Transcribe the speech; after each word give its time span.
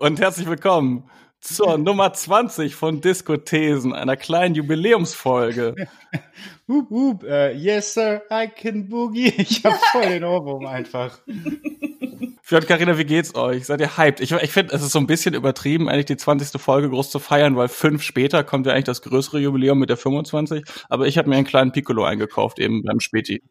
und 0.00 0.20
herzlich 0.20 0.46
willkommen 0.46 1.04
zur 1.40 1.76
Nummer 1.78 2.12
20 2.12 2.74
von 2.74 3.00
Diskothesen, 3.00 3.92
einer 3.92 4.16
kleinen 4.16 4.54
Jubiläumsfolge. 4.54 5.74
hup, 6.68 6.90
hup, 6.90 7.22
uh, 7.24 7.48
yes, 7.54 7.94
sir, 7.94 8.22
I 8.30 8.48
can 8.48 8.88
boogie. 8.88 9.32
Ich 9.36 9.64
hab 9.64 9.74
voll 9.92 10.08
den 10.08 10.24
Ohrwurm 10.24 10.66
einfach. 10.66 11.18
Fjord 12.42 12.66
Carina, 12.66 12.96
wie 12.96 13.04
geht's 13.04 13.34
euch? 13.34 13.66
Seid 13.66 13.80
ihr 13.80 13.96
hyped? 13.96 14.20
Ich, 14.20 14.32
ich 14.32 14.52
finde, 14.52 14.74
es 14.74 14.82
ist 14.82 14.92
so 14.92 14.98
ein 15.00 15.06
bisschen 15.06 15.34
übertrieben, 15.34 15.88
eigentlich 15.88 16.06
die 16.06 16.16
20. 16.16 16.60
Folge 16.60 16.90
groß 16.90 17.10
zu 17.10 17.18
feiern, 17.18 17.56
weil 17.56 17.68
fünf 17.68 18.02
später 18.02 18.44
kommt 18.44 18.66
ja 18.66 18.72
eigentlich 18.72 18.84
das 18.84 19.02
größere 19.02 19.40
Jubiläum 19.40 19.78
mit 19.78 19.90
der 19.90 19.96
25. 19.96 20.64
Aber 20.88 21.06
ich 21.06 21.18
habe 21.18 21.28
mir 21.28 21.36
einen 21.36 21.46
kleinen 21.46 21.72
Piccolo 21.72 22.04
eingekauft, 22.04 22.58
eben 22.58 22.82
beim 22.84 23.00
Späti. 23.00 23.42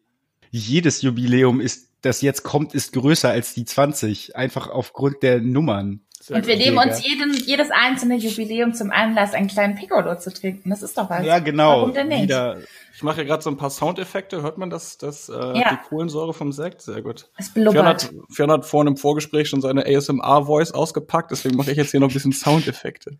Jedes 0.50 1.02
Jubiläum 1.02 1.60
ist, 1.60 1.92
das 2.00 2.22
jetzt 2.22 2.42
kommt, 2.42 2.74
ist 2.74 2.92
größer 2.92 3.28
als 3.28 3.54
die 3.54 3.64
20. 3.64 4.34
Einfach 4.36 4.68
aufgrund 4.68 5.22
der 5.22 5.40
Nummern. 5.40 6.00
Sehr 6.28 6.36
und 6.36 6.46
wir 6.46 6.58
nehmen 6.58 6.76
uns 6.76 7.02
jeden, 7.02 7.32
jedes 7.32 7.70
einzelne 7.70 8.16
Jubiläum 8.16 8.74
zum 8.74 8.90
Anlass, 8.90 9.32
einen 9.32 9.48
kleinen 9.48 9.76
Piccolo 9.76 10.18
zu 10.18 10.30
trinken. 10.30 10.68
Das 10.68 10.82
ist 10.82 10.98
doch 10.98 11.08
was. 11.08 11.24
Ja, 11.24 11.38
genau. 11.38 11.78
Warum 11.78 11.94
denn 11.94 12.08
nicht? 12.08 12.24
Wieder, 12.24 12.58
ich 12.94 13.02
mache 13.02 13.22
ja 13.22 13.26
gerade 13.26 13.42
so 13.42 13.48
ein 13.48 13.56
paar 13.56 13.70
Soundeffekte. 13.70 14.42
Hört 14.42 14.58
man 14.58 14.68
das, 14.68 14.98
das 14.98 15.30
äh, 15.30 15.32
ja. 15.32 15.70
die 15.70 15.88
Kohlensäure 15.88 16.34
vom 16.34 16.52
Sekt? 16.52 16.82
Sehr 16.82 17.00
gut. 17.00 17.30
Es 17.38 17.48
blubbert. 17.48 18.12
Fiona 18.28 18.52
hat, 18.52 18.60
hat 18.60 18.66
vorhin 18.66 18.88
im 18.88 18.96
Vorgespräch 18.98 19.48
schon 19.48 19.62
seine 19.62 19.86
ASMR-Voice 19.86 20.72
ausgepackt, 20.72 21.30
deswegen 21.30 21.56
mache 21.56 21.70
ich 21.70 21.78
jetzt 21.78 21.92
hier 21.92 22.00
noch 22.00 22.10
ein 22.10 22.12
bisschen 22.12 22.32
Soundeffekte. 22.32 23.16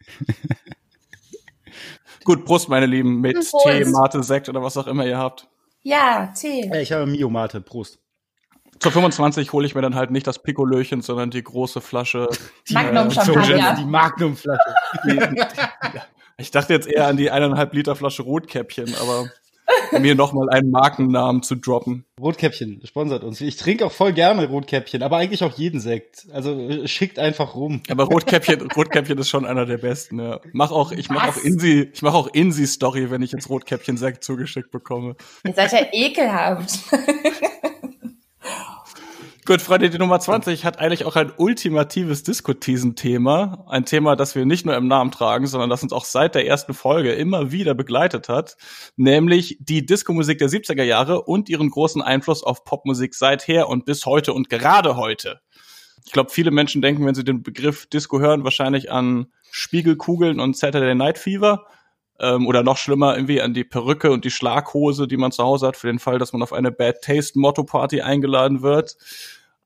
gut, 2.25 2.45
Prost, 2.45 2.69
meine 2.69 2.85
Lieben, 2.85 3.23
mit 3.23 3.37
Prost. 3.37 3.55
Tee, 3.65 3.87
Mate, 3.87 4.23
Sekt 4.23 4.51
oder 4.51 4.63
was 4.63 4.77
auch 4.77 4.87
immer 4.87 5.07
ihr 5.07 5.17
habt. 5.17 5.49
Ja, 5.81 6.31
Tee. 6.39 6.71
Ich 6.79 6.93
habe 6.93 7.07
Mio 7.07 7.31
Mate. 7.31 7.63
Prost. 7.63 8.01
Zur 8.81 8.93
25 8.93 9.53
hole 9.53 9.67
ich 9.67 9.75
mir 9.75 9.83
dann 9.83 9.95
halt 9.95 10.11
nicht 10.11 10.27
das 10.27 10.43
Picolöchen, 10.43 11.03
sondern 11.03 11.31
die 11.31 11.43
große 11.43 11.81
Flasche. 11.81 12.29
Die 12.69 12.75
Magnum 12.75 13.11
Champagner. 13.11 13.75
Die 13.75 13.85
Magnum 13.85 14.37
Flasche. 14.37 14.75
ich 16.37 16.51
dachte 16.51 16.73
jetzt 16.73 16.87
eher 16.87 17.07
an 17.07 17.17
die 17.17 17.31
eineinhalb 17.31 17.73
Liter 17.73 17.97
Flasche 17.97 18.23
Rotkäppchen, 18.23 18.95
aber 19.01 19.29
um 19.93 20.03
mir 20.03 20.15
nochmal 20.15 20.49
einen 20.51 20.71
Markennamen 20.71 21.43
zu 21.43 21.57
droppen. 21.57 22.05
Rotkäppchen 22.21 22.81
sponsert 22.85 23.25
uns. 23.25 23.41
Ich 23.41 23.57
trinke 23.57 23.87
auch 23.87 23.93
voll 23.93 24.13
gerne 24.13 24.47
Rotkäppchen, 24.47 25.03
aber 25.03 25.17
eigentlich 25.17 25.43
auch 25.43 25.57
jeden 25.57 25.81
Sekt. 25.81 26.27
Also 26.33 26.87
schickt 26.87 27.19
einfach 27.19 27.55
rum. 27.55 27.83
Aber 27.89 28.05
Rotkäppchen, 28.05 28.71
Rotkäppchen 28.71 29.19
ist 29.19 29.29
schon 29.29 29.47
einer 29.47 29.67
der 29.67 29.79
besten. 29.79 30.21
Ja. 30.21 30.41
Mach 30.53 30.71
auch, 30.71 30.93
ich 30.93 31.11
mache 31.11 31.31
auch 31.31 31.37
Insi, 31.37 31.91
ich 31.93 32.03
mache 32.03 32.17
auch 32.17 32.29
Insi 32.33 32.67
Story, 32.67 33.11
wenn 33.11 33.23
ich 33.23 33.33
jetzt 33.33 33.49
Rotkäppchen 33.49 33.97
Sekt 33.97 34.25
zugeschickt 34.25 34.71
bekomme. 34.71 35.17
Ihr 35.45 35.55
seid 35.55 35.73
ja 35.73 35.87
ekelhaft. 35.93 36.81
Gut, 39.49 39.63
Freunde, 39.63 39.89
die 39.89 39.97
Nummer 39.97 40.21
20 40.21 40.67
hat 40.67 40.79
eigentlich 40.79 41.07
auch 41.07 41.17
ein 41.17 41.33
ultimatives 41.35 42.23
Diskothesen-Thema. 42.23 43.65
Ein 43.67 43.87
Thema, 43.87 44.15
das 44.15 44.35
wir 44.35 44.45
nicht 44.45 44.67
nur 44.67 44.77
im 44.77 44.89
Namen 44.89 45.11
tragen, 45.11 45.47
sondern 45.47 45.71
das 45.71 45.83
uns 45.83 45.95
auch 45.95 46.05
seit 46.05 46.35
der 46.35 46.47
ersten 46.47 46.75
Folge 46.75 47.15
immer 47.15 47.51
wieder 47.51 47.73
begleitet 47.73 48.29
hat. 48.29 48.59
Nämlich 48.97 49.57
die 49.59 49.87
Diskomusik 49.87 50.37
der 50.37 50.51
70er 50.51 50.83
Jahre 50.83 51.23
und 51.23 51.49
ihren 51.49 51.71
großen 51.71 52.03
Einfluss 52.03 52.45
auf 52.45 52.65
Popmusik 52.65 53.15
seither 53.15 53.71
und 53.71 53.87
bis 53.87 54.05
heute 54.05 54.35
und 54.35 54.51
gerade 54.51 54.97
heute. 54.97 55.41
Ich 56.05 56.13
glaube, 56.13 56.29
viele 56.29 56.51
Menschen 56.51 56.83
denken, 56.83 57.07
wenn 57.07 57.15
sie 57.15 57.25
den 57.25 57.43
Begriff 57.43 57.87
Disco 57.87 58.21
hören, 58.21 58.45
wahrscheinlich 58.45 58.93
an 58.93 59.29
Spiegelkugeln 59.51 60.41
und 60.41 60.59
Saturday 60.59 60.95
Night 60.95 61.17
Fever. 61.17 61.65
Ähm, 62.21 62.47
oder 62.47 62.63
noch 62.63 62.77
schlimmer, 62.77 63.15
irgendwie 63.15 63.41
an 63.41 63.55
die 63.55 63.65
Perücke 63.65 64.11
und 64.11 64.27
die 64.27 64.31
Schlaghose, 64.31 65.07
die 65.09 65.17
man 65.17 65.33
zu 65.33 65.43
Hause 65.43 65.69
hat, 65.69 65.77
für 65.79 65.87
den 65.87 66.01
Fall, 66.01 66.19
dass 66.19 66.35
man 66.35 66.43
auf 66.43 66.53
eine 66.53 66.71
Bad 66.71 67.01
Taste 67.01 67.39
Motto 67.39 67.65
Party 67.65 68.03
eingeladen 68.03 68.61
wird. 68.61 68.97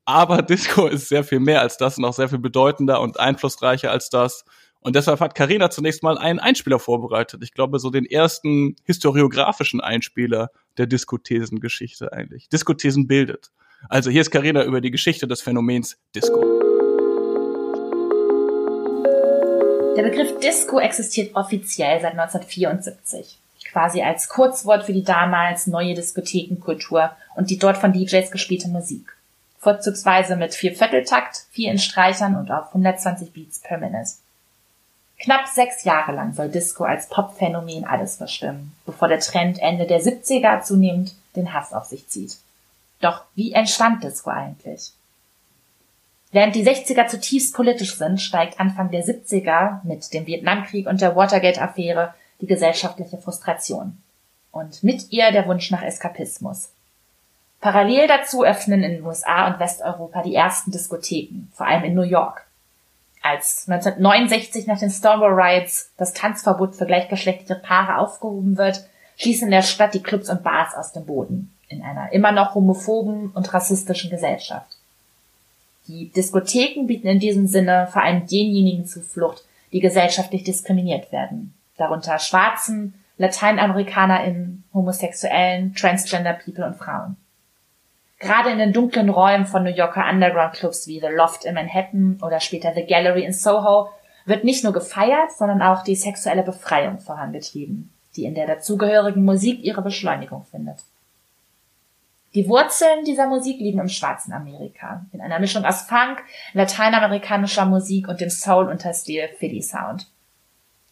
Aber 0.04 0.42
Disco 0.42 0.86
ist 0.86 1.08
sehr 1.08 1.24
viel 1.24 1.40
mehr 1.40 1.60
als 1.60 1.76
das 1.76 1.98
und 1.98 2.04
auch 2.04 2.14
sehr 2.14 2.28
viel 2.28 2.38
bedeutender 2.38 3.00
und 3.00 3.20
einflussreicher 3.20 3.90
als 3.90 4.10
das. 4.10 4.44
Und 4.80 4.96
deshalb 4.96 5.20
hat 5.20 5.36
Karina 5.36 5.70
zunächst 5.70 6.02
mal 6.02 6.18
einen 6.18 6.40
Einspieler 6.40 6.80
vorbereitet. 6.80 7.42
Ich 7.44 7.54
glaube, 7.54 7.78
so 7.78 7.90
den 7.90 8.04
ersten 8.04 8.74
historiografischen 8.84 9.80
Einspieler 9.80 10.50
der 10.76 10.86
Diskothesengeschichte 10.86 12.12
eigentlich. 12.12 12.48
Diskothesen 12.48 13.06
bildet. 13.06 13.52
Also 13.88 14.10
hier 14.10 14.22
ist 14.22 14.30
Karina 14.30 14.64
über 14.64 14.80
die 14.80 14.90
Geschichte 14.90 15.28
des 15.28 15.40
Phänomens 15.40 15.98
Disco. 16.14 16.40
Der 19.96 20.02
Begriff 20.02 20.40
Disco 20.40 20.80
existiert 20.80 21.36
offiziell 21.36 22.00
seit 22.00 22.12
1974. 22.12 23.38
Quasi 23.70 24.02
als 24.02 24.28
Kurzwort 24.28 24.84
für 24.84 24.92
die 24.92 25.04
damals 25.04 25.68
neue 25.68 25.94
Diskothekenkultur 25.94 27.12
und 27.36 27.50
die 27.50 27.58
dort 27.58 27.78
von 27.78 27.92
DJs 27.92 28.30
gespielte 28.32 28.68
Musik 28.68 29.14
vorzugsweise 29.62 30.36
mit 30.36 30.54
Viervierteltakt, 30.54 31.46
vielen 31.52 31.78
Streichern 31.78 32.36
und 32.36 32.50
auf 32.50 32.66
120 32.68 33.32
Beats 33.32 33.60
per 33.60 33.78
Minute. 33.78 34.10
Knapp 35.20 35.46
sechs 35.46 35.84
Jahre 35.84 36.10
lang 36.10 36.34
soll 36.34 36.48
Disco 36.48 36.82
als 36.82 37.08
Popphänomen 37.08 37.84
alles 37.84 38.16
verstimmen, 38.16 38.74
bevor 38.84 39.06
der 39.06 39.20
Trend 39.20 39.60
Ende 39.60 39.86
der 39.86 40.02
70er 40.02 40.62
zunehmend 40.62 41.14
den 41.36 41.54
Hass 41.54 41.72
auf 41.72 41.84
sich 41.84 42.08
zieht. 42.08 42.38
Doch 43.00 43.22
wie 43.36 43.52
entstand 43.52 44.02
Disco 44.02 44.30
eigentlich? 44.30 44.90
Während 46.32 46.56
die 46.56 46.66
60er 46.66 47.06
zutiefst 47.06 47.54
politisch 47.54 47.96
sind, 47.96 48.20
steigt 48.20 48.58
Anfang 48.58 48.90
der 48.90 49.04
70er 49.04 49.80
mit 49.84 50.12
dem 50.12 50.26
Vietnamkrieg 50.26 50.88
und 50.88 51.00
der 51.00 51.14
Watergate-Affäre 51.14 52.14
die 52.40 52.46
gesellschaftliche 52.46 53.18
Frustration. 53.18 53.98
Und 54.50 54.82
mit 54.82 55.12
ihr 55.12 55.30
der 55.30 55.46
Wunsch 55.46 55.70
nach 55.70 55.82
Eskapismus. 55.82 56.70
Parallel 57.62 58.08
dazu 58.08 58.44
öffnen 58.44 58.82
in 58.82 58.90
den 58.90 59.06
USA 59.06 59.46
und 59.46 59.60
Westeuropa 59.60 60.22
die 60.22 60.34
ersten 60.34 60.72
Diskotheken, 60.72 61.48
vor 61.54 61.68
allem 61.68 61.84
in 61.84 61.94
New 61.94 62.02
York. 62.02 62.44
Als 63.22 63.68
1969 63.68 64.66
nach 64.66 64.80
den 64.80 64.90
Stonewall 64.90 65.32
Riots 65.32 65.92
das 65.96 66.12
Tanzverbot 66.12 66.74
für 66.74 66.86
gleichgeschlechtliche 66.86 67.54
Paare 67.54 67.98
aufgehoben 67.98 68.58
wird, 68.58 68.84
schließen 69.16 69.46
in 69.46 69.52
der 69.52 69.62
Stadt 69.62 69.94
die 69.94 70.02
Clubs 70.02 70.28
und 70.28 70.42
Bars 70.42 70.74
aus 70.74 70.92
dem 70.92 71.06
Boden, 71.06 71.54
in 71.68 71.82
einer 71.82 72.12
immer 72.12 72.32
noch 72.32 72.56
homophoben 72.56 73.30
und 73.30 73.54
rassistischen 73.54 74.10
Gesellschaft. 74.10 74.76
Die 75.86 76.08
Diskotheken 76.08 76.88
bieten 76.88 77.06
in 77.06 77.20
diesem 77.20 77.46
Sinne 77.46 77.88
vor 77.92 78.02
allem 78.02 78.26
denjenigen 78.26 78.86
Zuflucht, 78.86 79.44
die 79.70 79.78
gesellschaftlich 79.78 80.42
diskriminiert 80.42 81.12
werden, 81.12 81.54
darunter 81.76 82.18
Schwarzen, 82.18 82.94
LateinamerikanerInnen, 83.18 84.64
Homosexuellen, 84.74 85.76
Transgender 85.76 86.32
People 86.32 86.66
und 86.66 86.74
Frauen. 86.74 87.16
Gerade 88.22 88.50
in 88.50 88.58
den 88.58 88.72
dunklen 88.72 89.10
Räumen 89.10 89.46
von 89.46 89.64
New 89.64 89.74
Yorker 89.74 90.08
Underground-Clubs 90.08 90.86
wie 90.86 91.00
The 91.00 91.08
Loft 91.08 91.44
in 91.44 91.56
Manhattan 91.56 92.20
oder 92.22 92.38
später 92.38 92.72
The 92.72 92.86
Gallery 92.86 93.24
in 93.24 93.32
Soho 93.32 93.88
wird 94.26 94.44
nicht 94.44 94.62
nur 94.62 94.72
gefeiert, 94.72 95.32
sondern 95.36 95.60
auch 95.60 95.82
die 95.82 95.96
sexuelle 95.96 96.44
Befreiung 96.44 97.00
vorangetrieben, 97.00 97.92
die 98.14 98.24
in 98.24 98.36
der 98.36 98.46
dazugehörigen 98.46 99.24
Musik 99.24 99.64
ihre 99.64 99.82
Beschleunigung 99.82 100.44
findet. 100.44 100.78
Die 102.36 102.48
Wurzeln 102.48 103.04
dieser 103.04 103.26
Musik 103.26 103.58
liegen 103.58 103.80
im 103.80 103.88
schwarzen 103.88 104.32
Amerika, 104.32 105.04
in 105.12 105.20
einer 105.20 105.40
Mischung 105.40 105.64
aus 105.64 105.82
Funk, 105.82 106.22
lateinamerikanischer 106.52 107.66
Musik 107.66 108.06
und 108.06 108.20
dem 108.20 108.30
Soul-Unterstil 108.30 109.30
Philly 109.36 109.62
Sound. 109.62 110.06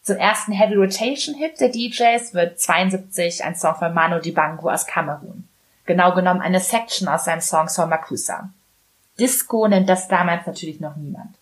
Zum 0.03 0.17
ersten 0.17 0.51
Heavy 0.51 0.75
Rotation 0.75 1.37
Hit 1.37 1.61
der 1.61 1.69
DJs 1.69 2.35
wird 2.35 2.59
72 2.59 3.45
ein 3.45 3.55
Song 3.55 3.77
von 3.77 3.95
Manu 3.95 4.19
Dibango 4.19 4.69
aus 4.69 4.85
Kamerun 4.85 5.45
genau 5.87 6.15
genommen 6.15 6.41
eine 6.41 6.61
Section 6.61 7.09
aus 7.09 7.25
seinem 7.25 7.41
Song 7.41 7.69
Sol 7.69 7.87
Makusa. 7.87 8.51
Disco 9.19 9.69
nennt 9.69 9.89
das 9.89 10.09
damals 10.09 10.47
natürlich 10.47 10.81
noch 10.81 10.97
niemand. 10.97 11.37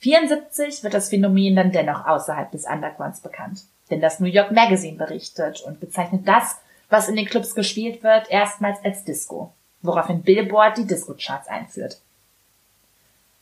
74 0.00 0.82
wird 0.82 0.94
das 0.94 1.08
Phänomen 1.08 1.56
dann 1.56 1.72
dennoch 1.72 2.06
außerhalb 2.06 2.50
des 2.50 2.66
Undergrounds 2.66 3.20
bekannt. 3.20 3.62
Denn 3.90 4.00
das 4.00 4.20
New 4.20 4.26
York 4.26 4.52
Magazine 4.52 4.98
berichtet 4.98 5.62
und 5.62 5.80
bezeichnet 5.80 6.28
das, 6.28 6.56
was 6.90 7.08
in 7.08 7.16
den 7.16 7.26
Clubs 7.26 7.54
gespielt 7.54 8.02
wird, 8.02 8.30
erstmals 8.30 8.84
als 8.84 9.04
Disco, 9.04 9.52
woraufhin 9.82 10.22
Billboard 10.22 10.76
die 10.76 10.86
Disco-Charts 10.86 11.48
einführt. 11.48 12.00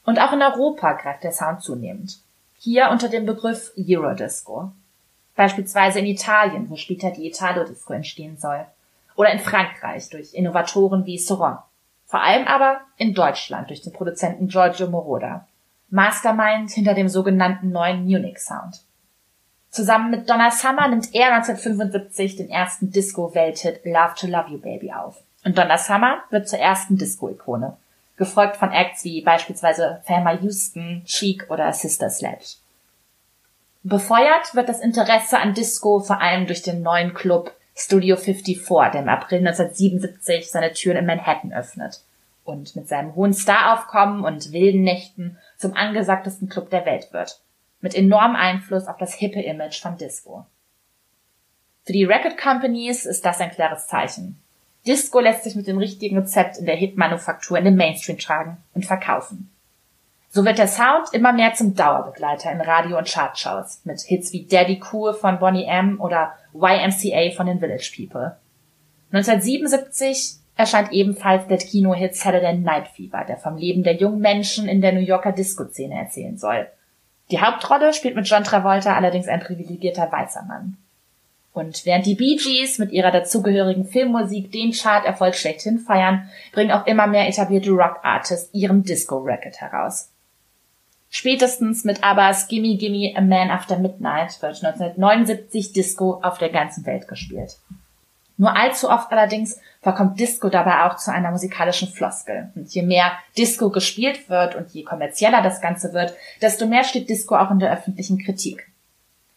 Und 0.04 0.20
auch 0.20 0.32
in 0.32 0.42
Europa 0.42 0.92
greift 0.92 1.24
der 1.24 1.32
Sound 1.32 1.62
zunehmend. 1.62 2.20
Hier 2.58 2.90
unter 2.90 3.08
dem 3.08 3.26
Begriff 3.26 3.72
Eurodisco. 3.76 4.70
Beispielsweise 5.34 5.98
in 5.98 6.06
Italien, 6.06 6.70
wo 6.70 6.76
später 6.76 7.10
die 7.10 7.26
Italo-Disco 7.26 7.92
entstehen 7.92 8.36
soll 8.38 8.66
oder 9.16 9.32
in 9.32 9.38
Frankreich 9.38 10.08
durch 10.10 10.34
Innovatoren 10.34 11.06
wie 11.06 11.18
Soron. 11.18 11.58
Vor 12.06 12.22
allem 12.22 12.46
aber 12.46 12.80
in 12.96 13.14
Deutschland 13.14 13.70
durch 13.70 13.82
den 13.82 13.92
Produzenten 13.92 14.48
Giorgio 14.48 14.88
Moroder. 14.88 15.46
Mastermind 15.90 16.70
hinter 16.70 16.94
dem 16.94 17.08
sogenannten 17.08 17.70
neuen 17.70 18.04
Munich 18.04 18.38
Sound. 18.38 18.82
Zusammen 19.70 20.10
mit 20.10 20.30
Donna 20.30 20.50
Summer 20.50 20.88
nimmt 20.88 21.14
er 21.14 21.34
1975 21.34 22.36
den 22.36 22.48
ersten 22.48 22.90
Disco-Welthit 22.90 23.84
Love 23.84 24.14
to 24.16 24.26
Love 24.26 24.50
You 24.50 24.58
Baby 24.58 24.92
auf. 24.92 25.16
Und 25.44 25.58
Donna 25.58 25.78
Summer 25.78 26.22
wird 26.30 26.48
zur 26.48 26.58
ersten 26.58 26.96
Disco-Ikone, 26.96 27.76
gefolgt 28.16 28.56
von 28.56 28.70
Acts 28.70 29.04
wie 29.04 29.20
beispielsweise 29.22 30.02
Thelma 30.06 30.32
Houston, 30.40 31.02
Chic 31.04 31.50
oder 31.50 31.72
Sister 31.72 32.08
Sledge. 32.08 32.56
Befeuert 33.82 34.54
wird 34.54 34.68
das 34.68 34.80
Interesse 34.80 35.38
an 35.38 35.54
Disco 35.54 36.00
vor 36.00 36.20
allem 36.20 36.46
durch 36.46 36.62
den 36.62 36.82
neuen 36.82 37.12
Club 37.12 37.52
Studio 37.76 38.16
54, 38.16 38.62
der 38.92 39.02
im 39.02 39.08
April 39.08 39.38
1977 39.38 40.50
seine 40.50 40.72
Türen 40.72 40.98
in 40.98 41.06
Manhattan 41.06 41.52
öffnet 41.52 42.02
und 42.44 42.76
mit 42.76 42.88
seinem 42.88 43.14
hohen 43.16 43.34
Staraufkommen 43.34 44.24
und 44.24 44.52
wilden 44.52 44.82
Nächten 44.82 45.38
zum 45.56 45.74
angesagtesten 45.74 46.48
Club 46.48 46.70
der 46.70 46.86
Welt 46.86 47.12
wird. 47.12 47.40
Mit 47.80 47.94
enormem 47.94 48.36
Einfluss 48.36 48.86
auf 48.86 48.96
das 48.96 49.14
hippe 49.14 49.42
Image 49.42 49.80
von 49.80 49.96
Disco. 49.96 50.46
Für 51.84 51.92
die 51.92 52.04
Record 52.04 52.38
Companies 52.38 53.04
ist 53.04 53.24
das 53.24 53.40
ein 53.40 53.50
klares 53.50 53.86
Zeichen. 53.88 54.40
Disco 54.86 55.18
lässt 55.20 55.44
sich 55.44 55.56
mit 55.56 55.66
dem 55.66 55.78
richtigen 55.78 56.18
Rezept 56.18 56.58
in 56.58 56.66
der 56.66 56.76
Hitmanufaktur 56.76 57.58
in 57.58 57.64
den 57.64 57.76
Mainstream 57.76 58.18
tragen 58.18 58.58
und 58.74 58.86
verkaufen. 58.86 59.50
So 60.34 60.44
wird 60.44 60.58
der 60.58 60.66
Sound 60.66 61.10
immer 61.12 61.32
mehr 61.32 61.54
zum 61.54 61.76
Dauerbegleiter 61.76 62.50
in 62.50 62.60
Radio- 62.60 62.98
und 62.98 63.06
Chartshows 63.06 63.82
mit 63.84 64.00
Hits 64.00 64.32
wie 64.32 64.44
Daddy 64.44 64.82
Cool 64.92 65.14
von 65.14 65.38
Bonnie 65.38 65.62
M 65.64 66.00
oder 66.00 66.32
YMCA 66.52 67.30
von 67.36 67.46
den 67.46 67.60
Village 67.60 67.92
People. 67.96 68.32
1977 69.12 70.40
erscheint 70.56 70.90
ebenfalls 70.90 71.46
der 71.46 71.58
Kinohit 71.58 72.16
Saturday 72.16 72.58
Night 72.58 72.88
Fever, 72.88 73.24
der 73.28 73.36
vom 73.36 73.56
Leben 73.56 73.84
der 73.84 73.94
jungen 73.94 74.18
Menschen 74.18 74.66
in 74.66 74.80
der 74.80 74.92
New 74.92 74.98
Yorker 74.98 75.30
Disco-Szene 75.30 75.94
erzählen 75.94 76.36
soll. 76.36 76.66
Die 77.30 77.40
Hauptrolle 77.40 77.92
spielt 77.92 78.16
mit 78.16 78.26
John 78.26 78.42
Travolta 78.42 78.96
allerdings 78.96 79.28
ein 79.28 79.38
privilegierter 79.38 80.10
weißer 80.10 80.42
Mann. 80.48 80.78
Und 81.52 81.86
während 81.86 82.06
die 82.06 82.16
Bee 82.16 82.34
Gees 82.34 82.80
mit 82.80 82.90
ihrer 82.90 83.12
dazugehörigen 83.12 83.86
Filmmusik 83.86 84.50
den 84.50 84.72
Chart-Erfolg 84.72 85.36
schlechthin 85.36 85.78
feiern, 85.78 86.28
bringen 86.50 86.72
auch 86.72 86.88
immer 86.88 87.06
mehr 87.06 87.28
etablierte 87.28 87.70
Rock-Artists 87.70 88.52
ihren 88.52 88.82
Disco-Record 88.82 89.60
heraus. 89.60 90.10
Spätestens 91.16 91.84
mit 91.84 92.02
Abbas 92.02 92.48
Gimme 92.48 92.76
Gimme 92.76 93.16
A 93.16 93.20
Man 93.20 93.48
After 93.48 93.78
Midnight 93.78 94.42
wird 94.42 94.64
1979 94.64 95.72
Disco 95.72 96.14
auf 96.20 96.38
der 96.38 96.48
ganzen 96.48 96.84
Welt 96.86 97.06
gespielt. 97.06 97.56
Nur 98.36 98.56
allzu 98.56 98.90
oft 98.90 99.12
allerdings 99.12 99.60
verkommt 99.80 100.18
Disco 100.18 100.48
dabei 100.48 100.82
auch 100.82 100.96
zu 100.96 101.12
einer 101.12 101.30
musikalischen 101.30 101.86
Floskel. 101.86 102.50
Und 102.56 102.74
je 102.74 102.82
mehr 102.82 103.12
Disco 103.38 103.70
gespielt 103.70 104.28
wird 104.28 104.56
und 104.56 104.72
je 104.72 104.82
kommerzieller 104.82 105.40
das 105.40 105.60
Ganze 105.60 105.92
wird, 105.92 106.14
desto 106.42 106.66
mehr 106.66 106.82
steht 106.82 107.08
Disco 107.08 107.36
auch 107.36 107.52
in 107.52 107.60
der 107.60 107.72
öffentlichen 107.72 108.18
Kritik. 108.18 108.68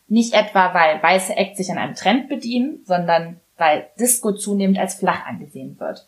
Nicht 0.08 0.34
etwa, 0.34 0.74
weil 0.74 1.04
weiße 1.04 1.38
Acts 1.38 1.60
sich 1.60 1.70
an 1.70 1.78
einem 1.78 1.94
Trend 1.94 2.28
bedienen, 2.28 2.80
sondern 2.86 3.40
weil 3.56 3.88
Disco 4.00 4.32
zunehmend 4.32 4.80
als 4.80 4.96
flach 4.96 5.28
angesehen 5.28 5.80
wird. 5.80 6.08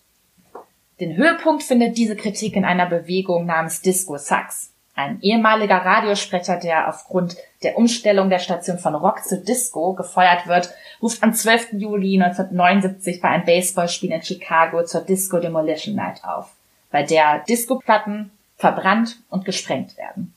Den 1.00 1.16
Höhepunkt 1.16 1.62
findet 1.62 1.96
diese 1.96 2.16
Kritik 2.16 2.56
in 2.56 2.66
einer 2.66 2.88
Bewegung 2.88 3.46
namens 3.46 3.84
Disco 3.84 4.18
Sucks. 4.18 4.74
Ein 5.00 5.22
ehemaliger 5.22 5.78
Radiosprecher, 5.78 6.58
der 6.58 6.90
aufgrund 6.90 7.38
der 7.64 7.78
Umstellung 7.78 8.30
der 8.30 8.40
Station 8.40 8.80
von 8.80 8.96
Rock 8.96 9.24
zu 9.24 9.42
Disco 9.42 9.94
gefeuert 9.94 10.46
wird, 10.46 10.72
ruft 11.02 11.24
am 11.24 11.34
12. 11.34 11.76
Juli 11.78 12.22
1979 12.22 13.22
bei 13.22 13.30
einem 13.30 13.46
Baseballspiel 13.46 14.12
in 14.12 14.22
Chicago 14.22 14.84
zur 14.84 15.00
Disco 15.00 15.40
Demolition 15.40 15.96
Night 15.96 16.26
auf, 16.26 16.52
bei 16.92 17.04
der 17.04 17.46
Disco-Platten 17.48 18.32
verbrannt 18.58 19.20
und 19.30 19.46
gesprengt 19.46 19.96
werden. 19.96 20.34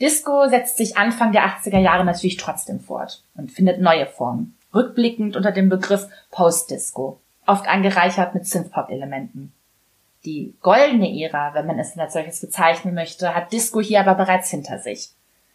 Disco 0.00 0.48
setzt 0.48 0.78
sich 0.78 0.96
Anfang 0.96 1.32
der 1.32 1.44
80er 1.44 1.78
Jahre 1.78 2.06
natürlich 2.06 2.38
trotzdem 2.38 2.80
fort 2.80 3.22
und 3.34 3.52
findet 3.52 3.78
neue 3.78 4.06
Formen, 4.06 4.56
rückblickend 4.74 5.36
unter 5.36 5.52
dem 5.52 5.68
Begriff 5.68 6.06
Post-Disco, 6.30 7.20
oft 7.44 7.68
angereichert 7.68 8.32
mit 8.32 8.46
Synthpop-Elementen. 8.46 9.52
Die 10.26 10.56
goldene 10.60 11.08
Ära, 11.22 11.54
wenn 11.54 11.66
man 11.66 11.78
es 11.78 11.96
als 11.96 12.14
solches 12.14 12.40
bezeichnen 12.40 12.94
möchte, 12.94 13.32
hat 13.32 13.52
Disco 13.52 13.80
hier 13.80 14.00
aber 14.00 14.16
bereits 14.16 14.50
hinter 14.50 14.80
sich. 14.80 15.10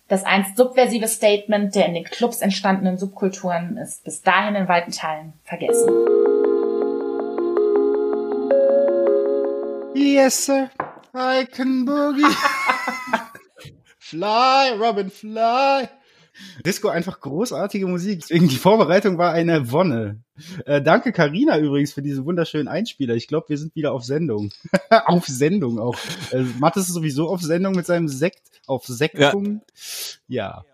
Das 0.08 0.24
einst 0.24 0.56
subversive 0.56 1.10
Statement 1.10 1.76
der 1.76 1.88
in 1.88 1.94
den 1.94 2.06
Clubs 2.06 2.40
entstandenen 2.40 2.98
Subkulturen 2.98 3.76
ist 3.76 4.06
bis 4.06 4.22
dahin 4.22 4.56
in 4.56 4.70
weiten 4.70 4.94
Teilen 4.94 5.34
vergessen. 5.44 5.90
Yes, 9.94 10.46
sir. 10.46 10.70
I 11.14 11.46
can 11.46 11.86
boogie. 11.86 12.24
fly, 14.00 14.72
Robin, 14.80 15.12
fly. 15.12 15.90
Disco 16.66 16.90
einfach 16.90 17.20
großartige 17.20 17.88
Musik. 17.88 18.22
Deswegen 18.22 18.48
die 18.48 18.56
Vorbereitung 18.56 19.18
war 19.18 19.34
eine 19.34 19.72
Wonne. 19.72 20.22
Äh, 20.66 20.82
danke 20.82 21.12
Karina 21.12 21.60
übrigens 21.60 21.94
für 21.94 22.02
diesen 22.02 22.26
wunderschönen 22.26 22.68
Einspieler. 22.68 23.16
Ich 23.16 23.28
glaube, 23.28 23.50
wir 23.50 23.58
sind 23.58 23.76
wieder 23.76 23.94
auf 23.94 24.04
Sendung. 24.04 24.52
auf 25.06 25.26
Sendung 25.28 25.80
auch. 25.80 25.98
Äh, 26.32 26.44
Matt 26.60 26.78
ist 26.78 26.88
sowieso 26.88 27.30
auf 27.30 27.42
Sendung 27.42 27.74
mit 27.76 27.86
seinem 27.86 28.08
Sekt 28.08 28.62
auf 28.68 28.86
Sektung. 28.86 29.62
Ja. 30.28 30.64
ja. 30.64 30.66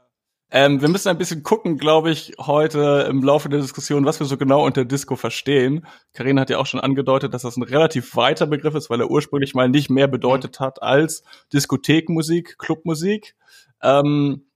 Ähm, 0.49 0.81
wir 0.81 0.87
müssen 0.87 1.09
ein 1.09 1.17
bisschen 1.17 1.43
gucken, 1.43 1.77
glaube 1.77 2.09
ich, 2.09 2.33
heute 2.39 3.05
im 3.09 3.21
Laufe 3.21 3.49
der 3.49 3.59
Diskussion, 3.59 4.05
was 4.05 4.21
wir 4.21 4.27
so 4.27 4.37
genau 4.37 4.65
unter 4.65 4.85
Disco 4.85 5.17
verstehen. 5.17 5.85
Karina 6.13 6.41
hat 6.41 6.49
ja 6.49 6.57
auch 6.57 6.65
schon 6.65 6.79
angedeutet, 6.79 7.33
dass 7.33 7.41
das 7.41 7.57
ein 7.57 7.63
relativ 7.63 8.15
weiter 8.15 8.47
Begriff 8.47 8.73
ist, 8.73 8.89
weil 8.89 9.01
er 9.01 9.11
ursprünglich 9.11 9.55
mal 9.55 9.67
nicht 9.67 9.89
mehr 9.89 10.07
bedeutet 10.07 10.61
hat 10.61 10.81
als 10.81 11.23
Diskothekenmusik, 11.51 12.57
Clubmusik. 12.57 13.35
Ähm, 13.83 14.46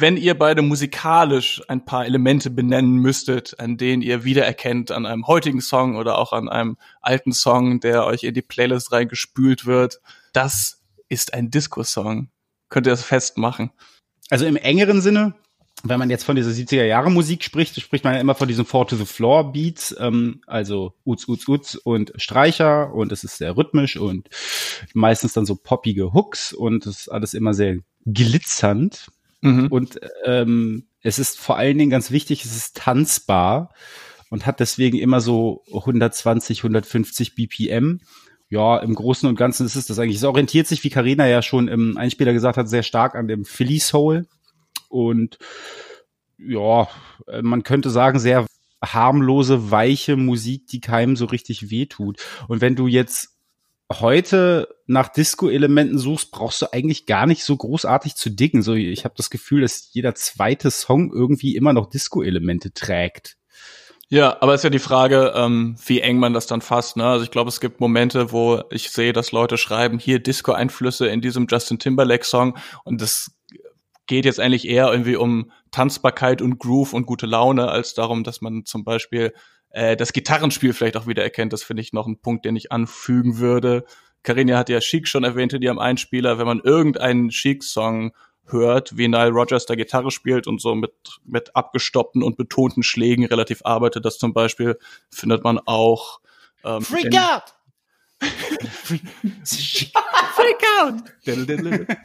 wenn 0.00 0.16
ihr 0.16 0.38
beide 0.38 0.62
musikalisch 0.62 1.60
ein 1.66 1.84
paar 1.84 2.06
Elemente 2.06 2.50
benennen 2.50 2.96
müsstet, 2.96 3.58
an 3.58 3.76
denen 3.76 4.00
ihr 4.00 4.22
wiedererkennt 4.22 4.92
an 4.92 5.06
einem 5.06 5.26
heutigen 5.26 5.60
Song 5.60 5.96
oder 5.96 6.18
auch 6.18 6.32
an 6.32 6.48
einem 6.48 6.76
alten 7.00 7.32
Song, 7.32 7.80
der 7.80 8.06
euch 8.06 8.22
in 8.22 8.34
die 8.34 8.42
Playlist 8.42 8.92
reingespült 8.92 9.66
wird, 9.66 10.00
das 10.32 10.82
ist 11.08 11.34
ein 11.34 11.50
Disco-Song. 11.50 12.28
Könnt 12.68 12.86
ihr 12.86 12.90
das 12.90 13.02
festmachen? 13.02 13.70
Also 14.30 14.46
im 14.46 14.56
engeren 14.56 15.00
Sinne, 15.00 15.34
wenn 15.82 15.98
man 15.98 16.10
jetzt 16.10 16.24
von 16.24 16.36
dieser 16.36 16.50
70er 16.50 16.84
Jahre 16.84 17.10
Musik 17.10 17.42
spricht, 17.42 17.80
spricht 17.80 18.04
man 18.04 18.14
ja 18.14 18.20
immer 18.20 18.34
von 18.34 18.46
diesen 18.46 18.64
Four 18.64 18.86
to 18.86 18.96
the 18.96 19.04
Floor 19.04 19.52
Beats, 19.52 19.94
ähm, 19.98 20.42
also 20.46 20.94
Uts, 21.04 21.26
Uts, 21.26 21.48
Uts 21.48 21.76
und 21.76 22.12
Streicher 22.16 22.92
und 22.92 23.10
es 23.10 23.24
ist 23.24 23.38
sehr 23.38 23.56
rhythmisch 23.56 23.96
und 23.96 24.28
meistens 24.94 25.32
dann 25.32 25.46
so 25.46 25.56
poppige 25.56 26.12
Hooks 26.12 26.52
und 26.52 26.86
es 26.86 27.00
ist 27.00 27.08
alles 27.08 27.34
immer 27.34 27.54
sehr 27.54 27.78
glitzernd. 28.06 29.08
Mhm. 29.40 29.68
Und 29.68 30.00
ähm, 30.24 30.88
es 31.00 31.18
ist 31.18 31.38
vor 31.38 31.56
allen 31.56 31.78
Dingen 31.78 31.90
ganz 31.90 32.10
wichtig, 32.10 32.44
es 32.44 32.56
ist 32.56 32.76
tanzbar 32.76 33.72
und 34.30 34.46
hat 34.46 34.60
deswegen 34.60 34.98
immer 34.98 35.20
so 35.20 35.62
120, 35.72 36.60
150 36.60 37.34
BPM. 37.34 38.00
Ja, 38.50 38.78
im 38.78 38.94
Großen 38.94 39.28
und 39.28 39.36
Ganzen 39.36 39.66
ist 39.66 39.76
es 39.76 39.86
das 39.86 39.98
eigentlich. 39.98 40.16
Es 40.16 40.24
orientiert 40.24 40.66
sich, 40.66 40.82
wie 40.82 40.90
Karina 40.90 41.26
ja 41.26 41.42
schon 41.42 41.68
im 41.68 41.98
Einspieler 41.98 42.32
gesagt 42.32 42.56
hat, 42.56 42.68
sehr 42.68 42.82
stark 42.82 43.14
an 43.14 43.28
dem 43.28 43.44
Philly 43.44 43.78
Soul. 43.78 44.26
Und 44.88 45.38
ja, 46.38 46.88
man 47.42 47.62
könnte 47.62 47.90
sagen, 47.90 48.18
sehr 48.18 48.46
harmlose, 48.82 49.70
weiche 49.70 50.16
Musik, 50.16 50.66
die 50.68 50.80
keinem 50.80 51.16
so 51.16 51.26
richtig 51.26 51.70
wehtut. 51.70 52.20
Und 52.46 52.60
wenn 52.60 52.76
du 52.76 52.86
jetzt 52.86 53.37
heute 53.92 54.68
nach 54.86 55.08
Disco-Elementen 55.08 55.98
suchst, 55.98 56.30
brauchst 56.30 56.62
du 56.62 56.72
eigentlich 56.72 57.06
gar 57.06 57.26
nicht 57.26 57.44
so 57.44 57.56
großartig 57.56 58.14
zu 58.16 58.30
dicken. 58.30 58.62
So, 58.62 58.74
ich 58.74 59.04
habe 59.04 59.14
das 59.16 59.30
Gefühl, 59.30 59.62
dass 59.62 59.90
jeder 59.92 60.14
zweite 60.14 60.70
Song 60.70 61.10
irgendwie 61.12 61.56
immer 61.56 61.72
noch 61.72 61.88
Disco-Elemente 61.88 62.72
trägt. 62.72 63.36
Ja, 64.10 64.38
aber 64.40 64.54
ist 64.54 64.64
ja 64.64 64.70
die 64.70 64.78
Frage, 64.78 65.34
ähm, 65.36 65.76
wie 65.84 66.00
eng 66.00 66.18
man 66.18 66.32
das 66.32 66.46
dann 66.46 66.62
fasst. 66.62 66.96
Ne? 66.96 67.04
Also 67.04 67.24
ich 67.24 67.30
glaube, 67.30 67.48
es 67.48 67.60
gibt 67.60 67.80
Momente, 67.80 68.32
wo 68.32 68.62
ich 68.70 68.90
sehe, 68.90 69.12
dass 69.12 69.32
Leute 69.32 69.58
schreiben, 69.58 69.98
hier 69.98 70.18
Disco-Einflüsse 70.18 71.08
in 71.08 71.20
diesem 71.20 71.46
Justin 71.46 71.78
Timberlake-Song 71.78 72.56
und 72.84 73.02
das 73.02 73.32
geht 74.06 74.24
jetzt 74.24 74.40
eigentlich 74.40 74.66
eher 74.66 74.90
irgendwie 74.90 75.16
um 75.16 75.52
Tanzbarkeit 75.70 76.40
und 76.40 76.58
Groove 76.58 76.94
und 76.94 77.04
gute 77.04 77.26
Laune, 77.26 77.68
als 77.68 77.92
darum, 77.92 78.24
dass 78.24 78.40
man 78.40 78.64
zum 78.64 78.82
Beispiel 78.82 79.34
äh, 79.70 79.96
das 79.96 80.12
Gitarrenspiel 80.12 80.72
vielleicht 80.72 80.96
auch 80.96 81.06
wieder 81.06 81.22
erkennt. 81.22 81.52
Das 81.52 81.62
finde 81.62 81.82
ich 81.82 81.92
noch 81.92 82.06
ein 82.06 82.18
Punkt, 82.18 82.44
den 82.44 82.56
ich 82.56 82.72
anfügen 82.72 83.38
würde. 83.38 83.84
Carina 84.22 84.58
hat 84.58 84.68
ja 84.68 84.80
Chic 84.80 85.08
schon 85.08 85.24
erwähnt 85.24 85.52
in 85.52 85.62
ihrem 85.62 85.78
Einspieler. 85.78 86.38
Wenn 86.38 86.46
man 86.46 86.60
irgendeinen 86.60 87.30
Chic-Song 87.30 88.12
hört, 88.46 88.96
wie 88.96 89.08
Nile 89.08 89.30
Rogers 89.30 89.66
da 89.66 89.74
Gitarre 89.74 90.10
spielt 90.10 90.46
und 90.46 90.60
so 90.60 90.74
mit, 90.74 90.92
mit 91.24 91.54
abgestoppten 91.54 92.22
und 92.22 92.36
betonten 92.36 92.82
Schlägen 92.82 93.26
relativ 93.26 93.60
arbeitet, 93.64 94.04
das 94.04 94.18
zum 94.18 94.32
Beispiel 94.32 94.78
findet 95.10 95.44
man 95.44 95.58
auch. 95.58 96.20
Ähm, 96.64 96.82
Freak 96.82 97.14
out! 97.16 97.54
Freak, 98.20 99.02
Freak 99.44 100.64
out! 100.80 100.94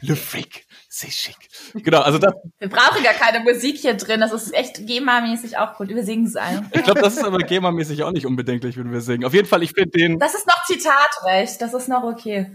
Le 0.02 0.16
Freak. 0.16 0.66
C'est 0.88 1.10
chic. 1.10 1.36
Genau, 1.74 2.02
also 2.02 2.18
das. 2.18 2.34
Wir 2.60 2.68
brauchen 2.68 3.02
gar 3.02 3.14
keine 3.14 3.40
Musik 3.40 3.78
hier 3.78 3.94
drin. 3.94 4.20
Das 4.20 4.32
ist 4.32 4.54
echt 4.54 4.86
GEMA-mäßig 4.86 5.58
auch 5.58 5.76
gut. 5.76 5.88
Wir 5.88 6.04
singen 6.04 6.26
es 6.26 6.36
ein. 6.36 6.70
Ich 6.72 6.84
glaube, 6.84 7.00
das 7.00 7.16
ist 7.16 7.24
aber 7.24 7.38
GEMA-mäßig 7.38 8.04
auch 8.04 8.12
nicht 8.12 8.26
unbedenklich, 8.26 8.76
wenn 8.76 8.92
wir 8.92 9.00
singen. 9.00 9.24
Auf 9.24 9.34
jeden 9.34 9.48
Fall, 9.48 9.64
ich 9.64 9.72
finde 9.72 9.90
den. 9.90 10.18
Das 10.20 10.34
ist 10.34 10.46
noch 10.46 10.64
Zitatrecht. 10.66 11.60
Das 11.60 11.74
ist 11.74 11.88
noch 11.88 12.04
okay. 12.04 12.48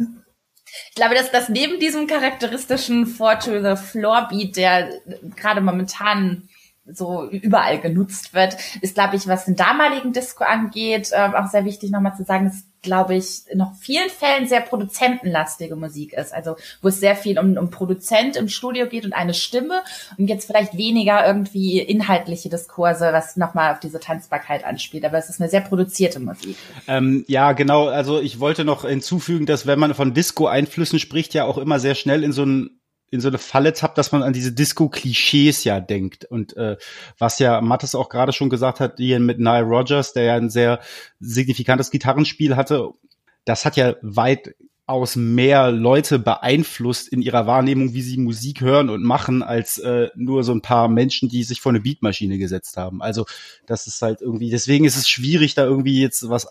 Ich 0.90 0.96
glaube, 0.96 1.16
dass 1.16 1.32
das 1.32 1.50
neben 1.50 1.80
diesem 1.80 2.08
charakteristischen 2.08 3.08
Four 3.08 3.40
to 3.40 3.62
the 3.62 3.76
Floor 3.76 4.28
Beat, 4.30 4.56
der 4.56 4.90
gerade 5.36 5.60
momentan 5.60 6.48
so 6.86 7.28
überall 7.30 7.80
genutzt 7.80 8.34
wird, 8.34 8.56
ist, 8.82 8.96
glaube 8.96 9.16
ich, 9.16 9.28
was 9.28 9.46
den 9.46 9.56
damaligen 9.56 10.14
Disco 10.14 10.44
angeht, 10.44 11.10
äh, 11.12 11.30
auch 11.36 11.48
sehr 11.48 11.66
wichtig 11.66 11.92
nochmal 11.92 12.16
zu 12.16 12.24
sagen, 12.24 12.46
dass 12.46 12.64
glaube 12.82 13.16
ich, 13.16 13.44
noch 13.54 13.74
vielen 13.76 14.10
Fällen 14.10 14.48
sehr 14.48 14.62
produzentenlastige 14.62 15.76
Musik 15.76 16.14
ist. 16.14 16.34
Also 16.34 16.56
wo 16.82 16.88
es 16.88 17.00
sehr 17.00 17.16
viel 17.16 17.38
um, 17.38 17.58
um 17.58 17.70
Produzent 17.70 18.36
im 18.36 18.48
Studio 18.48 18.88
geht 18.88 19.06
und 19.06 19.14
eine 19.14 19.34
Stimme 19.34 19.82
und 20.18 20.28
jetzt 20.28 20.46
vielleicht 20.46 20.78
weniger 20.78 21.26
irgendwie 21.26 21.80
inhaltliche 21.80 22.50
Diskurse, 22.50 23.10
was 23.12 23.36
nochmal 23.38 23.74
auf 23.74 23.80
diese 23.80 24.00
Tanzbarkeit 24.00 24.64
anspielt. 24.64 25.06
Aber 25.06 25.18
es 25.18 25.30
ist 25.30 25.42
eine 25.42 25.50
sehr 25.50 25.62
produzierte 25.62 26.20
Musik. 26.20 26.56
Ähm, 26.88 27.26
ja, 27.28 27.52
genau. 27.52 27.88
Also 27.88 28.20
ich 28.20 28.40
wollte 28.40 28.66
noch 28.66 28.86
hinzufügen, 28.86 29.46
dass 29.46 29.68
wenn 29.68 29.80
man 29.80 29.94
von 29.94 30.14
Disco-Einflüssen 30.14 31.00
spricht, 31.00 31.34
ja 31.34 31.46
auch 31.46 31.58
immer 31.58 31.80
sehr 31.80 31.96
schnell 31.96 32.24
in 32.24 32.32
so 32.32 32.46
ein 32.46 32.79
in 33.12 33.22
so 33.22 33.28
eine 33.28 33.38
Falle 33.38 33.74
tappt, 33.74 33.98
dass 33.98 34.12
man 34.12 34.24
an 34.24 34.34
diese 34.34 34.52
Disco-Klischees 34.52 35.64
ja 35.64 35.80
denkt. 35.80 36.26
Und 36.26 36.56
äh, 36.58 36.78
was 37.18 37.40
ja 37.40 37.62
Mattes 37.62 37.96
auch 37.96 38.10
gerade 38.10 38.34
schon 38.34 38.50
gesagt 38.50 38.80
hat, 38.80 38.98
hier 38.98 39.20
mit 39.20 39.40
Nile 39.40 39.64
Rogers, 39.64 40.14
der 40.14 40.24
ja 40.24 40.36
ein 40.36 40.50
sehr 40.50 40.80
signifikantes 41.20 41.92
Gitarrenspiel 41.92 42.56
hatte, 42.56 42.90
das 43.46 43.66
hat 43.66 43.78
ja 43.78 43.96
weitaus 44.02 45.16
mehr 45.16 45.72
Leute 45.72 46.20
beeinflusst 46.20 47.08
in 47.08 47.22
ihrer 47.22 47.48
Wahrnehmung, 47.48 47.94
wie 47.94 48.02
sie 48.02 48.18
Musik 48.18 48.62
hören 48.62 48.90
und 48.90 49.04
machen, 49.04 49.42
als 49.44 49.78
äh, 49.80 50.10
nur 50.16 50.44
so 50.44 50.52
ein 50.52 50.62
paar 50.62 50.88
Menschen, 50.88 51.30
die 51.30 51.44
sich 51.44 51.62
vor 51.62 51.72
eine 51.72 51.82
Beatmaschine 51.82 52.38
gesetzt 52.38 52.78
haben. 52.78 53.02
Also 53.02 53.26
das 53.66 53.88
ist 53.88 54.02
halt 54.02 54.22
irgendwie, 54.22 54.50
deswegen 54.50 54.86
ist 54.86 54.98
es 54.98 55.10
schwierig, 55.10 55.56
da 55.56 55.64
irgendwie 55.66 56.02
jetzt 56.02 56.30
was 56.30 56.48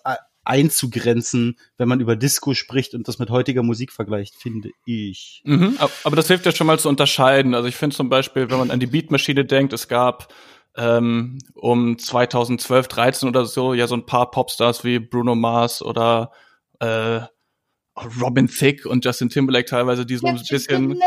einzugrenzen, 0.48 1.58
wenn 1.76 1.88
man 1.88 2.00
über 2.00 2.16
Disco 2.16 2.54
spricht 2.54 2.94
und 2.94 3.06
das 3.06 3.18
mit 3.18 3.28
heutiger 3.28 3.62
Musik 3.62 3.92
vergleicht, 3.92 4.34
finde 4.34 4.70
ich. 4.86 5.42
Mhm, 5.44 5.76
aber 6.04 6.16
das 6.16 6.28
hilft 6.28 6.46
ja 6.46 6.52
schon 6.52 6.66
mal 6.66 6.78
zu 6.78 6.88
unterscheiden. 6.88 7.54
Also 7.54 7.68
ich 7.68 7.76
finde 7.76 7.94
zum 7.94 8.08
Beispiel, 8.08 8.50
wenn 8.50 8.58
man 8.58 8.70
an 8.70 8.80
die 8.80 8.86
Beatmaschine 8.86 9.44
denkt, 9.44 9.74
es 9.74 9.88
gab 9.88 10.32
ähm, 10.76 11.38
um 11.54 11.98
2012, 11.98 12.88
13 12.88 13.28
oder 13.28 13.44
so 13.44 13.74
ja 13.74 13.86
so 13.86 13.94
ein 13.94 14.06
paar 14.06 14.30
Popstars 14.30 14.84
wie 14.84 14.98
Bruno 14.98 15.34
Mars 15.34 15.82
oder 15.82 16.32
äh, 16.80 17.20
Robin 18.20 18.48
Thicke 18.48 18.88
und 18.88 19.04
Justin 19.04 19.28
Timberlake 19.28 19.66
teilweise, 19.66 20.06
die 20.06 20.16
so 20.16 20.26
ein 20.26 20.40
bisschen 20.48 20.98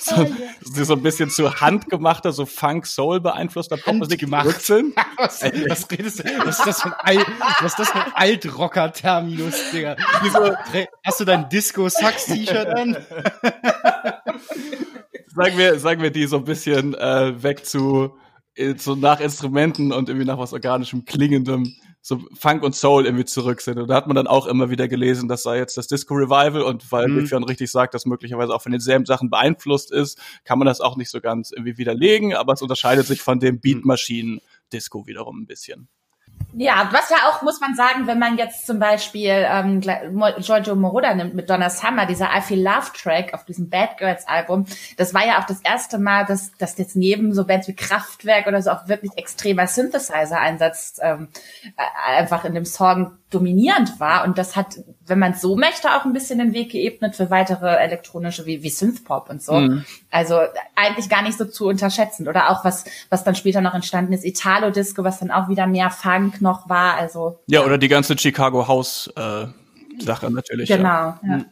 so, 0.00 0.26
so 0.84 0.94
ein 0.94 1.02
bisschen 1.02 1.30
zu 1.30 1.60
handgemachter, 1.60 2.32
so 2.32 2.46
Funk 2.46 2.86
Soul 2.86 3.20
beeinflusster 3.20 3.76
Popmusik 3.76 4.20
gemacht 4.20 4.62
sind. 4.62 4.96
was, 5.16 5.42
was 5.42 5.90
redest 5.90 6.20
du? 6.20 6.24
Was 6.44 6.58
ist 6.58 6.66
das 6.66 6.82
für 6.82 7.04
ein, 7.04 7.18
Alt, 7.18 7.26
was 7.60 7.72
ist 7.72 7.78
das 7.78 7.90
für 7.90 7.98
ein 7.98 8.12
Altrocker 8.14 8.92
Terminus, 8.92 9.70
Digga? 9.72 9.96
Wieso, 10.22 10.54
hast 11.04 11.20
du 11.20 11.24
dein 11.24 11.48
Disco 11.48 11.88
Sax 11.88 12.26
T-Shirt 12.26 12.68
an? 12.68 12.96
sagen 15.34 15.58
wir, 15.58 15.78
sagen 15.78 16.02
wir 16.02 16.10
die 16.10 16.26
so 16.26 16.36
ein 16.38 16.44
bisschen 16.44 16.94
äh, 16.94 17.42
weg 17.42 17.64
zu 17.64 18.16
äh, 18.54 18.74
so 18.76 18.94
nach 18.94 19.20
Instrumenten 19.20 19.92
und 19.92 20.08
irgendwie 20.08 20.26
nach 20.26 20.38
was 20.38 20.52
organischem 20.52 21.04
klingendem 21.04 21.72
so 22.02 22.22
Funk 22.38 22.62
und 22.62 22.74
Soul 22.74 23.04
irgendwie 23.04 23.24
zurück 23.24 23.60
sind. 23.60 23.78
Und 23.78 23.88
da 23.88 23.94
hat 23.94 24.06
man 24.06 24.16
dann 24.16 24.26
auch 24.26 24.46
immer 24.46 24.70
wieder 24.70 24.88
gelesen, 24.88 25.28
das 25.28 25.42
sei 25.42 25.58
jetzt 25.58 25.76
das 25.76 25.86
Disco 25.86 26.14
Revival 26.14 26.62
und 26.62 26.90
weil 26.90 27.08
mhm. 27.08 27.44
Richtig 27.44 27.70
sagt, 27.70 27.94
dass 27.94 28.06
möglicherweise 28.06 28.54
auch 28.54 28.62
von 28.62 28.72
denselben 28.72 29.06
Sachen 29.06 29.30
beeinflusst 29.30 29.92
ist, 29.92 30.18
kann 30.44 30.58
man 30.58 30.66
das 30.66 30.80
auch 30.80 30.96
nicht 30.96 31.10
so 31.10 31.20
ganz 31.20 31.52
irgendwie 31.52 31.78
widerlegen, 31.78 32.34
aber 32.34 32.52
es 32.54 32.62
unterscheidet 32.62 33.06
sich 33.06 33.22
von 33.22 33.38
dem 33.38 33.60
Beatmaschinen 33.60 34.40
Disco 34.72 35.06
wiederum 35.06 35.42
ein 35.42 35.46
bisschen. 35.46 35.88
Ja, 36.52 36.88
was 36.90 37.10
ja 37.10 37.28
auch, 37.28 37.42
muss 37.42 37.60
man 37.60 37.76
sagen, 37.76 38.08
wenn 38.08 38.18
man 38.18 38.36
jetzt 38.36 38.66
zum 38.66 38.80
Beispiel 38.80 39.46
ähm, 39.46 39.80
Giorgio 39.80 40.74
Moroder 40.74 41.14
nimmt 41.14 41.34
mit 41.34 41.48
Donna 41.48 41.70
Summer, 41.70 42.06
dieser 42.06 42.28
I 42.36 42.40
Feel 42.40 42.62
Love 42.62 42.90
Track 43.00 43.34
auf 43.34 43.44
diesem 43.44 43.70
Bad 43.70 43.98
Girls 43.98 44.26
Album, 44.26 44.66
das 44.96 45.14
war 45.14 45.24
ja 45.24 45.40
auch 45.40 45.46
das 45.46 45.60
erste 45.60 45.98
Mal, 45.98 46.26
dass, 46.26 46.52
dass 46.58 46.76
jetzt 46.76 46.96
neben 46.96 47.34
so 47.34 47.46
Bands 47.46 47.68
wie 47.68 47.76
Kraftwerk 47.76 48.48
oder 48.48 48.60
so 48.62 48.70
auch 48.70 48.88
wirklich 48.88 49.12
extremer 49.16 49.68
Synthesizer-Einsatz 49.68 50.98
ähm, 51.00 51.28
äh, 51.76 52.18
einfach 52.18 52.44
in 52.44 52.54
dem 52.54 52.64
Song 52.64 53.12
dominierend 53.30 54.00
war. 54.00 54.24
Und 54.24 54.38
das 54.38 54.56
hat, 54.56 54.80
wenn 55.06 55.18
man 55.18 55.32
es 55.32 55.40
so 55.40 55.56
möchte, 55.56 55.94
auch 55.94 56.04
ein 56.04 56.12
bisschen 56.12 56.38
den 56.38 56.52
Weg 56.52 56.72
geebnet 56.72 57.16
für 57.16 57.30
weitere 57.30 57.76
elektronische 57.76 58.44
wie, 58.44 58.62
wie 58.62 58.70
Synthpop 58.70 59.30
und 59.30 59.42
so. 59.42 59.54
Mhm. 59.54 59.84
Also 60.10 60.40
eigentlich 60.74 61.08
gar 61.08 61.22
nicht 61.22 61.38
so 61.38 61.44
zu 61.44 61.68
unterschätzen. 61.68 62.28
Oder 62.28 62.50
auch 62.50 62.64
was, 62.64 62.84
was 63.08 63.24
dann 63.24 63.34
später 63.34 63.60
noch 63.60 63.74
entstanden 63.74 64.12
ist, 64.12 64.24
Italo-Disco, 64.24 65.04
was 65.04 65.20
dann 65.20 65.30
auch 65.30 65.48
wieder 65.48 65.66
mehr 65.66 65.90
Funk 65.90 66.40
noch 66.40 66.68
war. 66.68 66.94
Also 66.94 67.38
ja, 67.46 67.64
oder 67.64 67.78
die 67.78 67.88
ganze 67.88 68.18
Chicago 68.18 68.66
House 68.66 69.10
äh, 69.16 69.46
Sache 70.02 70.30
natürlich. 70.30 70.68
Genau. 70.68 70.88
Ja. 70.88 71.18
ja. 71.22 71.36
Mhm. 71.38 71.46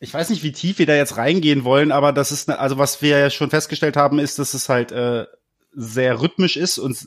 Ich 0.00 0.12
weiß 0.12 0.28
nicht, 0.28 0.42
wie 0.42 0.52
tief 0.52 0.78
wir 0.78 0.86
da 0.86 0.94
jetzt 0.94 1.16
reingehen 1.16 1.64
wollen, 1.64 1.90
aber 1.90 2.12
das 2.12 2.30
ist, 2.30 2.48
ne, 2.48 2.58
also 2.58 2.76
was 2.76 3.00
wir 3.00 3.18
ja 3.18 3.30
schon 3.30 3.48
festgestellt 3.48 3.96
haben, 3.96 4.18
ist, 4.18 4.38
dass 4.38 4.52
es 4.52 4.68
halt 4.68 4.92
äh, 4.92 5.24
sehr 5.72 6.20
rhythmisch 6.20 6.58
ist 6.58 6.76
und 6.76 6.98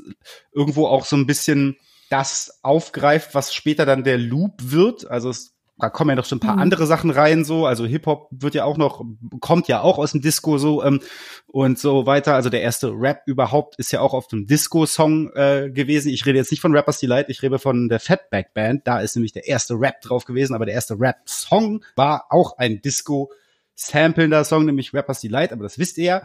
irgendwo 0.52 0.88
auch 0.88 1.06
so 1.06 1.16
ein 1.16 1.28
bisschen 1.28 1.78
das 2.10 2.60
aufgreift, 2.64 3.36
was 3.36 3.54
später 3.54 3.86
dann 3.86 4.04
der 4.04 4.18
Loop 4.18 4.54
wird. 4.60 5.10
Also 5.10 5.30
es, 5.30 5.54
da 5.78 5.90
kommen 5.90 6.10
ja 6.10 6.16
noch 6.16 6.26
so 6.26 6.36
ein 6.36 6.40
paar 6.40 6.56
mhm. 6.56 6.62
andere 6.62 6.88
Sachen 6.88 7.12
rein, 7.12 7.46
so. 7.46 7.66
Also 7.66 7.86
Hip-Hop 7.86 8.30
wird 8.32 8.56
ja 8.56 8.64
auch 8.64 8.78
noch, 8.78 9.04
kommt 9.42 9.68
ja 9.68 9.82
auch 9.82 9.98
aus 9.98 10.14
dem 10.14 10.22
Disco 10.22 10.58
so 10.58 10.84
ähm, 10.84 11.02
und 11.48 11.78
so 11.78 12.06
weiter. 12.06 12.34
Also 12.34 12.50
der 12.50 12.62
erste 12.62 12.92
Rap 12.92 13.22
überhaupt 13.26 13.76
ist 13.78 13.92
ja 13.92 14.02
auch 14.02 14.14
auf 14.14 14.28
dem 14.28 14.48
Disco-Song 14.48 15.32
äh, 15.36 15.70
gewesen. 15.72 16.10
Ich 16.10 16.26
rede 16.26 16.38
jetzt 16.40 16.52
nicht 16.52 16.62
von 16.62 16.76
Rappers 16.76 17.00
Delight, 17.00 17.30
ich 17.30 17.42
rede 17.44 17.60
von 17.60 17.90
der 17.90 18.00
Fatback 18.00 18.54
Band. 18.54 18.88
Da 18.88 19.00
ist 19.00 19.16
nämlich 19.16 19.34
der 19.34 19.48
erste 19.48 19.76
Rap 19.76 20.02
drauf 20.02 20.26
gewesen, 20.26 20.56
aber 20.56 20.66
der 20.66 20.76
erste 20.76 21.00
Rap-Song 21.00 21.84
war 21.96 22.26
auch 22.30 22.58
ein 22.58 22.82
Disco- 22.82 23.32
sampelnder 23.80 24.44
Song, 24.44 24.66
nämlich 24.66 24.94
Rappers 24.94 25.22
Delight, 25.22 25.54
aber 25.54 25.64
das 25.64 25.78
wisst 25.78 26.00
ihr 26.00 26.04
ja. 26.04 26.22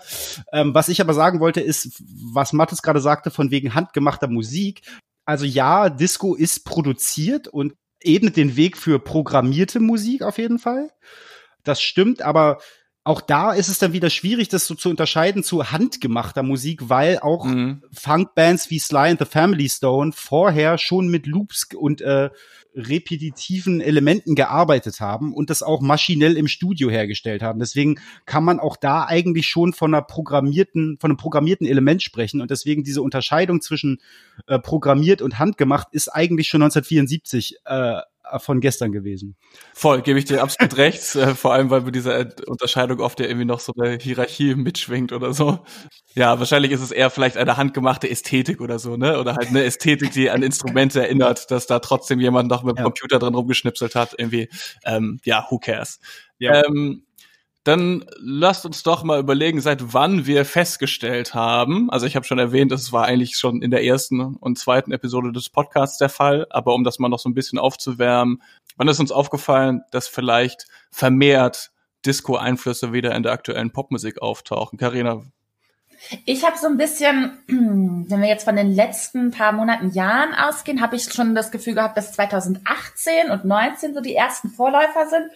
Ähm, 0.52 0.74
was 0.74 0.88
ich 0.88 1.00
aber 1.00 1.12
sagen 1.12 1.38
wollte, 1.38 1.60
ist, 1.60 2.02
was 2.32 2.54
Mattes 2.54 2.80
gerade 2.80 3.00
sagte, 3.00 3.30
von 3.30 3.50
wegen 3.50 3.74
handgemachter 3.74 4.26
Musik 4.26 4.80
also 5.24 5.44
ja, 5.44 5.88
Disco 5.88 6.34
ist 6.34 6.64
produziert 6.64 7.48
und 7.48 7.74
ebnet 8.00 8.36
den 8.36 8.56
Weg 8.56 8.76
für 8.76 8.98
programmierte 8.98 9.80
Musik 9.80 10.22
auf 10.22 10.38
jeden 10.38 10.58
Fall. 10.58 10.90
Das 11.62 11.80
stimmt, 11.80 12.22
aber 12.22 12.58
auch 13.04 13.20
da 13.20 13.52
ist 13.52 13.68
es 13.68 13.78
dann 13.78 13.92
wieder 13.92 14.10
schwierig, 14.10 14.48
das 14.48 14.66
so 14.66 14.76
zu 14.76 14.88
unterscheiden 14.88 15.42
zu 15.42 15.72
handgemachter 15.72 16.44
Musik, 16.44 16.88
weil 16.88 17.18
auch 17.18 17.44
mhm. 17.44 17.82
Funkbands 17.92 18.70
wie 18.70 18.78
Sly 18.78 19.10
and 19.10 19.18
the 19.18 19.24
Family 19.24 19.68
Stone 19.68 20.12
vorher 20.14 20.78
schon 20.78 21.08
mit 21.08 21.26
Loops 21.26 21.66
und 21.74 22.00
äh, 22.00 22.30
repetitiven 22.74 23.80
Elementen 23.80 24.34
gearbeitet 24.34 25.00
haben 25.00 25.34
und 25.34 25.50
das 25.50 25.62
auch 25.62 25.80
maschinell 25.80 26.36
im 26.36 26.46
Studio 26.46 26.90
hergestellt 26.90 27.42
haben. 27.42 27.58
Deswegen 27.58 28.00
kann 28.24 28.44
man 28.44 28.60
auch 28.60 28.76
da 28.76 29.04
eigentlich 29.04 29.46
schon 29.46 29.72
von 29.72 29.92
einer 29.92 30.02
programmierten, 30.02 30.96
von 31.00 31.10
einem 31.10 31.18
programmierten 31.18 31.66
Element 31.66 32.02
sprechen 32.02 32.40
und 32.40 32.50
deswegen 32.50 32.84
diese 32.84 33.02
Unterscheidung 33.02 33.60
zwischen 33.60 34.00
äh, 34.46 34.58
programmiert 34.58 35.22
und 35.22 35.38
handgemacht 35.38 35.88
ist 35.90 36.08
eigentlich 36.08 36.48
schon 36.48 36.62
1974 36.62 37.56
äh, 37.64 38.00
von 38.38 38.60
gestern 38.60 38.92
gewesen. 38.92 39.36
Voll, 39.74 40.02
gebe 40.02 40.18
ich 40.18 40.24
dir 40.24 40.42
absolut 40.42 40.76
recht. 40.76 41.14
Äh, 41.14 41.34
vor 41.34 41.52
allem, 41.52 41.70
weil 41.70 41.82
bei 41.82 41.90
dieser 41.90 42.26
Unterscheidung 42.46 43.00
oft 43.00 43.20
ja 43.20 43.26
irgendwie 43.26 43.44
noch 43.44 43.60
so 43.60 43.72
eine 43.78 43.98
Hierarchie 43.98 44.54
mitschwingt 44.54 45.12
oder 45.12 45.32
so. 45.32 45.60
Ja, 46.14 46.38
wahrscheinlich 46.38 46.72
ist 46.72 46.80
es 46.80 46.90
eher 46.90 47.10
vielleicht 47.10 47.36
eine 47.36 47.56
handgemachte 47.56 48.08
Ästhetik 48.08 48.60
oder 48.60 48.78
so, 48.78 48.96
ne? 48.96 49.18
Oder 49.18 49.34
halt 49.34 49.48
eine 49.48 49.64
Ästhetik, 49.64 50.12
die 50.12 50.30
an 50.30 50.42
Instrumente 50.42 51.00
erinnert, 51.00 51.50
dass 51.50 51.66
da 51.66 51.78
trotzdem 51.78 52.20
jemand 52.20 52.50
noch 52.50 52.62
mit 52.62 52.76
dem 52.76 52.78
ja. 52.78 52.84
Computer 52.84 53.18
drin 53.18 53.34
rumgeschnipselt 53.34 53.94
hat. 53.94 54.14
Irgendwie, 54.18 54.48
ähm, 54.84 55.20
ja, 55.24 55.46
who 55.48 55.58
cares? 55.58 56.00
Ja. 56.38 56.64
Ähm, 56.64 57.04
dann 57.64 58.04
lasst 58.18 58.66
uns 58.66 58.82
doch 58.82 59.04
mal 59.04 59.20
überlegen, 59.20 59.60
seit 59.60 59.94
wann 59.94 60.26
wir 60.26 60.44
festgestellt 60.44 61.34
haben. 61.34 61.90
Also 61.90 62.06
ich 62.06 62.16
habe 62.16 62.26
schon 62.26 62.40
erwähnt, 62.40 62.72
das 62.72 62.92
war 62.92 63.04
eigentlich 63.04 63.36
schon 63.36 63.62
in 63.62 63.70
der 63.70 63.84
ersten 63.84 64.20
und 64.36 64.58
zweiten 64.58 64.90
Episode 64.90 65.32
des 65.32 65.48
Podcasts 65.48 65.98
der 65.98 66.08
Fall, 66.08 66.46
aber 66.50 66.74
um 66.74 66.82
das 66.82 66.98
mal 66.98 67.08
noch 67.08 67.20
so 67.20 67.28
ein 67.28 67.34
bisschen 67.34 67.58
aufzuwärmen, 67.58 68.42
wann 68.76 68.88
ist 68.88 68.98
uns 68.98 69.12
aufgefallen, 69.12 69.82
dass 69.92 70.08
vielleicht 70.08 70.66
vermehrt 70.90 71.70
Disco-Einflüsse 72.04 72.92
wieder 72.92 73.14
in 73.14 73.22
der 73.22 73.32
aktuellen 73.32 73.70
Popmusik 73.70 74.20
auftauchen? 74.20 74.76
Karina, 74.76 75.22
ich 76.24 76.44
habe 76.44 76.58
so 76.58 76.66
ein 76.66 76.76
bisschen, 76.76 77.38
wenn 77.46 78.20
wir 78.20 78.28
jetzt 78.28 78.44
von 78.44 78.56
den 78.56 78.74
letzten 78.74 79.30
paar 79.30 79.52
Monaten, 79.52 79.90
Jahren 79.90 80.34
ausgehen, 80.34 80.80
habe 80.80 80.96
ich 80.96 81.04
schon 81.04 81.34
das 81.34 81.50
Gefühl 81.50 81.74
gehabt, 81.74 81.96
dass 81.96 82.12
2018 82.12 83.30
und 83.30 83.44
19 83.44 83.94
so 83.94 84.00
die 84.00 84.14
ersten 84.14 84.50
Vorläufer 84.50 85.06
sind. 85.08 85.30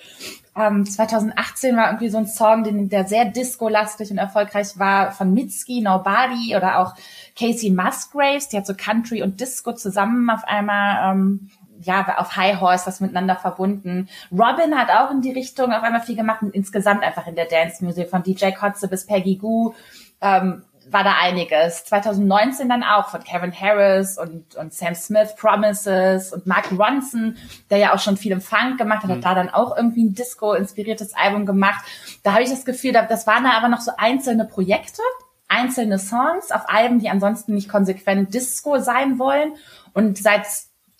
Ähm, 0.57 0.87
2018 0.87 1.77
war 1.77 1.89
irgendwie 1.89 2.09
so 2.09 2.19
ein 2.19 2.27
Song, 2.27 2.65
den, 2.65 2.89
der 2.89 3.07
sehr 3.07 3.27
disco-lastig 3.27 4.11
und 4.11 4.19
erfolgreich 4.19 4.79
war, 4.79 5.13
von 5.13 5.33
Mitski, 5.33 5.81
Nobody 5.81 6.57
oder 6.57 6.79
auch 6.79 6.95
Casey 7.39 7.71
Musgraves, 7.71 8.49
die 8.49 8.57
hat 8.57 8.67
so 8.67 8.75
Country 8.75 9.23
und 9.23 9.41
Disco 9.41 9.73
zusammen 9.73 10.31
auf 10.31 10.45
einmal 10.45 11.13
ähm, 11.13 11.51
ja, 11.83 12.17
auf 12.19 12.37
High 12.37 12.61
Horse 12.61 12.87
was 12.87 13.01
miteinander 13.01 13.37
verbunden. 13.37 14.09
Robin 14.33 14.77
hat 14.77 14.89
auch 14.91 15.11
in 15.11 15.21
die 15.21 15.33
Richtung 15.33 15.73
auf 15.73 15.83
einmal 15.83 16.01
viel 16.01 16.17
gemacht 16.17 16.43
und 16.43 16.55
insgesamt 16.55 17.03
einfach 17.03 17.27
in 17.27 17.37
der 17.37 17.45
Dance 17.45 17.85
Music 17.85 18.09
von 18.09 18.23
DJ 18.23 18.51
Kotze 18.53 18.89
bis 18.89 19.07
Peggy 19.07 19.37
Goo 19.37 19.75
ähm, 20.21 20.65
war 20.89 21.05
da 21.05 21.15
einiges. 21.21 21.85
2019 21.85 22.69
dann 22.69 22.83
auch 22.83 23.09
von 23.09 23.23
Kevin 23.23 23.53
Harris 23.53 24.19
und, 24.19 24.55
und 24.57 24.73
Sam 24.73 24.95
Smith, 24.95 25.35
Promises 25.37 26.33
und 26.33 26.47
Mark 26.47 26.71
Ronson, 26.71 27.37
der 27.71 27.79
ja 27.79 27.95
auch 27.95 27.99
schon 27.99 28.17
viel 28.17 28.33
im 28.33 28.41
Funk 28.41 28.79
gemacht 28.79 29.03
hat, 29.03 29.11
mhm. 29.11 29.15
hat 29.15 29.25
da 29.25 29.35
dann 29.35 29.51
auch 29.51 29.77
irgendwie 29.77 30.05
ein 30.05 30.15
Disco-inspiriertes 30.15 31.15
Album 31.15 31.47
gemacht. 31.47 31.85
Da 32.23 32.33
habe 32.33 32.43
ich 32.43 32.51
das 32.51 32.65
Gefühl, 32.65 32.93
das 32.93 33.27
waren 33.27 33.45
da 33.45 33.51
aber 33.53 33.69
noch 33.69 33.81
so 33.81 33.93
einzelne 33.97 34.45
Projekte, 34.45 35.03
einzelne 35.49 35.99
Songs 35.99 36.51
auf 36.51 36.69
Alben, 36.69 37.01
die 37.01 37.09
ansonsten 37.09 37.55
nicht 37.55 37.69
konsequent 37.69 38.33
Disco 38.33 38.79
sein 38.79 39.19
wollen. 39.19 39.55
Und 39.93 40.19
seit 40.19 40.47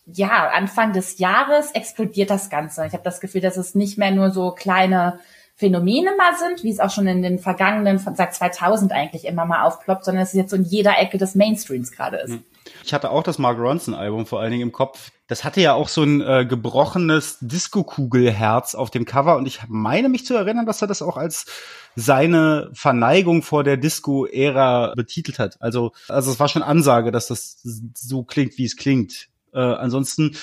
ja, 0.07 0.49
Anfang 0.49 0.93
des 0.93 1.19
Jahres 1.19 1.73
explodiert 1.73 2.31
das 2.31 2.49
Ganze. 2.49 2.87
Ich 2.87 2.93
habe 2.93 3.03
das 3.03 3.21
Gefühl, 3.21 3.41
dass 3.41 3.57
es 3.57 3.75
nicht 3.75 3.99
mehr 3.99 4.13
nur 4.13 4.31
so 4.31 4.53
kleine 4.53 5.19
Phänomene 5.59 6.11
mal 6.19 6.37
sind, 6.37 6.63
wie 6.65 6.71
es 6.71 6.81
auch 6.81 6.91
schon 6.91 7.07
in 7.07 7.23
den 7.23 7.39
vergangenen, 7.39 7.99
seit 7.99 8.35
2000 8.35 8.93
eigentlich 8.93 9.25
immer 9.25 9.47
mal 9.47 9.63
aufploppt, 9.63 10.05
sondern 10.05 10.23
es 10.23 10.35
jetzt 10.35 10.51
so 10.51 10.57
in 10.57 10.65
jeder 10.65 10.99
Ecke 10.99 11.17
des 11.17 11.35
Mainstreams 11.35 11.93
gerade 11.93 12.19
ist. 12.19 12.39
Ich 12.85 12.93
hatte 12.93 13.11
auch 13.11 13.23
das 13.23 13.39
Mark 13.39 13.59
Ronson 13.59 13.95
Album 13.95 14.27
vor 14.27 14.41
allen 14.41 14.51
Dingen 14.51 14.65
im 14.65 14.73
Kopf. 14.73 15.11
Das 15.29 15.45
hatte 15.45 15.63
ja 15.63 15.73
auch 15.73 15.89
so 15.89 16.03
ein 16.03 16.21
äh, 16.21 16.45
gebrochenes 16.45 17.39
Disco-Kugelherz 17.41 18.75
auf 18.75 18.91
dem 18.91 19.07
Cover 19.07 19.37
und 19.37 19.47
ich 19.47 19.61
meine 19.67 20.11
mich 20.11 20.27
zu 20.27 20.35
erinnern, 20.35 20.67
dass 20.67 20.83
er 20.83 20.89
das 20.89 21.01
auch 21.01 21.17
als 21.17 21.47
seine 21.95 22.69
Verneigung 22.75 23.43
vor 23.43 23.65
der 23.65 23.79
Disco-Ära 23.79 24.93
betitelt 24.95 25.39
hat. 25.39 25.57
Also, 25.61 25.93
also 26.09 26.31
es 26.31 26.39
war 26.39 26.49
schon 26.49 26.63
Ansage, 26.63 27.11
dass 27.11 27.29
das 27.29 27.63
so 27.95 28.25
klingt, 28.25 28.59
wie 28.59 28.67
es 28.67 28.77
klingt. 28.77 29.29
Äh, 29.55 29.61
ansonsten 29.61 30.37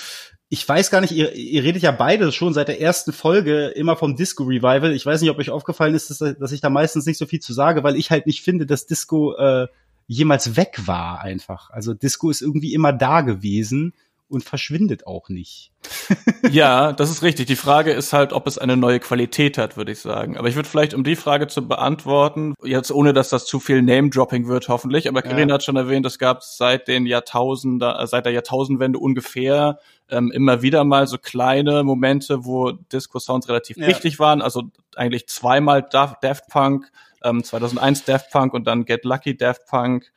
ich 0.54 0.68
weiß 0.68 0.92
gar 0.92 1.00
nicht, 1.00 1.10
ihr, 1.10 1.34
ihr 1.34 1.64
redet 1.64 1.82
ja 1.82 1.90
beide 1.90 2.30
schon 2.30 2.54
seit 2.54 2.68
der 2.68 2.80
ersten 2.80 3.12
Folge 3.12 3.66
immer 3.70 3.96
vom 3.96 4.14
Disco 4.14 4.44
Revival. 4.44 4.92
Ich 4.92 5.04
weiß 5.04 5.20
nicht, 5.20 5.30
ob 5.30 5.38
euch 5.38 5.50
aufgefallen 5.50 5.96
ist, 5.96 6.10
dass, 6.10 6.18
dass 6.38 6.52
ich 6.52 6.60
da 6.60 6.70
meistens 6.70 7.06
nicht 7.06 7.18
so 7.18 7.26
viel 7.26 7.40
zu 7.40 7.52
sage, 7.52 7.82
weil 7.82 7.96
ich 7.96 8.12
halt 8.12 8.26
nicht 8.26 8.40
finde, 8.40 8.64
dass 8.64 8.86
Disco 8.86 9.34
äh, 9.36 9.66
jemals 10.06 10.56
weg 10.56 10.82
war 10.84 11.20
einfach. 11.22 11.70
Also 11.70 11.92
Disco 11.92 12.30
ist 12.30 12.40
irgendwie 12.40 12.72
immer 12.72 12.92
da 12.92 13.22
gewesen 13.22 13.94
und 14.28 14.44
verschwindet 14.44 15.06
auch 15.06 15.28
nicht. 15.28 15.70
ja, 16.50 16.92
das 16.92 17.10
ist 17.10 17.22
richtig. 17.22 17.46
Die 17.46 17.56
Frage 17.56 17.92
ist 17.92 18.12
halt, 18.12 18.32
ob 18.32 18.46
es 18.46 18.58
eine 18.58 18.76
neue 18.76 19.00
Qualität 19.00 19.58
hat, 19.58 19.76
würde 19.76 19.92
ich 19.92 20.00
sagen. 20.00 20.36
Aber 20.36 20.48
ich 20.48 20.56
würde 20.56 20.68
vielleicht, 20.68 20.94
um 20.94 21.04
die 21.04 21.16
Frage 21.16 21.46
zu 21.46 21.66
beantworten, 21.66 22.54
jetzt 22.62 22.90
ohne, 22.90 23.12
dass 23.12 23.28
das 23.28 23.46
zu 23.46 23.60
viel 23.60 23.82
Name-Dropping 23.82 24.48
wird, 24.48 24.68
hoffentlich. 24.68 25.08
Aber 25.08 25.22
Karin 25.22 25.48
ja. 25.48 25.54
hat 25.54 25.62
schon 25.62 25.76
erwähnt, 25.76 26.06
es 26.06 26.18
gab 26.18 26.42
seit 26.42 26.88
den 26.88 27.06
Jahrtausenden, 27.06 27.88
äh, 27.88 28.06
seit 28.06 28.24
der 28.24 28.32
Jahrtausendwende 28.32 28.98
ungefähr 28.98 29.78
ähm, 30.10 30.30
immer 30.32 30.62
wieder 30.62 30.84
mal 30.84 31.06
so 31.06 31.18
kleine 31.18 31.82
Momente, 31.84 32.44
wo 32.44 32.72
Disco-Sounds 32.72 33.48
relativ 33.48 33.76
ja. 33.76 33.86
wichtig 33.86 34.18
waren. 34.18 34.42
Also 34.42 34.62
eigentlich 34.96 35.28
zweimal 35.28 35.82
Daft 35.82 36.48
Punk, 36.48 36.90
ähm, 37.22 37.44
2001 37.44 38.04
Daft 38.04 38.30
Punk 38.30 38.54
und 38.54 38.66
dann 38.66 38.84
Get 38.84 39.04
Lucky 39.04 39.36
Daft 39.36 39.66
Punk. 39.66 40.12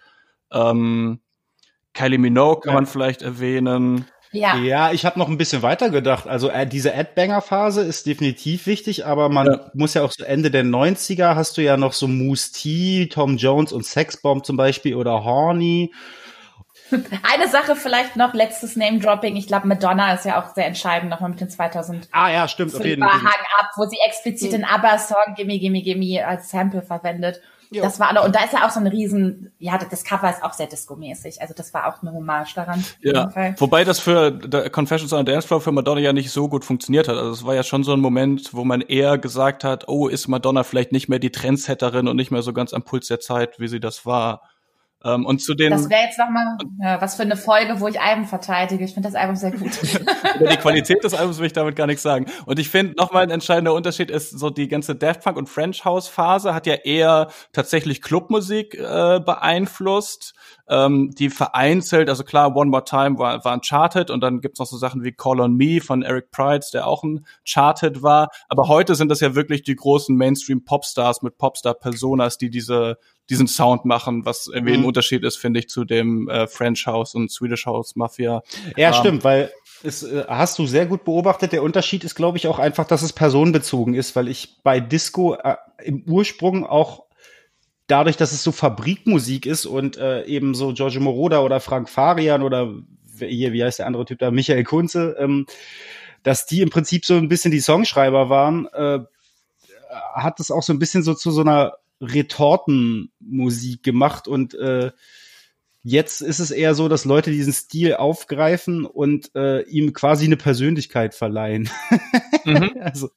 Ähm, 0.52 1.20
Kylie 1.98 2.20
Minogue 2.20 2.62
kann 2.62 2.74
ja. 2.74 2.76
man 2.76 2.86
vielleicht 2.86 3.24
erwähnen. 3.24 4.06
Ja, 4.32 4.56
ja 4.58 4.92
ich 4.92 5.06
habe 5.06 5.18
noch 5.18 5.30
ein 5.30 5.38
bisschen 5.38 5.64
weiter 5.64 5.90
gedacht. 5.90 6.28
Also 6.28 6.50
äh, 6.50 6.68
diese 6.68 6.96
Adbanger-Phase 6.96 7.82
ist 7.82 8.06
definitiv 8.06 8.68
wichtig, 8.68 9.06
aber 9.06 9.30
man 9.30 9.48
ja. 9.48 9.72
muss 9.74 9.96
ja 9.96 10.04
auch 10.04 10.12
so 10.12 10.24
Ende 10.24 10.52
der 10.52 10.64
90er 10.64 11.36
hast 11.36 11.58
du 11.58 11.64
ja 11.64 11.76
noch 11.76 11.94
so 11.94 12.08
Moose 12.08 12.52
T, 12.52 13.08
Tom 13.08 13.38
Jones 13.38 13.72
und 13.72 13.86
Sexbomb 13.86 14.46
zum 14.46 14.58
Beispiel 14.58 14.96
oder 14.96 15.24
Horny. 15.24 15.92
Eine 16.92 17.50
Sache 17.50 17.76
vielleicht 17.76 18.16
noch, 18.16 18.34
letztes 18.34 18.76
Name-Dropping. 18.76 19.36
Ich 19.36 19.48
glaube, 19.48 19.68
Madonna 19.68 20.14
ist 20.14 20.26
ja 20.26 20.42
auch 20.42 20.54
sehr 20.54 20.68
entscheidend, 20.68 21.10
nochmal 21.10 21.32
mit 21.32 21.42
den 21.42 21.50
2000 21.50 22.08
Ah 22.12 22.32
ja, 22.32 22.48
stimmt. 22.48 22.76
Auf 22.76 22.86
jeden 22.86 23.02
Fall. 23.02 23.12
Hang 23.12 23.46
Up, 23.60 23.72
wo 23.76 23.86
sie 23.86 23.98
explizit 24.06 24.54
den 24.54 24.64
ABBA-Song 24.64 25.34
Gimme, 25.36 25.60
Gimme, 25.60 25.82
Gimme 25.82 26.26
als 26.26 26.50
Sample 26.50 26.84
verwendet. 26.84 27.42
Jo. 27.70 27.84
Das 27.84 28.00
war, 28.00 28.24
und 28.24 28.34
da 28.34 28.44
ist 28.44 28.54
ja 28.54 28.66
auch 28.66 28.70
so 28.70 28.80
ein 28.80 28.88
riesen, 28.88 29.52
ja, 29.60 29.78
das 29.78 30.04
Cover 30.04 30.30
ist 30.30 30.44
auch 30.44 30.54
sehr 30.54 30.68
disco-mäßig. 30.68 31.42
Also 31.42 31.54
das 31.54 31.74
war 31.74 31.88
auch 31.88 32.02
eine 32.02 32.14
Hommage 32.14 32.54
daran. 32.56 32.84
Ja. 33.02 33.30
Wobei 33.58 33.84
das 33.84 34.00
für 34.00 34.40
Confessions 34.70 35.12
on 35.12 35.20
a 35.20 35.24
Dance 35.24 35.48
Floor 35.48 35.62
für 35.62 35.72
Madonna 35.72 36.00
ja 36.00 36.14
nicht 36.14 36.32
so 36.32 36.48
gut 36.48 36.64
funktioniert 36.64 37.08
hat. 37.08 37.18
Also 37.18 37.32
es 37.32 37.46
war 37.46 37.56
ja 37.56 37.64
schon 37.64 37.84
so 37.84 37.94
ein 37.94 38.00
Moment, 38.00 38.54
wo 38.54 38.64
man 38.64 38.82
eher 38.82 39.18
gesagt 39.18 39.64
hat, 39.64 39.88
oh, 39.88 40.08
ist 40.08 40.28
Madonna 40.28 40.64
vielleicht 40.64 40.92
nicht 40.92 41.10
mehr 41.10 41.20
die 41.20 41.32
Trendsetterin 41.32 42.08
und 42.08 42.16
nicht 42.16 42.32
mehr 42.32 42.42
so 42.42 42.54
ganz 42.54 42.74
am 42.74 42.84
Puls 42.84 43.08
der 43.08 43.20
Zeit, 43.20 43.60
wie 43.60 43.68
sie 43.68 43.80
das 43.80 44.06
war. 44.06 44.42
Ähm, 45.04 45.26
und 45.26 45.42
zu 45.42 45.54
den. 45.54 45.72
Das 45.72 45.90
wäre 45.90 46.04
jetzt 46.04 46.18
nochmal 46.18 46.58
ja, 46.82 47.00
was 47.00 47.16
für 47.16 47.22
eine 47.22 47.38
Folge, 47.38 47.80
wo 47.80 47.88
ich 47.88 48.02
Alben 48.02 48.26
verteidige. 48.26 48.84
Ich 48.84 48.94
finde 48.94 49.10
das 49.10 49.16
Album 49.16 49.36
sehr 49.36 49.52
gut. 49.52 49.72
Über 50.40 50.50
die 50.50 50.58
Qualität 50.58 51.04
des 51.04 51.14
Albums 51.14 51.38
will 51.38 51.46
ich 51.46 51.54
damit 51.54 51.76
gar 51.76 51.88
nichts 51.88 52.02
sagen. 52.02 52.26
Und 52.46 52.58
ich 52.60 52.70
finde 52.70 52.96
nochmal 52.96 53.24
ein 53.24 53.30
entscheidender 53.30 53.74
Unterschied 53.74 54.10
ist 54.10 54.32
so 54.32 54.50
die 54.50 54.68
ganze 54.68 54.96
Daft 54.96 55.24
Punk 55.24 55.38
und 55.38 55.48
French 55.48 55.86
House 55.86 56.08
Phase 56.08 56.54
hat 56.54 56.66
ja 56.66 56.74
eher 56.74 57.28
tatsächlich 57.54 58.02
Clubmusik 58.02 58.74
äh, 58.74 59.20
beeinflusst 59.20 60.34
ähm, 60.70 61.12
die 61.12 61.30
vereinzelt, 61.30 62.10
also 62.10 62.24
klar, 62.24 62.56
One 62.56 62.70
More 62.70 62.84
Time 62.84 63.18
war, 63.18 63.44
war 63.46 63.54
ein 63.54 63.62
Charted 63.62 64.12
und 64.12 64.22
dann 64.22 64.42
gibt's 64.42 64.60
noch 64.60 64.68
so 64.68 64.78
Sachen 64.78 65.04
wie 65.04 65.14
Call 65.14 65.40
on 65.40 65.56
Me 65.56 65.80
von 65.80 66.04
Eric 66.04 66.32
Prides, 66.32 66.72
der 66.72 66.88
auch 66.88 67.04
ein 67.04 67.26
Charted 67.46 68.04
war. 68.04 68.30
Aber 68.50 68.68
heute 68.68 68.96
sind 68.96 69.10
das 69.10 69.22
ja 69.22 69.36
wirklich 69.36 69.64
die 69.64 69.76
großen 69.76 70.16
Mainstream-Popstars 70.16 71.22
mit 71.22 71.38
Popstar-Personas, 71.38 72.38
die 72.38 72.50
diese 72.50 72.98
diesen 73.30 73.48
Sound 73.48 73.86
machen, 73.86 74.26
was 74.26 74.48
irgendwie 74.48 74.74
mhm. 74.74 74.84
ein 74.84 74.86
Unterschied 74.86 75.24
ist, 75.24 75.38
finde 75.38 75.60
ich, 75.60 75.70
zu 75.70 75.84
dem 75.84 76.30
äh, 76.30 76.48
French 76.48 76.86
House 76.86 77.16
und 77.16 77.32
Swedish 77.32 77.66
House 77.66 77.96
Mafia. 77.96 78.42
Ja, 78.76 78.90
ähm, 78.90 78.94
stimmt, 78.94 79.24
weil 79.24 79.52
es 79.84 80.04
äh, 80.04 80.26
hast 80.28 80.58
du 80.60 80.66
sehr 80.66 80.86
gut 80.86 81.04
beobachtet. 81.04 81.52
Der 81.52 81.64
Unterschied 81.64 82.04
ist, 82.04 82.16
glaube 82.16 82.38
ich, 82.38 82.48
auch 82.48 82.60
einfach, 82.60 82.86
dass 82.86 83.02
es 83.02 83.14
personenbezogen 83.14 83.94
ist, 83.94 84.16
weil 84.16 84.28
ich 84.28 84.62
bei 84.64 84.80
Disco 84.80 85.36
äh, 85.36 85.56
im 85.84 86.04
Ursprung 86.08 86.66
auch 86.66 87.04
dadurch, 87.88 88.18
dass 88.18 88.32
es 88.32 88.44
so 88.44 88.52
Fabrikmusik 88.52 89.46
ist 89.46 89.66
und 89.66 89.98
äh, 89.98 90.24
eben 90.26 90.56
so 90.56 90.74
Giorgio 90.74 91.02
Moroder 91.02 91.44
oder 91.44 91.60
Frank 91.60 91.90
Farian 91.90 92.44
oder 92.44 92.74
hier, 93.20 93.54
wie 93.54 93.64
heißt 93.64 93.80
der 93.80 93.88
andere 93.88 94.06
Typ 94.06 94.20
da, 94.20 94.32
Michael 94.32 94.64
Kunze, 94.64 95.16
ähm, 95.20 95.48
dass 96.24 96.46
die 96.46 96.62
im 96.62 96.70
Prinzip 96.70 97.06
so 97.06 97.16
ein 97.16 97.30
bisschen 97.30 97.52
die 97.52 97.60
Songschreiber 97.60 98.30
waren, 98.30 98.68
äh, 98.74 99.00
hat 100.14 100.40
es 100.40 100.52
auch 100.52 100.64
so 100.64 100.74
ein 100.74 100.80
bisschen 100.80 101.04
so 101.04 101.14
zu 101.14 101.32
so 101.32 101.42
einer 101.42 101.74
Retortenmusik 102.02 103.84
gemacht 103.84 104.28
und 104.28 104.54
äh, 104.56 104.92
jetzt 105.84 106.22
ist 106.22 106.40
es 106.40 106.52
eher 106.52 106.76
so, 106.76 106.90
dass 106.90 107.06
Leute 107.06 107.32
diesen 107.32 107.54
Stil 107.54 107.96
aufgreifen 107.96 108.86
und 108.86 109.34
äh, 109.36 109.62
ihm 109.64 109.94
quasi 109.94 110.26
eine 110.26 110.38
Persönlichkeit 110.38 111.16
verleihen. 111.16 111.70
mhm. 112.46 112.72
also. 112.82 113.10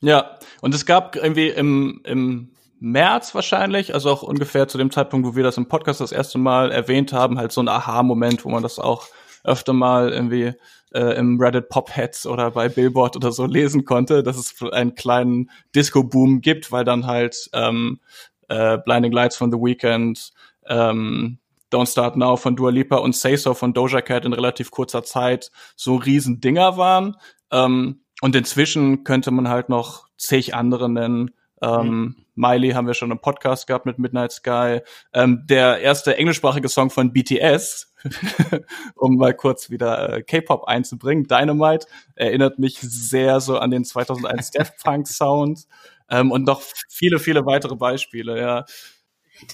Ja, 0.00 0.38
und 0.60 0.74
es 0.74 0.84
gab 0.84 1.16
irgendwie 1.16 1.48
im, 1.48 2.02
im 2.04 2.50
März 2.78 3.34
wahrscheinlich, 3.34 3.94
also 3.94 4.10
auch 4.10 4.22
ungefähr 4.22 4.68
zu 4.68 4.76
dem 4.76 4.90
Zeitpunkt, 4.90 5.26
wo 5.26 5.34
wir 5.34 5.42
das 5.42 5.56
im 5.56 5.66
Podcast 5.66 6.00
das 6.02 6.12
erste 6.12 6.36
Mal 6.36 6.70
erwähnt 6.70 7.14
haben, 7.14 7.38
halt 7.38 7.52
so 7.52 7.62
ein 7.62 7.68
Aha-Moment, 7.68 8.44
wo 8.44 8.50
man 8.50 8.62
das 8.62 8.78
auch 8.78 9.06
öfter 9.42 9.72
mal 9.72 10.12
irgendwie 10.12 10.52
äh, 10.94 11.16
im 11.18 11.40
Reddit 11.40 11.68
Popheads 11.68 12.26
oder 12.26 12.50
bei 12.52 12.68
Billboard 12.68 13.16
oder 13.16 13.32
so 13.32 13.46
lesen 13.46 13.84
konnte, 13.84 14.22
dass 14.22 14.36
es 14.36 14.54
einen 14.72 14.94
kleinen 14.94 15.50
Disco-Boom 15.74 16.40
gibt, 16.40 16.72
weil 16.72 16.84
dann 16.84 17.06
halt 17.06 17.50
ähm, 17.52 18.00
äh, 18.48 18.78
Blinding 18.78 19.12
Lights 19.12 19.36
von 19.36 19.50
The 19.50 19.58
Weeknd, 19.58 20.32
ähm, 20.66 21.38
Don't 21.72 21.90
Start 21.90 22.16
Now 22.16 22.36
von 22.36 22.56
Dua 22.56 22.70
Lipa 22.70 22.96
und 22.96 23.16
Say 23.16 23.36
So 23.36 23.54
von 23.54 23.74
Doja 23.74 24.00
Cat 24.00 24.24
in 24.24 24.32
relativ 24.32 24.70
kurzer 24.70 25.02
Zeit 25.02 25.50
so 25.76 25.96
riesen 25.96 26.40
Dinger 26.40 26.76
waren. 26.76 27.16
Ähm, 27.50 28.00
und 28.20 28.36
inzwischen 28.36 29.04
könnte 29.04 29.30
man 29.32 29.48
halt 29.48 29.68
noch 29.68 30.06
zig 30.16 30.54
andere 30.54 30.88
nennen, 30.88 31.32
ähm, 31.62 31.88
mhm. 31.88 32.16
Miley 32.34 32.70
haben 32.70 32.86
wir 32.86 32.94
schon 32.94 33.10
im 33.10 33.20
Podcast 33.20 33.66
gehabt 33.66 33.86
mit 33.86 33.98
Midnight 33.98 34.32
Sky. 34.32 34.80
Ähm, 35.12 35.44
der 35.48 35.80
erste 35.80 36.16
englischsprachige 36.16 36.68
Song 36.68 36.90
von 36.90 37.12
BTS, 37.12 37.93
um 38.96 39.16
mal 39.16 39.34
kurz 39.34 39.70
wieder 39.70 40.14
äh, 40.14 40.22
K-Pop 40.22 40.64
einzubringen, 40.64 41.24
Dynamite, 41.24 41.86
erinnert 42.14 42.58
mich 42.58 42.78
sehr 42.80 43.40
so 43.40 43.58
an 43.58 43.70
den 43.70 43.84
2001 43.84 44.52
Daft 44.52 44.74
Punk 44.84 45.08
Sound 45.08 45.66
ähm, 46.10 46.30
und 46.30 46.44
noch 46.44 46.62
viele, 46.88 47.18
viele 47.18 47.46
weitere 47.46 47.76
Beispiele, 47.76 48.40
ja. 48.40 48.64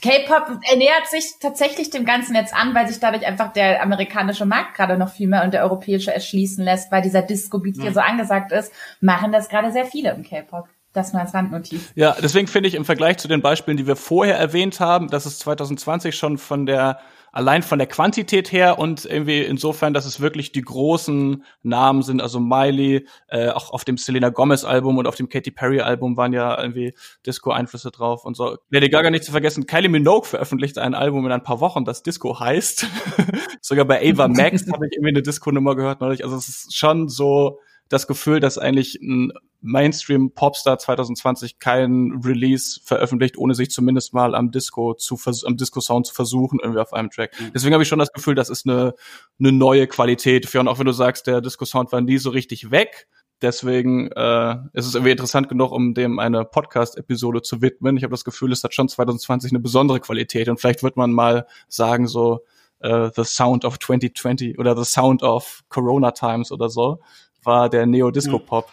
K-Pop 0.02 0.60
ernährt 0.70 1.08
sich 1.08 1.24
tatsächlich 1.40 1.90
dem 1.90 2.04
Ganzen 2.04 2.34
jetzt 2.34 2.54
an, 2.54 2.74
weil 2.74 2.86
sich 2.86 3.00
dadurch 3.00 3.26
einfach 3.26 3.52
der 3.52 3.82
amerikanische 3.82 4.44
Markt 4.44 4.76
gerade 4.76 4.98
noch 4.98 5.10
viel 5.10 5.26
mehr 5.26 5.42
und 5.42 5.54
der 5.54 5.64
europäische 5.64 6.12
erschließen 6.12 6.64
lässt, 6.64 6.92
weil 6.92 7.02
dieser 7.02 7.22
Disco-Beat 7.22 7.76
mhm. 7.76 7.82
hier 7.82 7.92
so 7.92 8.00
angesagt 8.00 8.52
ist, 8.52 8.72
machen 9.00 9.32
das 9.32 9.48
gerade 9.48 9.72
sehr 9.72 9.86
viele 9.86 10.10
im 10.10 10.22
K-Pop. 10.22 10.68
Das 10.92 11.12
nur 11.12 11.22
als 11.22 11.34
Randnotiz. 11.34 11.92
Ja, 11.94 12.16
deswegen 12.20 12.48
finde 12.48 12.68
ich 12.68 12.74
im 12.74 12.84
Vergleich 12.84 13.16
zu 13.18 13.28
den 13.28 13.42
Beispielen, 13.42 13.76
die 13.76 13.86
wir 13.86 13.94
vorher 13.94 14.36
erwähnt 14.36 14.80
haben, 14.80 15.08
dass 15.08 15.24
es 15.24 15.38
2020 15.38 16.16
schon 16.16 16.36
von 16.36 16.66
der 16.66 16.98
allein 17.32 17.62
von 17.62 17.78
der 17.78 17.86
Quantität 17.86 18.52
her 18.52 18.78
und 18.78 19.04
irgendwie 19.04 19.40
insofern, 19.42 19.94
dass 19.94 20.06
es 20.06 20.20
wirklich 20.20 20.52
die 20.52 20.62
großen 20.62 21.44
Namen 21.62 22.02
sind, 22.02 22.20
also 22.20 22.40
Miley, 22.40 23.06
äh, 23.28 23.48
auch 23.50 23.72
auf 23.72 23.84
dem 23.84 23.96
Selena 23.96 24.30
Gomez 24.30 24.64
Album 24.64 24.98
und 24.98 25.06
auf 25.06 25.16
dem 25.16 25.28
Katy 25.28 25.50
Perry 25.50 25.80
Album 25.80 26.16
waren 26.16 26.32
ja 26.32 26.60
irgendwie 26.60 26.94
Disco-Einflüsse 27.26 27.90
drauf 27.90 28.24
und 28.24 28.36
so. 28.36 28.58
Lady 28.70 28.88
Gaga 28.88 29.10
nicht 29.10 29.24
zu 29.24 29.32
vergessen, 29.32 29.66
Kylie 29.66 29.88
Minogue 29.88 30.26
veröffentlicht 30.26 30.78
ein 30.78 30.94
Album 30.94 31.26
in 31.26 31.32
ein 31.32 31.42
paar 31.42 31.60
Wochen, 31.60 31.84
das 31.84 32.02
Disco 32.02 32.38
heißt. 32.38 32.86
Sogar 33.60 33.84
bei 33.84 34.00
Ava 34.10 34.28
Max 34.28 34.66
habe 34.72 34.86
ich 34.86 34.92
irgendwie 34.94 35.10
eine 35.10 35.22
Disco-Nummer 35.22 35.76
gehört 35.76 36.00
neulich. 36.00 36.24
Also 36.24 36.36
es 36.36 36.48
ist 36.48 36.76
schon 36.76 37.08
so 37.08 37.60
das 37.90 38.06
Gefühl, 38.06 38.40
dass 38.40 38.56
eigentlich 38.56 39.00
ein 39.02 39.32
Mainstream-Popstar 39.60 40.78
2020 40.78 41.58
kein 41.58 42.22
Release 42.24 42.80
veröffentlicht, 42.82 43.36
ohne 43.36 43.54
sich 43.54 43.70
zumindest 43.70 44.14
mal 44.14 44.34
am 44.34 44.52
Disco 44.52 44.94
zu 44.94 45.18
am 45.44 45.56
Disco-Sound 45.56 46.06
zu 46.06 46.14
versuchen, 46.14 46.60
irgendwie 46.62 46.80
auf 46.80 46.92
einem 46.92 47.10
Track. 47.10 47.38
Mhm. 47.38 47.50
Deswegen 47.52 47.74
habe 47.74 47.82
ich 47.82 47.88
schon 47.88 47.98
das 47.98 48.12
Gefühl, 48.12 48.36
das 48.36 48.48
ist 48.48 48.66
eine, 48.66 48.94
eine 49.38 49.52
neue 49.52 49.88
Qualität. 49.88 50.46
Für 50.46 50.60
und 50.60 50.68
auch 50.68 50.78
wenn 50.78 50.86
du 50.86 50.92
sagst, 50.92 51.26
der 51.26 51.40
Disco-Sound 51.40 51.92
war 51.92 52.00
nie 52.00 52.18
so 52.18 52.30
richtig 52.30 52.70
weg. 52.70 53.08
Deswegen 53.42 54.12
äh, 54.12 54.56
ist 54.72 54.86
es 54.86 54.94
irgendwie 54.94 55.12
interessant 55.12 55.48
genug, 55.48 55.72
um 55.72 55.92
dem 55.94 56.20
eine 56.20 56.44
Podcast-Episode 56.44 57.42
zu 57.42 57.60
widmen. 57.60 57.96
Ich 57.96 58.04
habe 58.04 58.12
das 58.12 58.24
Gefühl, 58.24 58.52
es 58.52 58.62
hat 58.62 58.72
schon 58.72 58.88
2020 58.88 59.50
eine 59.50 59.60
besondere 59.60 59.98
Qualität 59.98 60.48
und 60.48 60.60
vielleicht 60.60 60.82
wird 60.82 60.96
man 60.96 61.10
mal 61.10 61.46
sagen, 61.66 62.06
so 62.06 62.44
äh, 62.80 63.10
The 63.16 63.24
Sound 63.24 63.64
of 63.64 63.78
2020 63.78 64.58
oder 64.58 64.76
The 64.76 64.84
Sound 64.84 65.22
of 65.22 65.62
Corona 65.68 66.12
Times 66.12 66.52
oder 66.52 66.68
so, 66.68 67.00
war 67.42 67.68
der 67.68 67.86
Neo-Disco-Pop. 67.86 68.70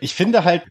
Ich 0.00 0.14
finde 0.14 0.44
halt, 0.44 0.64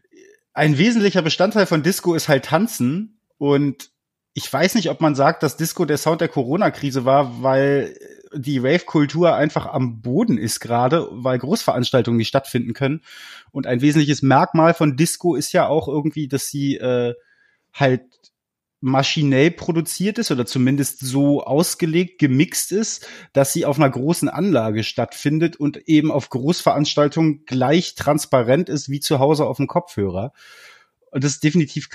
ein 0.52 0.76
wesentlicher 0.76 1.22
Bestandteil 1.22 1.66
von 1.66 1.82
Disco 1.82 2.14
ist 2.14 2.28
halt 2.28 2.44
Tanzen 2.46 3.20
und 3.38 3.90
ich 4.34 4.52
weiß 4.52 4.74
nicht, 4.74 4.90
ob 4.90 5.00
man 5.00 5.14
sagt, 5.14 5.42
dass 5.42 5.56
Disco 5.56 5.84
der 5.84 5.98
Sound 5.98 6.20
der 6.20 6.28
Corona-Krise 6.28 7.04
war, 7.04 7.42
weil 7.42 7.96
die 8.32 8.58
Rave-Kultur 8.58 9.34
einfach 9.34 9.66
am 9.66 10.00
Boden 10.00 10.38
ist 10.38 10.60
gerade, 10.60 11.08
weil 11.10 11.38
Großveranstaltungen 11.38 12.18
nicht 12.18 12.28
stattfinden 12.28 12.72
können. 12.72 13.02
Und 13.50 13.66
ein 13.66 13.80
wesentliches 13.80 14.22
Merkmal 14.22 14.74
von 14.74 14.96
Disco 14.96 15.34
ist 15.34 15.52
ja 15.52 15.66
auch 15.66 15.88
irgendwie, 15.88 16.28
dass 16.28 16.48
sie 16.48 16.76
äh, 16.76 17.14
halt 17.72 18.02
maschinell 18.80 19.50
produziert 19.50 20.18
ist 20.18 20.30
oder 20.30 20.46
zumindest 20.46 21.00
so 21.00 21.42
ausgelegt, 21.42 22.18
gemixt 22.18 22.70
ist, 22.70 23.06
dass 23.32 23.52
sie 23.52 23.64
auf 23.64 23.78
einer 23.78 23.90
großen 23.90 24.28
Anlage 24.28 24.84
stattfindet 24.84 25.56
und 25.56 25.88
eben 25.88 26.12
auf 26.12 26.30
Großveranstaltungen 26.30 27.44
gleich 27.44 27.94
transparent 27.96 28.68
ist 28.68 28.88
wie 28.88 29.00
zu 29.00 29.18
Hause 29.18 29.46
auf 29.46 29.56
dem 29.56 29.66
Kopfhörer. 29.66 30.32
Und 31.10 31.24
das 31.24 31.32
ist 31.32 31.44
definitiv 31.44 31.88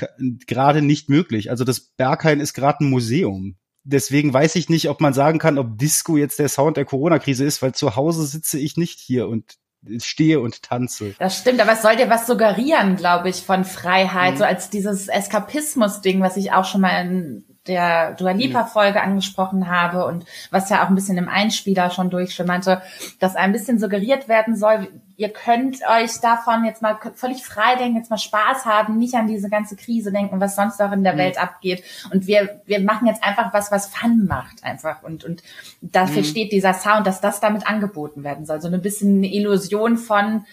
gerade 0.48 0.82
nicht 0.82 1.10
möglich. 1.10 1.50
Also 1.50 1.64
das 1.64 1.80
Berghain 1.80 2.40
ist 2.40 2.54
gerade 2.54 2.84
ein 2.84 2.90
Museum. 2.90 3.56
Deswegen 3.86 4.34
weiß 4.34 4.56
ich 4.56 4.70
nicht, 4.70 4.90
ob 4.90 5.02
man 5.02 5.14
sagen 5.14 5.40
kann, 5.40 5.58
ob 5.58 5.78
Disco 5.78 6.18
jetzt 6.18 6.40
der 6.40 6.50
Sound 6.50 6.78
der 6.78 6.86
Corona-Krise 6.86 7.44
ist, 7.44 7.62
weil 7.62 7.74
zu 7.74 7.96
Hause 7.96 8.26
sitze 8.26 8.58
ich 8.58 8.78
nicht 8.78 9.00
hier 9.00 9.28
und 9.28 9.58
stehe 10.00 10.40
und 10.40 10.64
tanze. 10.64 11.16
Das 11.20 11.38
stimmt, 11.38 11.62
aber 11.62 11.74
es 11.74 11.82
soll 11.82 11.96
dir 11.96 12.10
was 12.10 12.28
suggerieren, 12.28 12.96
glaube 12.96 13.30
ich, 13.30 13.38
von 13.38 13.66
Freiheit, 13.66 14.34
mhm. 14.34 14.38
so 14.38 14.44
als 14.44 14.70
dieses 14.70 15.08
Eskapismus-Ding, 15.08 16.22
was 16.22 16.38
ich 16.38 16.52
auch 16.52 16.66
schon 16.66 16.82
mal 16.82 17.02
in 17.02 17.46
der 17.68 18.14
Dua 18.14 18.32
Lipa 18.32 18.66
Folge 18.66 19.02
angesprochen 19.02 19.70
habe 19.70 20.06
und 20.06 20.26
was 20.52 20.70
ja 20.70 20.84
auch 20.84 20.90
ein 20.90 20.96
bisschen 20.96 21.18
im 21.18 21.30
Einspieler 21.30 21.90
schon 21.92 22.10
durchschimmerte, 22.10 22.82
dass 23.20 23.36
ein 23.36 23.54
bisschen 23.54 23.80
suggeriert 23.80 24.28
werden 24.28 24.58
soll, 24.58 24.90
ihr 25.16 25.30
könnt 25.30 25.80
euch 25.88 26.20
davon 26.20 26.66
jetzt 26.66 26.82
mal 26.82 26.98
völlig 27.16 27.46
frei 27.46 27.76
denken, 27.76 27.98
jetzt 27.98 28.10
mal 28.10 28.18
Spaß 28.18 28.66
haben, 28.66 28.98
nicht 28.98 29.14
an 29.16 29.28
diese 29.28 29.50
ganze 29.50 29.76
Krise 29.76 30.12
denken, 30.12 30.40
was 30.40 30.56
sonst 30.56 30.82
auch 30.82 30.92
in 30.92 31.04
der 31.04 31.14
mhm. 31.14 31.20
Welt 31.20 31.42
abgeht. 31.42 31.84
Und 32.12 32.28
wir, 32.28 32.62
wir 32.66 32.82
machen 32.82 33.08
jetzt 33.08 33.24
einfach 33.24 33.54
was, 33.54 33.72
was 33.72 33.88
Fun 33.88 34.26
macht 34.28 34.64
einfach. 34.64 35.04
Und, 35.04 35.24
und 35.24 35.44
dafür 35.82 36.22
mhm. 36.22 36.28
steht 36.28 36.52
dieser 36.52 36.74
Sound, 36.74 37.08
dass 37.08 37.22
das 37.22 37.40
damit 37.40 37.68
angeboten 37.68 38.24
werden 38.24 38.46
soll. 38.46 38.60
So 38.60 38.68
ein 38.68 38.82
bisschen 38.82 39.18
eine 39.18 39.34
Illusion 39.34 39.98
von, 39.98 40.46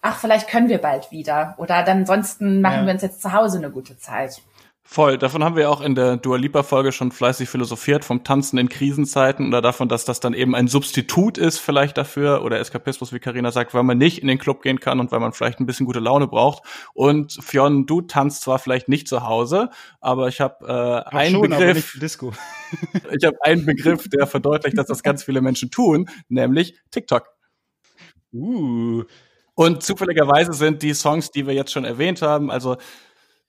ach, 0.00 0.18
vielleicht 0.18 0.48
können 0.48 0.68
wir 0.68 0.78
bald 0.78 1.12
wieder. 1.12 1.54
Oder 1.58 1.82
dann 1.82 1.98
ansonsten 1.98 2.60
machen 2.60 2.80
ja. 2.80 2.86
wir 2.86 2.92
uns 2.94 3.02
jetzt 3.02 3.22
zu 3.22 3.32
Hause 3.32 3.58
eine 3.58 3.70
gute 3.70 3.98
Zeit. 3.98 4.40
Voll, 4.88 5.18
davon 5.18 5.42
haben 5.42 5.56
wir 5.56 5.68
auch 5.68 5.80
in 5.80 5.96
der 5.96 6.16
Dua 6.16 6.36
Lipa 6.36 6.62
Folge 6.62 6.92
schon 6.92 7.10
fleißig 7.10 7.48
philosophiert 7.48 8.04
vom 8.04 8.22
Tanzen 8.22 8.56
in 8.56 8.68
Krisenzeiten 8.68 9.48
oder 9.48 9.60
davon, 9.60 9.88
dass 9.88 10.04
das 10.04 10.20
dann 10.20 10.32
eben 10.32 10.54
ein 10.54 10.68
Substitut 10.68 11.38
ist 11.38 11.58
vielleicht 11.58 11.98
dafür 11.98 12.44
oder 12.44 12.60
Eskapismus, 12.60 13.12
wie 13.12 13.18
Karina 13.18 13.50
sagt, 13.50 13.74
weil 13.74 13.82
man 13.82 13.98
nicht 13.98 14.22
in 14.22 14.28
den 14.28 14.38
Club 14.38 14.62
gehen 14.62 14.78
kann 14.78 15.00
und 15.00 15.10
weil 15.10 15.18
man 15.18 15.32
vielleicht 15.32 15.58
ein 15.58 15.66
bisschen 15.66 15.86
gute 15.86 15.98
Laune 15.98 16.28
braucht. 16.28 16.62
Und 16.94 17.36
Fionn, 17.42 17.86
du 17.86 18.00
tanzt 18.00 18.42
zwar 18.42 18.60
vielleicht 18.60 18.88
nicht 18.88 19.08
zu 19.08 19.24
Hause, 19.26 19.70
aber 20.00 20.28
ich 20.28 20.40
habe 20.40 21.04
äh, 21.10 21.14
einen 21.16 21.34
schon, 21.34 21.50
Begriff. 21.50 21.98
Disco. 22.00 22.32
ich 23.12 23.26
habe 23.26 23.36
einen 23.42 23.66
Begriff, 23.66 24.08
der 24.08 24.28
verdeutlicht, 24.28 24.78
dass 24.78 24.86
das 24.86 25.02
ganz 25.02 25.24
viele 25.24 25.40
Menschen 25.40 25.72
tun, 25.72 26.08
nämlich 26.28 26.78
TikTok. 26.92 27.26
Uh. 28.32 29.02
Und 29.54 29.82
zufälligerweise 29.82 30.52
sind 30.52 30.82
die 30.82 30.94
Songs, 30.94 31.30
die 31.30 31.46
wir 31.46 31.54
jetzt 31.54 31.72
schon 31.72 31.86
erwähnt 31.86 32.22
haben, 32.22 32.50
also 32.50 32.76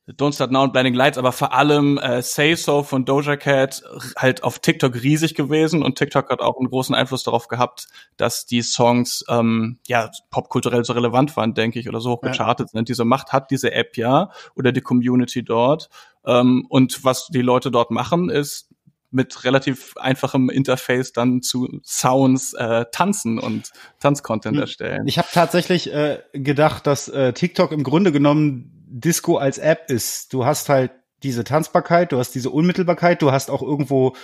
Don't 0.08 0.34
Start 0.34 0.52
Now 0.52 0.64
und 0.64 0.72
Blinding 0.72 0.94
Lights, 0.94 1.18
aber 1.18 1.34
vor 1.34 1.54
allem 1.54 1.98
äh, 1.98 2.22
Say 2.22 2.56
So 2.56 2.82
von 2.82 3.04
Doja 3.04 3.36
Cat 3.36 3.84
halt 4.16 4.42
auf 4.42 4.60
TikTok 4.60 4.96
riesig 4.96 5.36
gewesen 5.36 5.84
und 5.84 5.98
TikTok 5.98 6.30
hat 6.30 6.40
auch 6.40 6.58
einen 6.58 6.70
großen 6.70 6.96
Einfluss 6.96 7.24
darauf 7.24 7.50
gehabt, 7.50 7.88
dass 8.16 8.46
die 8.46 8.62
Songs 8.62 9.26
ähm, 9.28 9.80
ja 9.86 10.10
popkulturell 10.32 10.86
so 10.86 10.94
relevant 10.94 11.36
waren, 11.36 11.54
denke 11.54 11.80
ich, 11.80 11.90
oder 11.90 12.00
so 12.00 12.12
hoch 12.12 12.22
gechartet 12.22 12.70
ja. 12.70 12.78
sind. 12.78 12.88
Diese 12.88 13.04
Macht 13.04 13.34
hat 13.34 13.52
diese 13.52 13.74
App 13.74 13.98
ja 13.98 14.32
oder 14.56 14.72
die 14.72 14.82
Community 14.82 15.44
dort. 15.44 15.90
Ähm, 16.26 16.66
und 16.70 17.04
was 17.04 17.28
die 17.28 17.42
Leute 17.42 17.70
dort 17.70 17.92
machen, 17.92 18.30
ist 18.30 18.70
mit 19.12 19.44
relativ 19.44 19.96
einfachem 19.98 20.50
Interface 20.50 21.12
dann 21.12 21.42
zu 21.42 21.82
Sounds 21.84 22.54
äh, 22.54 22.86
tanzen 22.92 23.40
und 23.40 23.72
Tanzcontent 24.00 24.56
hm. 24.56 24.62
erstellen. 24.62 25.08
Ich 25.08 25.18
habe 25.18 25.28
tatsächlich 25.34 25.92
äh, 25.94 26.20
gedacht, 26.32 26.88
dass 26.88 27.10
äh, 27.10 27.34
TikTok 27.34 27.74
im 27.74 27.84
Grunde 27.84 28.14
genommen 28.14 28.77
Disco 28.90 29.38
als 29.38 29.58
App 29.58 29.90
ist. 29.90 30.34
Du 30.34 30.46
hast 30.46 30.70
halt 30.70 30.92
diese 31.24 31.44
Tanzbarkeit, 31.44 32.12
du 32.12 32.18
hast 32.18 32.36
diese 32.36 32.50
Unmittelbarkeit, 32.50 33.22
du 33.22 33.32
hast 33.32 33.50
auch 33.50 33.62
irgendwo 33.62 34.16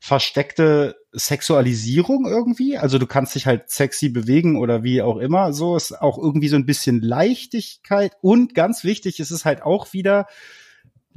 versteckte 0.00 0.96
Sexualisierung 1.12 2.26
irgendwie. 2.26 2.78
Also 2.78 2.98
du 2.98 3.06
kannst 3.06 3.34
dich 3.34 3.46
halt 3.46 3.70
sexy 3.70 4.08
bewegen 4.08 4.58
oder 4.58 4.82
wie 4.82 5.02
auch 5.02 5.16
immer. 5.16 5.52
So 5.52 5.76
ist 5.76 6.00
auch 6.00 6.18
irgendwie 6.18 6.48
so 6.48 6.56
ein 6.56 6.66
bisschen 6.66 7.00
Leichtigkeit. 7.00 8.12
Und 8.20 8.54
ganz 8.54 8.84
wichtig 8.84 9.20
ist 9.20 9.30
es 9.30 9.44
halt 9.44 9.62
auch 9.62 9.92
wieder, 9.92 10.26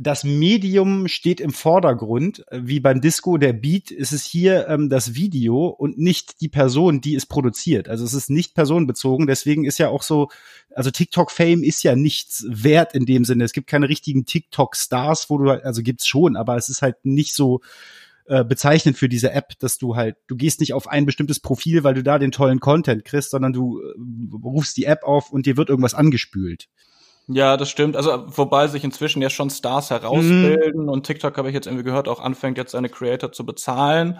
das 0.02 0.24
Medium 0.24 1.10
steht 1.10 1.42
im 1.42 1.52
Vordergrund, 1.52 2.46
wie 2.52 2.80
beim 2.80 3.02
Disco, 3.02 3.38
der 3.38 3.52
Beat, 3.52 3.92
ist 3.92 4.14
es 4.14 4.24
hier 4.24 4.70
ähm, 4.70 4.90
das 4.90 5.14
Video 5.14 5.68
und 5.68 5.98
nicht 5.98 6.40
die 6.40 6.48
Person, 6.48 7.02
die 7.02 7.16
es 7.16 7.26
produziert. 7.26 7.90
Also 7.90 8.06
es 8.06 8.14
ist 8.14 8.30
nicht 8.30 8.56
personenbezogen, 8.56 9.28
deswegen 9.28 9.66
ist 9.66 9.78
ja 9.78 9.90
auch 9.90 10.02
so, 10.02 10.30
also 10.74 10.90
TikTok-Fame 10.90 11.64
ist 11.64 11.84
ja 11.84 11.98
nichts 11.98 12.46
wert 12.48 12.96
in 12.96 13.06
dem 13.06 13.26
Sinne. 13.26 13.44
Es 13.44 13.52
gibt 13.52 13.68
keine 13.68 13.90
richtigen 13.90 14.24
TikTok-Stars, 14.24 15.30
wo 15.30 15.38
du, 15.38 15.50
halt, 15.50 15.66
also 15.66 15.84
gibt's 15.84 16.08
schon, 16.08 16.38
aber 16.38 16.56
es 16.56 16.70
ist 16.70 16.82
halt 16.82 16.96
nicht 17.04 17.36
so 17.36 17.60
äh, 18.28 18.46
bezeichnend 18.46 18.98
für 18.98 19.10
diese 19.10 19.34
App, 19.34 19.60
dass 19.60 19.78
du 19.78 19.98
halt, 19.98 20.16
du 20.28 20.38
gehst 20.38 20.62
nicht 20.62 20.74
auf 20.74 20.88
ein 20.88 21.06
bestimmtes 21.08 21.42
Profil, 21.42 21.84
weil 21.84 21.96
du 21.96 22.04
da 22.04 22.20
den 22.20 22.32
tollen 22.32 22.62
Content 22.62 23.04
kriegst, 23.04 23.32
sondern 23.32 23.52
du 23.52 23.82
äh, 23.82 23.94
rufst 24.42 24.78
die 24.78 24.86
App 24.86 25.04
auf 25.04 25.30
und 25.30 25.46
dir 25.46 25.58
wird 25.58 25.68
irgendwas 25.68 25.94
angespült. 25.94 26.70
Ja, 27.32 27.58
das 27.58 27.70
stimmt. 27.70 27.96
Also 27.96 28.26
wobei 28.26 28.68
sich 28.68 28.84
inzwischen 28.84 29.22
ja 29.22 29.30
schon 29.30 29.52
Stars 29.52 29.92
herausbilden 29.92 30.84
mhm. 30.84 30.90
und 30.90 31.06
TikTok 31.06 31.38
habe 31.38 31.50
ich 31.50 31.54
jetzt 31.54 31.68
irgendwie 31.68 31.84
gehört, 31.84 32.08
auch 32.08 32.20
anfängt 32.20 32.58
jetzt 32.58 32.72
seine 32.72 32.90
Creator 32.90 33.32
zu 33.32 33.46
bezahlen. 33.46 34.20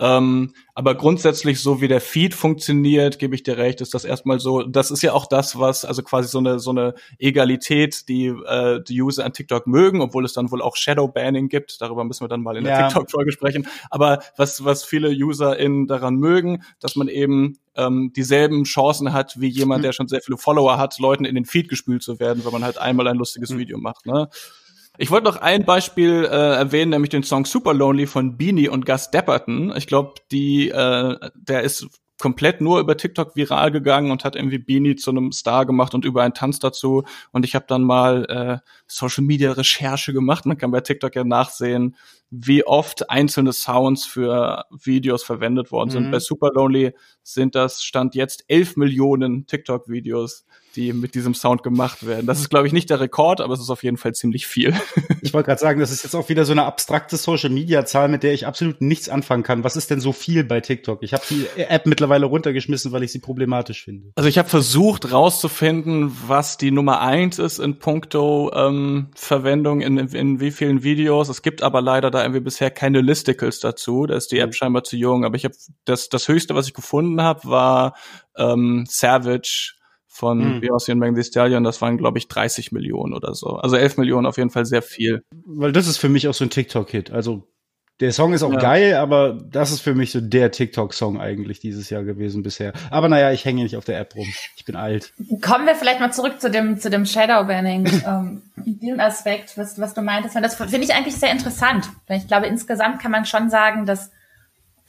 Ähm, 0.00 0.54
aber 0.74 0.94
grundsätzlich, 0.94 1.60
so 1.60 1.82
wie 1.82 1.88
der 1.88 2.00
Feed 2.00 2.34
funktioniert, 2.34 3.18
gebe 3.18 3.34
ich 3.34 3.42
dir 3.42 3.58
recht, 3.58 3.82
ist 3.82 3.92
das 3.92 4.06
erstmal 4.06 4.40
so. 4.40 4.62
Das 4.62 4.90
ist 4.90 5.02
ja 5.02 5.12
auch 5.12 5.26
das, 5.26 5.58
was 5.58 5.84
also 5.84 6.02
quasi 6.02 6.28
so 6.28 6.38
eine 6.38 6.58
so 6.58 6.70
eine 6.70 6.94
Egalität, 7.18 8.08
die 8.08 8.28
äh, 8.28 8.82
die 8.82 9.02
User 9.02 9.26
an 9.26 9.34
TikTok 9.34 9.66
mögen, 9.66 10.00
obwohl 10.00 10.24
es 10.24 10.32
dann 10.32 10.50
wohl 10.50 10.62
auch 10.62 10.76
Shadow 10.76 11.06
Banning 11.06 11.50
gibt. 11.50 11.82
Darüber 11.82 12.04
müssen 12.04 12.24
wir 12.24 12.28
dann 12.28 12.42
mal 12.42 12.56
in 12.56 12.64
der 12.64 12.78
ja. 12.78 12.88
TikTok-Folge 12.88 13.30
sprechen. 13.30 13.68
Aber 13.90 14.20
was 14.38 14.64
was 14.64 14.84
viele 14.84 15.10
UserInnen 15.10 15.86
daran 15.86 16.16
mögen, 16.16 16.62
dass 16.80 16.96
man 16.96 17.08
eben 17.08 17.58
ähm, 17.76 18.12
dieselben 18.16 18.64
Chancen 18.64 19.12
hat 19.12 19.38
wie 19.38 19.48
jemand, 19.48 19.84
der 19.84 19.92
schon 19.92 20.08
sehr 20.08 20.22
viele 20.22 20.38
Follower 20.38 20.78
hat, 20.78 20.98
Leuten 20.98 21.26
in 21.26 21.34
den 21.34 21.44
Feed 21.44 21.68
gespült 21.68 22.02
zu 22.02 22.18
werden, 22.18 22.42
wenn 22.46 22.52
man 22.52 22.64
halt 22.64 22.78
einmal 22.78 23.06
ein 23.06 23.16
lustiges 23.16 23.50
mhm. 23.50 23.58
Video 23.58 23.76
macht. 23.76 24.06
Ne? 24.06 24.30
Ich 25.02 25.10
wollte 25.10 25.24
noch 25.24 25.38
ein 25.38 25.64
Beispiel 25.64 26.28
äh, 26.30 26.56
erwähnen, 26.56 26.90
nämlich 26.90 27.08
den 27.08 27.22
Song 27.22 27.46
Super 27.46 27.72
Lonely 27.72 28.06
von 28.06 28.36
Beanie 28.36 28.68
und 28.68 28.84
Gus 28.84 29.10
Dapperton. 29.10 29.74
Ich 29.74 29.86
glaube, 29.86 30.12
die, 30.30 30.68
äh, 30.68 31.30
der 31.34 31.62
ist 31.62 31.88
komplett 32.18 32.60
nur 32.60 32.80
über 32.80 32.98
TikTok 32.98 33.34
viral 33.34 33.70
gegangen 33.70 34.10
und 34.10 34.24
hat 34.24 34.36
irgendwie 34.36 34.58
Beanie 34.58 34.96
zu 34.96 35.10
einem 35.10 35.32
Star 35.32 35.64
gemacht 35.64 35.94
und 35.94 36.04
über 36.04 36.22
einen 36.22 36.34
Tanz 36.34 36.58
dazu. 36.58 37.04
Und 37.32 37.46
ich 37.46 37.54
habe 37.54 37.64
dann 37.66 37.82
mal 37.82 38.26
äh, 38.26 38.58
Social 38.86 39.24
Media 39.24 39.52
Recherche 39.52 40.12
gemacht. 40.12 40.44
Man 40.44 40.58
kann 40.58 40.70
bei 40.70 40.82
TikTok 40.82 41.16
ja 41.16 41.24
nachsehen, 41.24 41.96
wie 42.30 42.64
oft 42.64 43.10
einzelne 43.10 43.52
Sounds 43.52 44.06
für 44.06 44.64
Videos 44.70 45.22
verwendet 45.22 45.72
worden 45.72 45.90
sind. 45.90 46.06
Mhm. 46.06 46.10
Bei 46.12 46.20
Super 46.20 46.50
Lonely 46.54 46.94
sind 47.22 47.54
das 47.54 47.82
Stand 47.82 48.14
jetzt 48.14 48.44
elf 48.48 48.76
Millionen 48.76 49.46
TikTok-Videos 49.46 50.44
die 50.76 50.92
mit 50.92 51.14
diesem 51.14 51.34
Sound 51.34 51.62
gemacht 51.62 52.06
werden. 52.06 52.26
Das 52.26 52.40
ist, 52.40 52.48
glaube 52.48 52.66
ich, 52.66 52.72
nicht 52.72 52.90
der 52.90 53.00
Rekord, 53.00 53.40
aber 53.40 53.54
es 53.54 53.60
ist 53.60 53.70
auf 53.70 53.82
jeden 53.82 53.96
Fall 53.96 54.14
ziemlich 54.14 54.46
viel. 54.46 54.74
Ich 55.22 55.34
wollte 55.34 55.48
gerade 55.48 55.60
sagen, 55.60 55.80
das 55.80 55.90
ist 55.90 56.02
jetzt 56.02 56.14
auch 56.14 56.30
wieder 56.30 56.46
so 56.46 56.52
eine 56.52 56.64
abstrakte 56.64 57.18
Social-Media-Zahl, 57.18 58.08
mit 58.08 58.22
der 58.22 58.32
ich 58.32 58.46
absolut 58.46 58.80
nichts 58.80 59.10
anfangen 59.10 59.42
kann. 59.42 59.64
Was 59.64 59.76
ist 59.76 59.90
denn 59.90 60.00
so 60.00 60.12
viel 60.12 60.44
bei 60.44 60.60
TikTok? 60.60 61.02
Ich 61.02 61.12
habe 61.12 61.22
die 61.28 61.46
App 61.56 61.84
mittlerweile 61.84 62.24
runtergeschmissen, 62.24 62.90
weil 62.90 63.02
ich 63.02 63.12
sie 63.12 63.18
problematisch 63.18 63.84
finde. 63.84 64.12
Also 64.14 64.28
ich 64.30 64.38
habe 64.38 64.48
versucht 64.48 65.12
rauszufinden, 65.12 66.16
was 66.26 66.56
die 66.56 66.70
Nummer 66.70 67.02
eins 67.02 67.38
ist 67.38 67.58
in 67.58 67.78
puncto 67.78 68.50
ähm, 68.54 69.08
Verwendung 69.14 69.82
in, 69.82 69.98
in 69.98 70.40
wie 70.40 70.50
vielen 70.50 70.82
Videos. 70.82 71.28
Es 71.28 71.42
gibt 71.42 71.62
aber 71.62 71.82
leider 71.82 72.10
da 72.10 72.19
irgendwie 72.22 72.40
bisher 72.40 72.70
keine 72.70 73.00
Listicles 73.00 73.60
dazu. 73.60 74.06
Da 74.06 74.16
ist 74.16 74.32
die 74.32 74.38
App 74.38 74.50
mhm. 74.50 74.54
scheinbar 74.54 74.84
zu 74.84 74.96
jung. 74.96 75.24
Aber 75.24 75.36
ich 75.36 75.44
habe 75.44 75.54
das, 75.84 76.08
das 76.08 76.28
höchste, 76.28 76.54
was 76.54 76.66
ich 76.66 76.74
gefunden 76.74 77.22
habe, 77.22 77.44
war 77.44 77.94
ähm, 78.36 78.84
Savage 78.88 79.74
von 80.06 80.56
mhm. 80.56 80.60
Beyoncé 80.60 80.92
und 80.92 80.98
Megan 80.98 81.14
Thee 81.14 81.22
Stallion, 81.22 81.64
das 81.64 81.80
waren, 81.80 81.96
glaube 81.96 82.18
ich, 82.18 82.28
30 82.28 82.72
Millionen 82.72 83.14
oder 83.14 83.34
so. 83.34 83.50
Also 83.56 83.76
11 83.76 83.96
Millionen 83.96 84.26
auf 84.26 84.38
jeden 84.38 84.50
Fall 84.50 84.66
sehr 84.66 84.82
viel. 84.82 85.22
Weil 85.46 85.72
das 85.72 85.86
ist 85.86 85.98
für 85.98 86.08
mich 86.08 86.28
auch 86.28 86.34
so 86.34 86.44
ein 86.44 86.50
TikTok-Hit. 86.50 87.10
Also 87.10 87.48
der 88.00 88.12
Song 88.12 88.32
ist 88.32 88.42
auch 88.42 88.52
ja. 88.52 88.58
geil, 88.58 88.94
aber 88.94 89.38
das 89.50 89.70
ist 89.70 89.80
für 89.80 89.94
mich 89.94 90.10
so 90.10 90.20
der 90.20 90.50
TikTok-Song 90.50 91.20
eigentlich 91.20 91.60
dieses 91.60 91.90
Jahr 91.90 92.02
gewesen 92.02 92.42
bisher. 92.42 92.72
Aber 92.90 93.08
naja, 93.08 93.30
ich 93.30 93.44
hänge 93.44 93.62
nicht 93.62 93.76
auf 93.76 93.84
der 93.84 94.00
App 94.00 94.16
rum. 94.16 94.26
Ich 94.56 94.64
bin 94.64 94.76
alt. 94.76 95.12
Kommen 95.42 95.66
wir 95.66 95.74
vielleicht 95.74 96.00
mal 96.00 96.12
zurück 96.12 96.40
zu 96.40 96.50
dem, 96.50 96.78
zu 96.78 96.90
dem 96.90 97.06
Shadowbanning, 97.06 97.86
ähm, 98.06 98.42
diesem 98.56 99.00
Aspekt, 99.00 99.56
was, 99.56 99.78
was 99.78 99.94
du 99.94 100.02
meintest. 100.02 100.36
Das 100.36 100.54
finde 100.56 100.80
ich 100.80 100.94
eigentlich 100.94 101.16
sehr 101.16 101.30
interessant. 101.30 101.88
Weil 102.06 102.18
ich 102.18 102.26
glaube, 102.26 102.46
insgesamt 102.46 103.00
kann 103.00 103.12
man 103.12 103.26
schon 103.26 103.50
sagen, 103.50 103.86
dass 103.86 104.10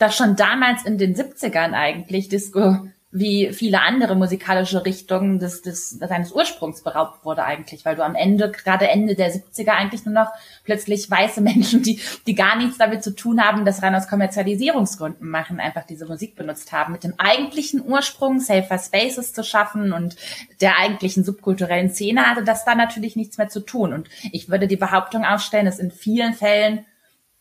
dass 0.01 0.17
schon 0.17 0.35
damals 0.35 0.83
in 0.83 0.97
den 0.97 1.15
70ern 1.15 1.73
eigentlich 1.73 2.27
Disco 2.27 2.87
wie 3.11 3.51
viele 3.51 3.81
andere 3.81 4.15
musikalische 4.15 4.85
Richtungen 4.85 5.37
des, 5.37 5.61
des, 5.61 5.89
seines 5.89 6.31
Ursprungs 6.31 6.81
beraubt 6.81 7.25
wurde 7.25 7.43
eigentlich, 7.43 7.83
weil 7.83 7.97
du 7.97 8.05
am 8.05 8.15
Ende, 8.15 8.49
gerade 8.49 8.87
Ende 8.87 9.15
der 9.15 9.33
70er 9.33 9.71
eigentlich 9.71 10.05
nur 10.05 10.15
noch 10.15 10.29
plötzlich 10.63 11.11
weiße 11.11 11.41
Menschen, 11.41 11.83
die, 11.83 11.99
die 12.25 12.35
gar 12.35 12.55
nichts 12.55 12.77
damit 12.77 13.03
zu 13.03 13.13
tun 13.13 13.41
haben, 13.41 13.65
das 13.65 13.83
rein 13.83 13.95
aus 13.95 14.07
Kommerzialisierungsgründen 14.07 15.29
machen, 15.29 15.59
einfach 15.59 15.85
diese 15.85 16.05
Musik 16.05 16.35
benutzt 16.35 16.71
haben, 16.71 16.93
mit 16.93 17.03
dem 17.03 17.13
eigentlichen 17.17 17.85
Ursprung, 17.85 18.39
Safer 18.39 18.77
Spaces 18.77 19.33
zu 19.33 19.43
schaffen 19.43 19.91
und 19.91 20.15
der 20.61 20.79
eigentlichen 20.79 21.25
subkulturellen 21.25 21.89
Szene 21.89 22.21
hatte 22.21 22.43
das 22.43 22.63
da 22.63 22.75
natürlich 22.75 23.17
nichts 23.17 23.37
mehr 23.37 23.49
zu 23.49 23.59
tun. 23.59 23.91
Und 23.91 24.07
ich 24.31 24.49
würde 24.49 24.67
die 24.67 24.77
Behauptung 24.77 25.25
aufstellen, 25.25 25.65
dass 25.65 25.79
in 25.79 25.91
vielen 25.91 26.33
Fällen 26.33 26.85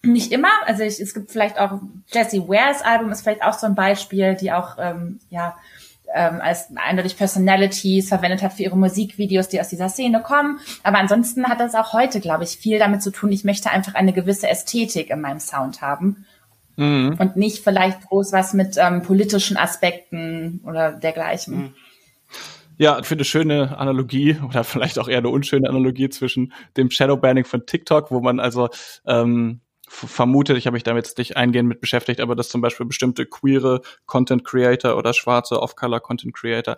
nicht 0.03 0.33
immer, 0.33 0.49
also 0.67 0.83
ich, 0.83 0.99
es 1.01 1.15
gibt 1.15 1.31
vielleicht 1.31 1.59
auch 1.59 1.81
Jessie 2.13 2.41
Wares 2.41 2.83
Album 2.83 3.11
ist 3.13 3.23
vielleicht 3.23 3.43
auch 3.43 3.53
so 3.53 3.67
ein 3.67 3.75
Beispiel, 3.75 4.35
die 4.35 4.53
auch 4.53 4.77
ähm, 4.79 5.21
ja 5.29 5.57
ähm, 6.15 6.41
als 6.41 6.69
eindeutig 6.75 7.17
Personalities 7.17 8.09
verwendet 8.09 8.43
hat 8.43 8.55
für 8.55 8.63
ihre 8.63 8.77
Musikvideos, 8.77 9.49
die 9.49 9.61
aus 9.61 9.69
dieser 9.69 9.89
Szene 9.89 10.23
kommen. 10.23 10.59
Aber 10.83 10.99
ansonsten 10.99 11.47
hat 11.47 11.61
das 11.61 11.75
auch 11.75 11.93
heute, 11.93 12.21
glaube 12.21 12.45
ich, 12.45 12.51
viel 12.51 12.79
damit 12.79 13.03
zu 13.03 13.13
tun. 13.13 13.31
Ich 13.31 13.45
möchte 13.45 13.71
einfach 13.71 13.95
eine 13.95 14.13
gewisse 14.13 14.49
Ästhetik 14.49 15.11
in 15.11 15.21
meinem 15.21 15.41
Sound 15.41 15.83
haben 15.83 16.25
mhm. 16.77 17.17
und 17.19 17.37
nicht 17.37 17.63
vielleicht 17.63 18.03
groß 18.09 18.33
was 18.33 18.55
mit 18.55 18.77
ähm, 18.77 19.03
politischen 19.03 19.57
Aspekten 19.57 20.61
oder 20.65 20.93
dergleichen. 20.93 21.57
Mhm. 21.57 21.75
Ja, 22.79 22.99
ich 22.99 23.07
finde 23.07 23.21
eine 23.21 23.27
schöne 23.27 23.79
Analogie 23.79 24.39
oder 24.49 24.65
vielleicht 24.65 24.99
auch 24.99 25.09
eher 25.09 25.19
eine 25.19 25.29
unschöne 25.29 25.69
Analogie 25.69 26.09
zwischen 26.09 26.53
dem 26.77 26.91
Shadowbanning 26.91 27.45
von 27.45 27.67
TikTok, 27.67 28.11
wo 28.11 28.21
man 28.21 28.41
also 28.41 28.69
ähm, 29.07 29.61
vermutet, 29.91 30.57
ich 30.57 30.67
habe 30.67 30.75
mich 30.75 30.85
damit 30.85 31.07
jetzt 31.07 31.19
nicht 31.19 31.37
eingehend 31.37 31.69
mit 31.69 31.81
beschäftigt, 31.81 32.21
aber 32.21 32.37
dass 32.37 32.49
zum 32.49 32.61
Beispiel 32.61 32.87
bestimmte 32.87 33.27
queere 33.27 33.83
Content 34.07 34.45
Creator 34.45 34.97
oder 34.97 35.13
schwarze 35.13 35.61
Off-Color 35.61 36.01
Content 36.01 36.33
Creator 36.33 36.77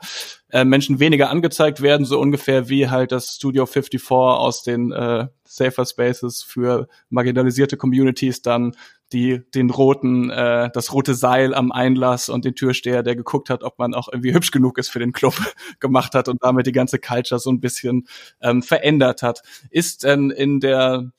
äh, 0.49 0.65
Menschen 0.65 0.99
weniger 0.99 1.29
angezeigt 1.29 1.83
werden, 1.83 2.07
so 2.07 2.19
ungefähr 2.19 2.71
wie 2.71 2.89
halt 2.89 3.13
das 3.13 3.37
Studio 3.37 3.67
54 3.67 4.11
aus 4.11 4.63
den 4.63 4.93
äh, 4.93 5.29
Safer 5.45 5.85
Spaces 5.85 6.43
für 6.43 6.89
marginalisierte 7.11 7.77
Communities 7.77 8.41
dann 8.41 8.73
die 9.13 9.43
den 9.55 9.69
roten 9.69 10.31
äh, 10.31 10.71
das 10.73 10.93
rote 10.95 11.15
Seil 11.15 11.55
am 11.55 11.71
Einlass 11.71 12.31
und 12.31 12.47
den 12.47 12.55
Türsteher, 12.55 13.03
der 13.03 13.15
geguckt 13.15 13.51
hat, 13.51 13.63
ob 13.63 13.79
man 13.79 13.93
auch 13.93 14.09
irgendwie 14.09 14.33
hübsch 14.33 14.53
genug 14.53 14.79
ist 14.79 14.89
für 14.89 15.01
den 15.01 15.13
Club 15.13 15.35
gemacht 15.81 16.15
hat 16.15 16.29
und 16.29 16.43
damit 16.43 16.67
die 16.67 16.73
ganze 16.73 16.99
Culture 16.99 17.39
so 17.39 17.51
ein 17.51 17.61
bisschen 17.61 18.07
ähm, 18.41 18.63
verändert 18.63 19.23
hat. 19.23 19.43
Ist 19.71 20.05
denn 20.05 20.31
in 20.31 20.61
der 20.61 21.13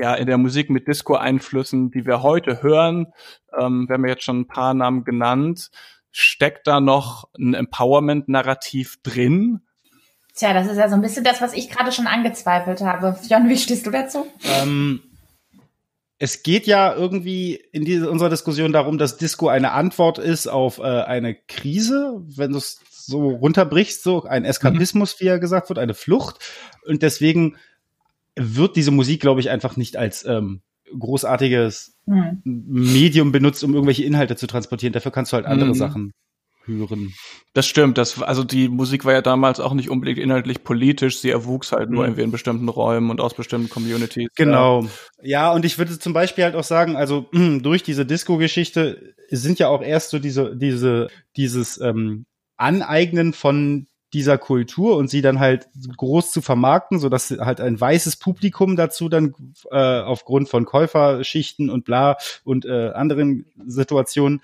ja 0.00 0.14
in 0.14 0.26
der 0.26 0.38
Musik 0.38 0.70
mit 0.70 0.88
Disco-Einflüssen, 0.88 1.90
die 1.90 2.06
wir 2.06 2.22
heute 2.22 2.62
hören, 2.62 3.12
ähm, 3.58 3.86
wir 3.88 3.94
haben 3.94 4.06
jetzt 4.06 4.24
schon 4.24 4.40
ein 4.40 4.46
paar 4.46 4.74
Namen 4.74 5.04
genannt, 5.04 5.70
steckt 6.10 6.66
da 6.66 6.80
noch 6.80 7.28
ein 7.38 7.54
Empowerment-Narrativ 7.54 9.02
drin? 9.02 9.60
Tja, 10.34 10.54
das 10.54 10.68
ist 10.68 10.78
ja 10.78 10.88
so 10.88 10.94
ein 10.94 11.02
bisschen 11.02 11.24
das, 11.24 11.40
was 11.40 11.52
ich 11.52 11.68
gerade 11.68 11.92
schon 11.92 12.06
angezweifelt 12.06 12.80
habe. 12.80 13.16
Jon, 13.28 13.48
wie 13.48 13.58
stehst 13.58 13.86
du 13.86 13.90
dazu? 13.90 14.26
Ähm, 14.60 15.02
es 16.18 16.42
geht 16.42 16.66
ja 16.66 16.94
irgendwie 16.94 17.54
in 17.72 17.84
dieser, 17.84 18.10
unserer 18.10 18.30
Diskussion 18.30 18.72
darum, 18.72 18.98
dass 18.98 19.16
Disco 19.16 19.48
eine 19.48 19.72
Antwort 19.72 20.18
ist 20.18 20.46
auf 20.46 20.78
äh, 20.78 20.82
eine 20.82 21.34
Krise, 21.34 22.22
wenn 22.36 22.52
du 22.52 22.58
es 22.58 22.80
so 22.90 23.30
runterbrichst, 23.30 24.02
so 24.02 24.24
ein 24.24 24.44
Eskapismus, 24.44 25.14
mhm. 25.14 25.16
wie 25.20 25.28
ja 25.28 25.38
gesagt 25.38 25.68
wird, 25.68 25.78
eine 25.78 25.94
Flucht. 25.94 26.38
Und 26.86 27.02
deswegen 27.02 27.56
wird 28.40 28.76
diese 28.76 28.90
Musik, 28.90 29.20
glaube 29.20 29.40
ich, 29.40 29.50
einfach 29.50 29.76
nicht 29.76 29.96
als 29.96 30.24
ähm, 30.24 30.62
großartiges 30.98 31.98
mhm. 32.06 32.40
Medium 32.44 33.32
benutzt, 33.32 33.62
um 33.62 33.74
irgendwelche 33.74 34.04
Inhalte 34.04 34.36
zu 34.36 34.46
transportieren. 34.46 34.92
Dafür 34.92 35.12
kannst 35.12 35.32
du 35.32 35.36
halt 35.36 35.46
andere 35.46 35.70
mhm. 35.70 35.74
Sachen 35.74 36.12
hören. 36.66 37.12
Das 37.52 37.66
stimmt. 37.66 37.98
Das, 37.98 38.22
also 38.22 38.44
die 38.44 38.68
Musik 38.68 39.04
war 39.04 39.12
ja 39.12 39.22
damals 39.22 39.60
auch 39.60 39.74
nicht 39.74 39.90
unbedingt 39.90 40.18
inhaltlich 40.18 40.62
politisch. 40.62 41.18
Sie 41.18 41.30
erwuchs 41.30 41.72
halt 41.72 41.88
mhm. 41.88 41.96
nur 41.96 42.04
irgendwie 42.04 42.22
in 42.22 42.30
bestimmten 42.30 42.68
Räumen 42.68 43.10
und 43.10 43.20
aus 43.20 43.34
bestimmten 43.34 43.68
Communities. 43.68 44.28
Genau. 44.36 44.82
Ja, 44.82 44.88
ja 45.22 45.52
und 45.52 45.64
ich 45.64 45.78
würde 45.78 45.98
zum 45.98 46.12
Beispiel 46.12 46.44
halt 46.44 46.54
auch 46.54 46.64
sagen, 46.64 46.96
also 46.96 47.28
durch 47.32 47.82
diese 47.82 48.06
Disco-Geschichte 48.06 49.14
sind 49.30 49.58
ja 49.58 49.68
auch 49.68 49.82
erst 49.82 50.10
so 50.10 50.18
diese, 50.18 50.56
diese, 50.56 51.08
dieses 51.36 51.80
ähm, 51.80 52.26
Aneignen 52.56 53.32
von 53.32 53.86
dieser 54.12 54.38
Kultur 54.38 54.96
und 54.96 55.08
sie 55.08 55.22
dann 55.22 55.38
halt 55.38 55.68
groß 55.96 56.32
zu 56.32 56.42
vermarkten, 56.42 56.98
so 56.98 57.08
dass 57.08 57.30
halt 57.30 57.60
ein 57.60 57.80
weißes 57.80 58.16
Publikum 58.16 58.76
dazu 58.76 59.08
dann 59.08 59.34
äh, 59.70 60.00
aufgrund 60.00 60.48
von 60.48 60.64
Käuferschichten 60.64 61.70
und 61.70 61.84
bla 61.84 62.16
und 62.44 62.64
äh, 62.64 62.90
anderen 62.90 63.46
Situationen 63.66 64.40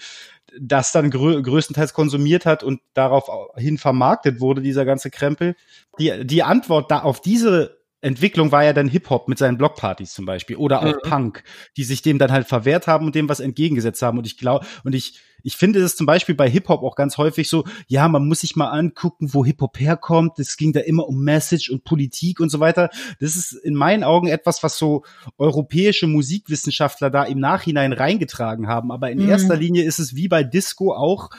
das 0.59 0.93
dann 0.93 1.11
grö 1.11 1.43
größtenteils 1.43 1.93
konsumiert 1.93 2.47
hat 2.47 2.63
und 2.63 2.81
daraufhin 2.95 3.79
vermarktet 3.79 4.41
wurde, 4.41 4.63
dieser 4.63 4.85
ganze 4.85 5.11
Krempel. 5.11 5.57
Die, 5.99 6.25
die 6.25 6.43
Antwort 6.43 6.91
da 6.91 7.01
auf 7.01 7.21
diese 7.21 7.76
Entwicklung 8.03 8.53
war 8.53 8.63
ja 8.63 8.73
dann 8.73 8.89
Hip-Hop 8.89 9.29
mit 9.29 9.39
seinen 9.39 9.57
Blockpartys 9.57 10.13
zum 10.13 10.27
Beispiel 10.27 10.57
oder 10.57 10.83
auch 10.83 10.95
mhm. 10.95 11.09
Punk, 11.09 11.43
die 11.77 11.85
sich 11.85 12.03
dem 12.03 12.19
dann 12.19 12.31
halt 12.31 12.47
verwehrt 12.47 12.87
haben 12.87 13.07
und 13.07 13.15
dem 13.15 13.29
was 13.29 13.41
entgegengesetzt 13.41 14.03
haben. 14.03 14.19
Und 14.19 14.27
ich 14.27 14.37
glaube, 14.37 14.67
und 14.85 14.95
ich, 14.95 15.19
ich 15.43 15.57
finde 15.57 15.81
es 15.81 15.97
zum 15.97 16.07
Beispiel 16.07 16.35
bei 16.35 16.49
Hip-Hop 16.49 16.83
auch 16.83 16.95
ganz 16.95 17.17
häufig 17.17 17.49
so, 17.49 17.65
ja, 17.87 18.07
man 18.09 18.29
muss 18.29 18.41
sich 18.41 18.55
mal 18.55 18.69
angucken, 18.69 19.33
wo 19.33 19.45
Hip-Hop 19.45 19.81
herkommt. 19.81 20.39
Es 20.39 20.57
ging 20.59 20.73
da 20.73 20.81
immer 20.81 21.09
um 21.09 21.25
Message 21.25 21.71
und 21.71 21.85
Politik 21.85 22.39
und 22.41 22.51
so 22.51 22.61
weiter. 22.61 22.91
Das 23.19 23.35
ist 23.35 23.53
in 23.53 23.75
meinen 23.75 24.05
Augen 24.05 24.27
etwas, 24.27 24.63
was 24.63 24.77
so 24.77 25.05
europäische 25.39 26.07
Musikwissenschaftler 26.07 27.11
da 27.11 27.25
im 27.25 27.41
Nachhinein 27.41 27.95
reingetragen 27.95 28.69
haben. 28.69 28.93
Aber 28.93 29.11
in 29.11 29.23
mhm. 29.23 29.31
erster 29.31 29.57
Linie 29.57 29.85
ist 29.85 30.01
es 30.01 30.15
wie 30.15 30.29
bei 30.29 30.45
Disco 30.45 30.93
auch, 30.93 31.31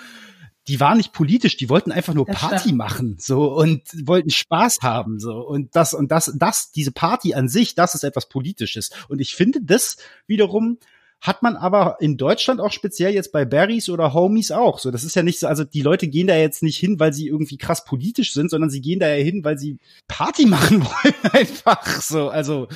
die 0.67 0.80
waren 0.80 0.97
nicht 0.97 1.13
politisch, 1.13 1.58
die 1.58 1.69
wollten 1.69 1.91
einfach 1.91 2.13
nur 2.13 2.25
das 2.25 2.36
Party 2.36 2.60
stimmt. 2.60 2.77
machen, 2.77 3.15
so 3.19 3.53
und 3.53 3.82
wollten 4.06 4.30
Spaß 4.30 4.80
haben, 4.82 5.19
so 5.19 5.39
und 5.39 5.75
das 5.75 5.93
und 5.93 6.12
das, 6.12 6.34
das, 6.36 6.71
diese 6.71 6.91
Party 6.91 7.34
an 7.34 7.47
sich, 7.47 7.75
das 7.75 7.95
ist 7.95 8.03
etwas 8.03 8.30
Politisches. 8.30 8.91
Und 9.08 9.19
ich 9.19 9.36
finde, 9.36 9.60
das 9.62 9.97
wiederum 10.27 10.77
hat 11.19 11.41
man 11.41 11.56
aber 11.56 11.97
in 11.99 12.17
Deutschland 12.17 12.60
auch 12.60 12.71
speziell 12.71 13.13
jetzt 13.13 13.32
bei 13.32 13.43
Barrys 13.43 13.89
oder 13.89 14.13
Homies 14.13 14.51
auch. 14.51 14.77
So, 14.77 14.91
das 14.91 15.03
ist 15.03 15.15
ja 15.15 15.23
nicht 15.23 15.39
so, 15.39 15.47
also 15.47 15.63
die 15.63 15.82
Leute 15.82 16.08
gehen 16.08 16.27
da 16.27 16.36
jetzt 16.36 16.62
nicht 16.62 16.77
hin, 16.77 16.99
weil 16.99 17.12
sie 17.12 17.27
irgendwie 17.27 17.58
krass 17.58 17.86
politisch 17.86 18.34
sind, 18.34 18.51
sondern 18.51 18.69
sie 18.69 18.82
gehen 18.82 18.99
da 18.99 19.08
ja 19.08 19.23
hin, 19.23 19.43
weil 19.43 19.58
sie 19.58 19.80
Party 20.08 20.45
machen 20.47 20.84
wollen 20.84 21.34
einfach. 21.34 22.01
So, 22.01 22.30
also 22.30 22.67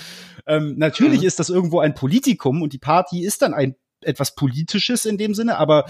ähm, 0.47 0.75
natürlich 0.77 1.21
mhm. 1.21 1.27
ist 1.27 1.39
das 1.39 1.49
irgendwo 1.49 1.80
ein 1.80 1.93
Politikum 1.93 2.62
und 2.62 2.73
die 2.73 2.80
Party 2.80 3.23
ist 3.23 3.41
dann 3.43 3.54
ein 3.54 3.75
etwas 4.04 4.34
Politisches 4.34 5.06
in 5.06 5.19
dem 5.19 5.36
Sinne, 5.36 5.58
aber 5.58 5.86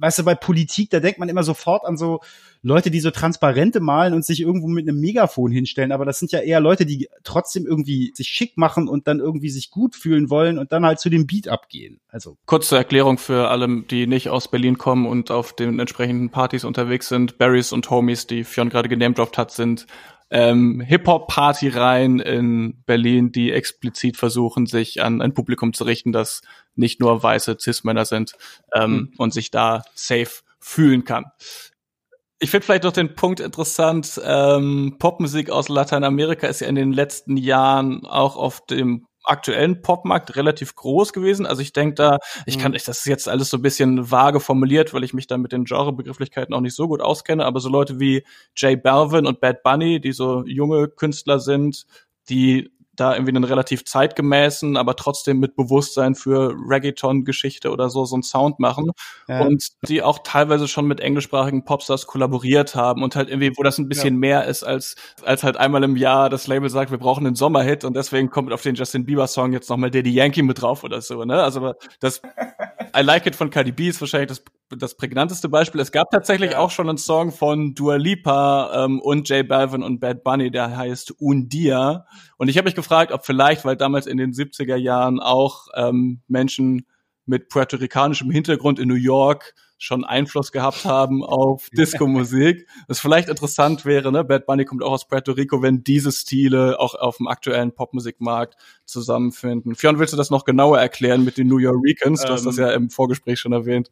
weißt 0.00 0.20
du, 0.20 0.24
bei 0.24 0.34
Politik, 0.34 0.90
da 0.90 1.00
denkt 1.00 1.18
man 1.18 1.28
immer 1.28 1.42
sofort 1.42 1.84
an 1.84 1.96
so 1.96 2.20
Leute, 2.62 2.90
die 2.90 3.00
so 3.00 3.10
Transparente 3.10 3.80
malen 3.80 4.12
und 4.12 4.24
sich 4.24 4.40
irgendwo 4.40 4.68
mit 4.68 4.86
einem 4.86 5.00
Megafon 5.00 5.50
hinstellen. 5.50 5.92
Aber 5.92 6.04
das 6.04 6.18
sind 6.18 6.32
ja 6.32 6.40
eher 6.40 6.60
Leute, 6.60 6.84
die 6.84 7.08
trotzdem 7.24 7.66
irgendwie 7.66 8.12
sich 8.14 8.28
schick 8.28 8.56
machen 8.56 8.88
und 8.88 9.06
dann 9.06 9.18
irgendwie 9.18 9.48
sich 9.48 9.70
gut 9.70 9.96
fühlen 9.96 10.28
wollen 10.28 10.58
und 10.58 10.72
dann 10.72 10.84
halt 10.84 11.00
zu 11.00 11.08
dem 11.08 11.26
Beat 11.26 11.48
abgehen. 11.48 12.00
Also. 12.08 12.36
Kurze 12.46 12.76
Erklärung 12.76 13.18
für 13.18 13.48
alle, 13.48 13.82
die 13.82 14.06
nicht 14.06 14.28
aus 14.28 14.48
Berlin 14.48 14.76
kommen 14.76 15.06
und 15.06 15.30
auf 15.30 15.54
den 15.54 15.78
entsprechenden 15.78 16.30
Partys 16.30 16.64
unterwegs 16.64 17.08
sind. 17.08 17.38
Barrys 17.38 17.72
und 17.72 17.88
Homies, 17.88 18.26
die 18.26 18.44
Fionn 18.44 18.68
gerade 18.68 18.88
genamedroppt 18.88 19.38
hat, 19.38 19.52
sind 19.52 19.86
ähm, 20.30 20.80
Hip-Hop-Party-Reihen 20.80 22.20
in 22.20 22.82
Berlin, 22.86 23.32
die 23.32 23.52
explizit 23.52 24.16
versuchen, 24.16 24.66
sich 24.66 25.02
an 25.02 25.20
ein 25.20 25.34
Publikum 25.34 25.72
zu 25.72 25.84
richten, 25.84 26.12
das 26.12 26.42
nicht 26.74 27.00
nur 27.00 27.22
weiße 27.22 27.56
Cis-Männer 27.60 28.04
sind 28.04 28.34
ähm, 28.72 28.92
mhm. 28.92 29.12
und 29.18 29.32
sich 29.32 29.50
da 29.50 29.82
safe 29.94 30.42
fühlen 30.60 31.04
kann. 31.04 31.26
Ich 32.38 32.50
finde 32.50 32.64
vielleicht 32.64 32.84
noch 32.84 32.92
den 32.92 33.14
Punkt 33.14 33.40
interessant, 33.40 34.18
ähm, 34.24 34.96
Popmusik 34.98 35.50
aus 35.50 35.68
Lateinamerika 35.68 36.46
ist 36.46 36.60
ja 36.60 36.68
in 36.68 36.74
den 36.74 36.92
letzten 36.92 37.36
Jahren 37.36 38.06
auch 38.06 38.36
auf 38.36 38.64
dem 38.64 39.06
aktuellen 39.24 39.82
Popmarkt 39.82 40.36
relativ 40.36 40.74
groß 40.74 41.12
gewesen. 41.12 41.46
Also 41.46 41.62
ich 41.62 41.72
denke 41.72 41.94
da, 41.94 42.18
ich 42.46 42.58
kann, 42.58 42.72
mhm. 42.72 42.76
das 42.76 42.88
ist 43.00 43.06
jetzt 43.06 43.28
alles 43.28 43.50
so 43.50 43.58
ein 43.58 43.62
bisschen 43.62 44.10
vage 44.10 44.40
formuliert, 44.40 44.94
weil 44.94 45.04
ich 45.04 45.14
mich 45.14 45.26
da 45.26 45.38
mit 45.38 45.52
den 45.52 45.64
Genrebegrifflichkeiten 45.64 46.54
auch 46.54 46.60
nicht 46.60 46.74
so 46.74 46.88
gut 46.88 47.00
auskenne, 47.00 47.44
aber 47.44 47.60
so 47.60 47.68
Leute 47.68 48.00
wie 48.00 48.24
Jay 48.56 48.76
Balvin 48.76 49.26
und 49.26 49.40
Bad 49.40 49.62
Bunny, 49.62 50.00
die 50.00 50.12
so 50.12 50.44
junge 50.46 50.88
Künstler 50.88 51.38
sind, 51.38 51.86
die 52.28 52.70
da 53.00 53.14
irgendwie 53.14 53.34
einen 53.34 53.44
relativ 53.44 53.84
zeitgemäßen, 53.84 54.76
aber 54.76 54.96
trotzdem 54.96 55.38
mit 55.38 55.56
Bewusstsein 55.56 56.14
für 56.14 56.54
Reggaeton-Geschichte 56.68 57.70
oder 57.70 57.90
so 57.90 58.04
so 58.04 58.16
einen 58.16 58.22
Sound 58.22 58.58
machen 58.58 58.90
ja. 59.28 59.40
und 59.40 59.68
die 59.88 60.02
auch 60.02 60.20
teilweise 60.22 60.68
schon 60.68 60.86
mit 60.86 61.00
englischsprachigen 61.00 61.64
Popstars 61.64 62.06
kollaboriert 62.06 62.74
haben 62.74 63.02
und 63.02 63.16
halt 63.16 63.28
irgendwie, 63.28 63.52
wo 63.56 63.62
das 63.62 63.78
ein 63.78 63.88
bisschen 63.88 64.14
ja. 64.14 64.20
mehr 64.20 64.44
ist 64.44 64.62
als 64.62 64.96
als 65.24 65.42
halt 65.42 65.56
einmal 65.56 65.82
im 65.84 65.96
Jahr 65.96 66.30
das 66.30 66.46
Label 66.46 66.68
sagt, 66.68 66.90
wir 66.90 66.98
brauchen 66.98 67.26
einen 67.26 67.36
Sommerhit 67.36 67.84
und 67.84 67.94
deswegen 67.94 68.30
kommt 68.30 68.52
auf 68.52 68.62
den 68.62 68.74
Justin 68.74 69.06
Bieber 69.06 69.26
Song 69.26 69.52
jetzt 69.52 69.70
nochmal 69.70 69.90
Daddy 69.90 70.10
Yankee 70.10 70.42
mit 70.42 70.60
drauf 70.60 70.84
oder 70.84 71.00
so, 71.00 71.24
ne? 71.24 71.42
Also 71.42 71.74
das 72.00 72.20
I 72.96 73.02
Like 73.02 73.26
It 73.26 73.36
von 73.36 73.50
Cardi 73.50 73.72
B 73.72 73.88
ist 73.88 74.00
wahrscheinlich 74.00 74.28
das 74.28 74.42
das 74.78 74.96
prägnanteste 74.96 75.48
Beispiel. 75.48 75.80
Es 75.80 75.92
gab 75.92 76.10
tatsächlich 76.10 76.52
ja. 76.52 76.58
auch 76.58 76.70
schon 76.70 76.88
einen 76.88 76.98
Song 76.98 77.32
von 77.32 77.74
Dua 77.74 77.96
Lipa 77.96 78.84
ähm, 78.84 79.00
und 79.00 79.28
J 79.28 79.46
Balvin 79.46 79.82
und 79.82 80.00
Bad 80.00 80.22
Bunny, 80.22 80.50
der 80.50 80.76
heißt 80.76 81.14
Un 81.20 81.48
Dia. 81.48 82.06
Und 82.36 82.48
ich 82.48 82.56
habe 82.56 82.66
mich 82.66 82.74
gefragt, 82.74 83.12
ob 83.12 83.26
vielleicht, 83.26 83.64
weil 83.64 83.76
damals 83.76 84.06
in 84.06 84.16
den 84.16 84.32
70er 84.32 84.76
Jahren 84.76 85.20
auch 85.20 85.68
ähm, 85.74 86.20
Menschen 86.28 86.86
mit 87.26 87.48
puerto-ricanischem 87.48 88.30
Hintergrund 88.30 88.78
in 88.78 88.88
New 88.88 88.94
York 88.94 89.54
schon 89.78 90.04
Einfluss 90.04 90.52
gehabt 90.52 90.84
haben 90.84 91.24
auf 91.24 91.68
Disco-Musik. 91.72 92.66
Was 92.86 93.00
vielleicht 93.00 93.28
interessant 93.28 93.84
wäre, 93.84 94.12
ne? 94.12 94.24
Bad 94.24 94.46
Bunny 94.46 94.66
kommt 94.66 94.82
auch 94.82 94.92
aus 94.92 95.08
Puerto 95.08 95.32
Rico, 95.32 95.62
wenn 95.62 95.82
diese 95.82 96.12
Stile 96.12 96.78
auch 96.78 96.94
auf 96.94 97.16
dem 97.16 97.28
aktuellen 97.28 97.72
Popmusikmarkt 97.72 98.56
zusammenfinden. 98.84 99.74
Fionn, 99.74 99.98
willst 99.98 100.12
du 100.12 100.18
das 100.18 100.30
noch 100.30 100.44
genauer 100.44 100.78
erklären 100.78 101.24
mit 101.24 101.38
den 101.38 101.48
New 101.48 101.58
Yorkers? 101.58 102.20
Du 102.20 102.28
ähm, 102.28 102.32
hast 102.34 102.44
das 102.44 102.58
ähm. 102.58 102.64
ja 102.64 102.72
im 102.72 102.90
Vorgespräch 102.90 103.40
schon 103.40 103.52
erwähnt. 103.52 103.90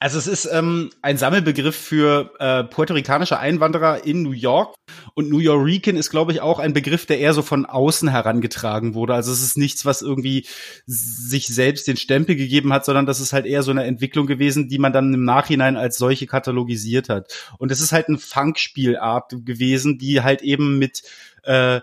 Also 0.00 0.16
es 0.18 0.28
ist 0.28 0.48
ähm, 0.52 0.90
ein 1.02 1.16
Sammelbegriff 1.16 1.74
für 1.74 2.32
äh, 2.38 2.62
puerto-ricanische 2.62 3.38
Einwanderer 3.38 4.04
in 4.04 4.22
New 4.22 4.30
York. 4.30 4.76
Und 5.14 5.28
New 5.28 5.40
Yorican 5.40 5.96
ist, 5.96 6.10
glaube 6.10 6.30
ich, 6.30 6.40
auch 6.40 6.60
ein 6.60 6.72
Begriff, 6.72 7.04
der 7.04 7.18
eher 7.18 7.34
so 7.34 7.42
von 7.42 7.66
außen 7.66 8.08
herangetragen 8.08 8.94
wurde. 8.94 9.14
Also 9.14 9.32
es 9.32 9.42
ist 9.42 9.58
nichts, 9.58 9.84
was 9.84 10.00
irgendwie 10.00 10.46
sich 10.86 11.48
selbst 11.48 11.88
den 11.88 11.96
Stempel 11.96 12.36
gegeben 12.36 12.72
hat, 12.72 12.84
sondern 12.84 13.06
das 13.06 13.18
ist 13.18 13.32
halt 13.32 13.44
eher 13.44 13.64
so 13.64 13.72
eine 13.72 13.84
Entwicklung 13.84 14.28
gewesen, 14.28 14.68
die 14.68 14.78
man 14.78 14.92
dann 14.92 15.12
im 15.12 15.24
Nachhinein 15.24 15.76
als 15.76 15.98
solche 15.98 16.28
katalogisiert 16.28 17.08
hat. 17.08 17.34
Und 17.58 17.72
es 17.72 17.80
ist 17.80 17.90
halt 17.90 18.06
eine 18.06 18.18
Funkspielart 18.18 19.44
gewesen, 19.44 19.98
die 19.98 20.22
halt 20.22 20.42
eben 20.42 20.78
mit 20.78 21.02
äh, 21.42 21.80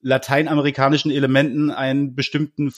lateinamerikanischen 0.00 1.10
Elementen 1.10 1.72
einen 1.72 2.14
bestimmten 2.14 2.70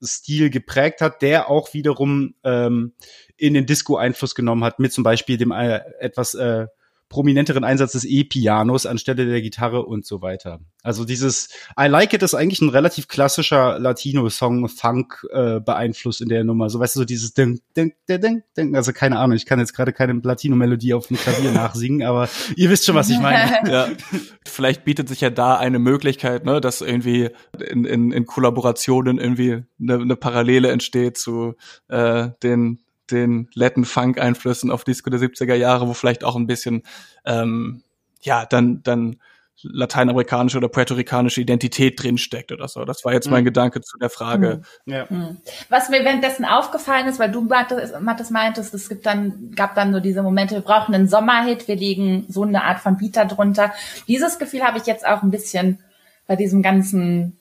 Funk-Stil 0.00 0.50
geprägt 0.50 1.00
hat, 1.00 1.22
der 1.22 1.48
auch 1.48 1.74
wiederum 1.74 2.34
ähm, 2.44 2.94
in 3.36 3.54
den 3.54 3.66
Disco 3.66 3.96
Einfluss 3.96 4.34
genommen 4.34 4.64
hat, 4.64 4.78
mit 4.78 4.92
zum 4.92 5.04
Beispiel 5.04 5.36
dem 5.36 5.50
äh, 5.52 5.80
etwas 6.00 6.34
äh, 6.34 6.66
prominenteren 7.08 7.64
Einsatz 7.64 7.92
des 7.92 8.04
E-Pianos 8.04 8.86
anstelle 8.86 9.26
der 9.26 9.40
Gitarre 9.40 9.84
und 9.84 10.04
so 10.04 10.22
weiter. 10.22 10.60
Also 10.82 11.04
dieses 11.04 11.48
I 11.78 11.86
Like 11.86 12.12
It 12.12 12.22
ist 12.22 12.34
eigentlich 12.34 12.60
ein 12.60 12.68
relativ 12.68 13.08
klassischer 13.08 13.78
Latino-Song, 13.78 14.68
Funk 14.68 15.26
äh, 15.32 15.60
beeinflusst 15.60 16.20
in 16.20 16.28
der 16.28 16.44
Nummer. 16.44 16.68
So 16.68 16.80
weißt 16.80 16.96
du, 16.96 17.00
so 17.00 17.04
dieses 17.04 17.34
Ding, 17.34 17.60
Ding, 17.76 17.94
Ding, 18.08 18.20
Ding, 18.20 18.42
Ding. 18.56 18.76
Also 18.76 18.92
keine 18.92 19.18
Ahnung, 19.18 19.36
ich 19.36 19.46
kann 19.46 19.58
jetzt 19.58 19.72
gerade 19.72 19.92
keine 19.92 20.14
Latino-Melodie 20.14 20.94
auf 20.94 21.08
dem 21.08 21.16
Klavier 21.16 21.50
nachsingen, 21.52 22.06
aber 22.06 22.28
ihr 22.56 22.70
wisst 22.70 22.84
schon, 22.84 22.94
was 22.94 23.08
ich 23.10 23.18
meine. 23.18 23.52
ja. 23.70 23.88
Vielleicht 24.44 24.84
bietet 24.84 25.08
sich 25.08 25.20
ja 25.20 25.30
da 25.30 25.56
eine 25.56 25.78
Möglichkeit, 25.78 26.44
ne, 26.44 26.60
dass 26.60 26.80
irgendwie 26.80 27.30
in, 27.68 27.84
in, 27.84 28.12
in 28.12 28.26
Kollaborationen 28.26 29.18
irgendwie 29.18 29.64
eine, 29.80 29.94
eine 29.94 30.16
Parallele 30.16 30.70
entsteht 30.70 31.18
zu 31.18 31.54
äh, 31.88 32.30
den 32.42 32.80
den 33.10 33.48
Latin 33.54 33.84
Funk 33.84 34.20
Einflüssen 34.20 34.70
auf 34.70 34.84
Disco 34.84 35.10
der 35.10 35.20
70er 35.20 35.54
Jahre, 35.54 35.88
wo 35.88 35.94
vielleicht 35.94 36.24
auch 36.24 36.36
ein 36.36 36.46
bisschen 36.46 36.82
ähm, 37.24 37.82
ja 38.20 38.46
dann 38.46 38.82
dann 38.82 39.16
lateinamerikanische 39.62 40.58
oder 40.58 40.68
puerto-ricanische 40.68 41.40
Identität 41.40 42.02
drinsteckt 42.02 42.52
oder 42.52 42.68
so. 42.68 42.84
Das 42.84 43.04
war 43.04 43.12
jetzt 43.12 43.30
mein 43.30 43.40
mhm. 43.40 43.46
Gedanke 43.46 43.80
zu 43.80 43.96
der 43.98 44.10
Frage. 44.10 44.62
Mhm. 44.84 44.92
Ja. 44.92 45.06
Mhm. 45.08 45.38
Was 45.68 45.88
mir 45.88 46.04
währenddessen 46.04 46.44
aufgefallen 46.44 47.06
ist, 47.08 47.18
weil 47.18 47.32
du 47.32 47.40
Mattes 47.42 48.30
meintest, 48.30 48.74
es 48.74 48.88
gibt 48.88 49.06
dann, 49.06 49.52
gab 49.54 49.74
dann 49.74 49.92
so 49.92 50.00
diese 50.00 50.22
Momente, 50.22 50.56
wir 50.56 50.62
brauchen 50.62 50.94
einen 50.94 51.08
Sommerhit, 51.08 51.68
wir 51.68 51.76
legen 51.76 52.26
so 52.28 52.42
eine 52.42 52.64
Art 52.64 52.80
von 52.80 52.98
Beat 52.98 53.16
drunter. 53.16 53.72
Dieses 54.08 54.38
Gefühl 54.38 54.62
habe 54.62 54.78
ich 54.78 54.86
jetzt 54.86 55.06
auch 55.06 55.22
ein 55.22 55.30
bisschen 55.30 55.82
bei 56.26 56.36
diesem 56.36 56.62
ganzen 56.62 57.38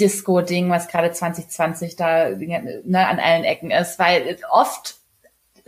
Disco-Ding, 0.00 0.70
was 0.70 0.88
gerade 0.88 1.12
2020 1.12 1.96
da 1.96 2.30
ne, 2.30 2.82
an 3.08 3.18
allen 3.18 3.44
Ecken 3.44 3.70
ist, 3.70 3.98
weil 3.98 4.38
oft 4.50 4.97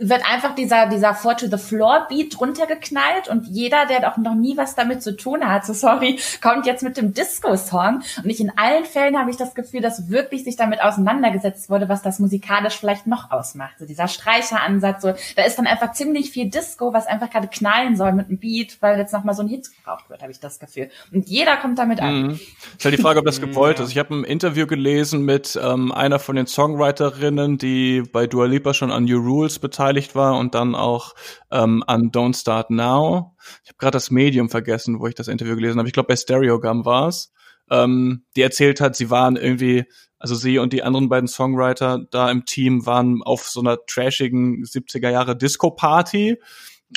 wird 0.01 0.23
einfach 0.29 0.55
dieser, 0.55 0.87
dieser 0.87 1.13
Four 1.13 1.37
to 1.37 1.47
the 1.47 1.57
Floor 1.57 2.07
Beat 2.09 2.39
runtergeknallt 2.39 3.29
und 3.29 3.47
jeder, 3.47 3.85
der 3.85 4.01
doch 4.01 4.17
noch 4.17 4.33
nie 4.33 4.57
was 4.57 4.75
damit 4.75 5.03
zu 5.03 5.15
tun 5.15 5.47
hat, 5.47 5.65
so 5.65 5.73
sorry, 5.73 6.19
kommt 6.41 6.65
jetzt 6.65 6.81
mit 6.81 6.97
dem 6.97 7.13
Disco-Song. 7.13 8.01
Und 8.17 8.25
nicht 8.25 8.39
in 8.39 8.51
allen 8.57 8.85
Fällen 8.85 9.17
habe 9.17 9.29
ich 9.29 9.37
das 9.37 9.53
Gefühl, 9.53 9.81
dass 9.81 10.09
wirklich 10.09 10.43
sich 10.43 10.55
damit 10.55 10.81
auseinandergesetzt 10.81 11.69
wurde, 11.69 11.87
was 11.87 12.01
das 12.01 12.19
musikalisch 12.19 12.77
vielleicht 12.79 13.05
noch 13.05 13.29
ausmacht. 13.29 13.75
So 13.79 13.85
dieser 13.85 14.07
Streicheransatz, 14.07 15.03
so, 15.03 15.13
da 15.35 15.43
ist 15.43 15.57
dann 15.57 15.67
einfach 15.67 15.91
ziemlich 15.93 16.31
viel 16.31 16.49
Disco, 16.49 16.93
was 16.93 17.05
einfach 17.05 17.29
gerade 17.29 17.47
knallen 17.47 17.95
soll 17.95 18.13
mit 18.13 18.27
einem 18.27 18.39
Beat, 18.39 18.77
weil 18.81 18.97
jetzt 18.97 19.13
nochmal 19.13 19.35
so 19.35 19.43
ein 19.43 19.47
Hit 19.47 19.69
gebraucht 19.75 20.09
wird, 20.09 20.23
habe 20.23 20.31
ich 20.31 20.39
das 20.39 20.59
Gefühl. 20.59 20.89
Und 21.13 21.29
jeder 21.29 21.57
kommt 21.57 21.77
damit 21.77 22.01
an. 22.01 22.23
Mhm. 22.23 22.39
Ist 22.77 22.85
halt 22.85 22.97
die 22.97 23.01
Frage, 23.01 23.19
ob 23.19 23.25
das 23.25 23.39
gewollt 23.39 23.79
ist. 23.79 23.91
Ich 23.91 23.99
habe 23.99 24.15
ein 24.15 24.23
Interview 24.23 24.65
gelesen 24.65 25.23
mit 25.23 25.59
ähm, 25.61 25.91
einer 25.91 26.17
von 26.17 26.35
den 26.35 26.47
Songwriterinnen, 26.47 27.59
die 27.59 28.01
bei 28.11 28.25
Dua 28.25 28.45
Lipa 28.45 28.73
schon 28.73 28.91
an 28.91 29.05
New 29.05 29.19
Rules 29.19 29.59
beteiligt 29.59 29.90
beteiligt 29.91 30.15
war 30.15 30.37
und 30.37 30.55
dann 30.55 30.75
auch 30.75 31.13
ähm, 31.51 31.83
an 31.87 32.11
Don't 32.11 32.39
Start 32.39 32.69
Now. 32.69 33.35
Ich 33.63 33.69
habe 33.69 33.77
gerade 33.77 33.95
das 33.95 34.11
Medium 34.11 34.49
vergessen, 34.49 34.99
wo 34.99 35.07
ich 35.07 35.15
das 35.15 35.27
Interview 35.27 35.55
gelesen 35.55 35.79
habe. 35.79 35.87
Ich 35.87 35.93
glaube, 35.93 36.07
bei 36.07 36.15
Stereogum 36.15 36.85
war 36.85 37.07
es. 37.07 37.31
Ähm, 37.69 38.25
die 38.35 38.41
erzählt 38.41 38.81
hat, 38.81 38.95
sie 38.95 39.09
waren 39.09 39.35
irgendwie, 39.35 39.85
also 40.17 40.35
sie 40.35 40.59
und 40.59 40.73
die 40.73 40.83
anderen 40.83 41.09
beiden 41.09 41.27
Songwriter 41.27 41.99
da 42.11 42.29
im 42.29 42.45
Team 42.45 42.85
waren 42.85 43.21
auf 43.23 43.47
so 43.47 43.61
einer 43.61 43.77
trashigen 43.85 44.63
70er 44.63 45.09
Jahre 45.09 45.37
Disco-Party 45.37 46.37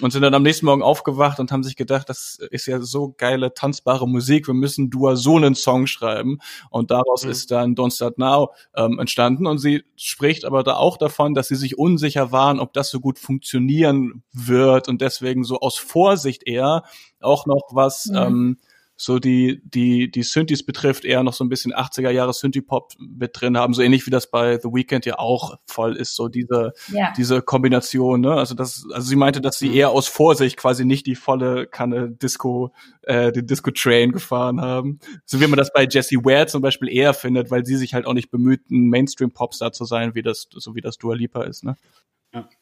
und 0.02 0.10
sind 0.10 0.22
dann 0.22 0.34
am 0.34 0.42
nächsten 0.42 0.66
Morgen 0.66 0.82
aufgewacht 0.82 1.38
und 1.38 1.52
haben 1.52 1.62
sich 1.62 1.76
gedacht, 1.76 2.08
das 2.08 2.38
ist 2.50 2.66
ja 2.66 2.80
so 2.80 3.14
geile 3.16 3.54
tanzbare 3.54 4.08
Musik, 4.08 4.46
wir 4.46 4.54
müssen 4.54 4.90
Dua 4.90 5.16
so 5.16 5.36
einen 5.36 5.54
Song 5.54 5.86
schreiben 5.86 6.38
und 6.70 6.90
daraus 6.90 7.24
mhm. 7.24 7.30
ist 7.30 7.50
dann 7.50 7.74
Don't 7.74 7.94
Start 7.94 8.18
Now 8.18 8.52
ähm, 8.74 8.98
entstanden 8.98 9.46
und 9.46 9.58
sie 9.58 9.84
spricht 9.96 10.44
aber 10.44 10.62
da 10.62 10.74
auch 10.76 10.96
davon, 10.96 11.34
dass 11.34 11.48
sie 11.48 11.56
sich 11.56 11.78
unsicher 11.78 12.32
waren, 12.32 12.58
ob 12.58 12.72
das 12.72 12.90
so 12.90 13.00
gut 13.00 13.18
funktionieren 13.18 14.24
wird 14.32 14.88
und 14.88 15.00
deswegen 15.00 15.44
so 15.44 15.60
aus 15.60 15.78
Vorsicht 15.78 16.46
eher 16.46 16.82
auch 17.20 17.46
noch 17.46 17.62
was 17.70 18.06
mhm. 18.06 18.16
ähm, 18.16 18.58
so 18.96 19.18
die, 19.18 19.60
die, 19.64 20.10
die 20.10 20.22
Synthes 20.22 20.64
betrifft, 20.64 21.04
eher 21.04 21.22
noch 21.22 21.32
so 21.32 21.44
ein 21.44 21.48
bisschen 21.48 21.74
80er 21.74 22.10
Jahre 22.10 22.32
Synthie-Pop 22.32 22.92
mit 22.98 23.40
drin 23.40 23.58
haben, 23.58 23.74
so 23.74 23.82
ähnlich 23.82 24.06
wie 24.06 24.10
das 24.10 24.30
bei 24.30 24.58
The 24.58 24.68
Weeknd 24.68 25.04
ja 25.04 25.18
auch 25.18 25.56
voll 25.66 25.96
ist, 25.96 26.14
so 26.14 26.28
diese, 26.28 26.72
ja. 26.92 27.12
diese 27.16 27.42
Kombination, 27.42 28.20
ne? 28.20 28.34
Also 28.34 28.54
das, 28.54 28.86
also 28.92 29.06
sie 29.06 29.16
meinte, 29.16 29.40
dass 29.40 29.58
sie 29.58 29.68
mhm. 29.68 29.74
eher 29.74 29.90
aus 29.90 30.06
Vorsicht 30.06 30.56
quasi 30.56 30.84
nicht 30.84 31.06
die 31.06 31.16
volle 31.16 31.66
Kanne 31.66 32.10
Disco, 32.10 32.72
äh, 33.02 33.32
den 33.32 33.46
Disco-Train 33.46 34.12
gefahren 34.12 34.60
haben. 34.60 35.00
So 35.24 35.40
wie 35.40 35.46
man 35.46 35.58
das 35.58 35.72
bei 35.72 35.86
Jessie 35.90 36.24
Ware 36.24 36.46
zum 36.46 36.62
Beispiel 36.62 36.88
eher 36.88 37.14
findet, 37.14 37.50
weil 37.50 37.66
sie 37.66 37.76
sich 37.76 37.94
halt 37.94 38.06
auch 38.06 38.14
nicht 38.14 38.30
bemüht, 38.30 38.70
ein 38.70 38.88
Mainstream-Popstar 38.88 39.72
zu 39.72 39.84
sein, 39.84 40.14
wie 40.14 40.22
das, 40.22 40.46
so 40.50 40.74
wie 40.76 40.80
das 40.80 40.98
Dua 40.98 41.14
Lipa 41.14 41.42
ist, 41.42 41.64
ne? 41.64 41.76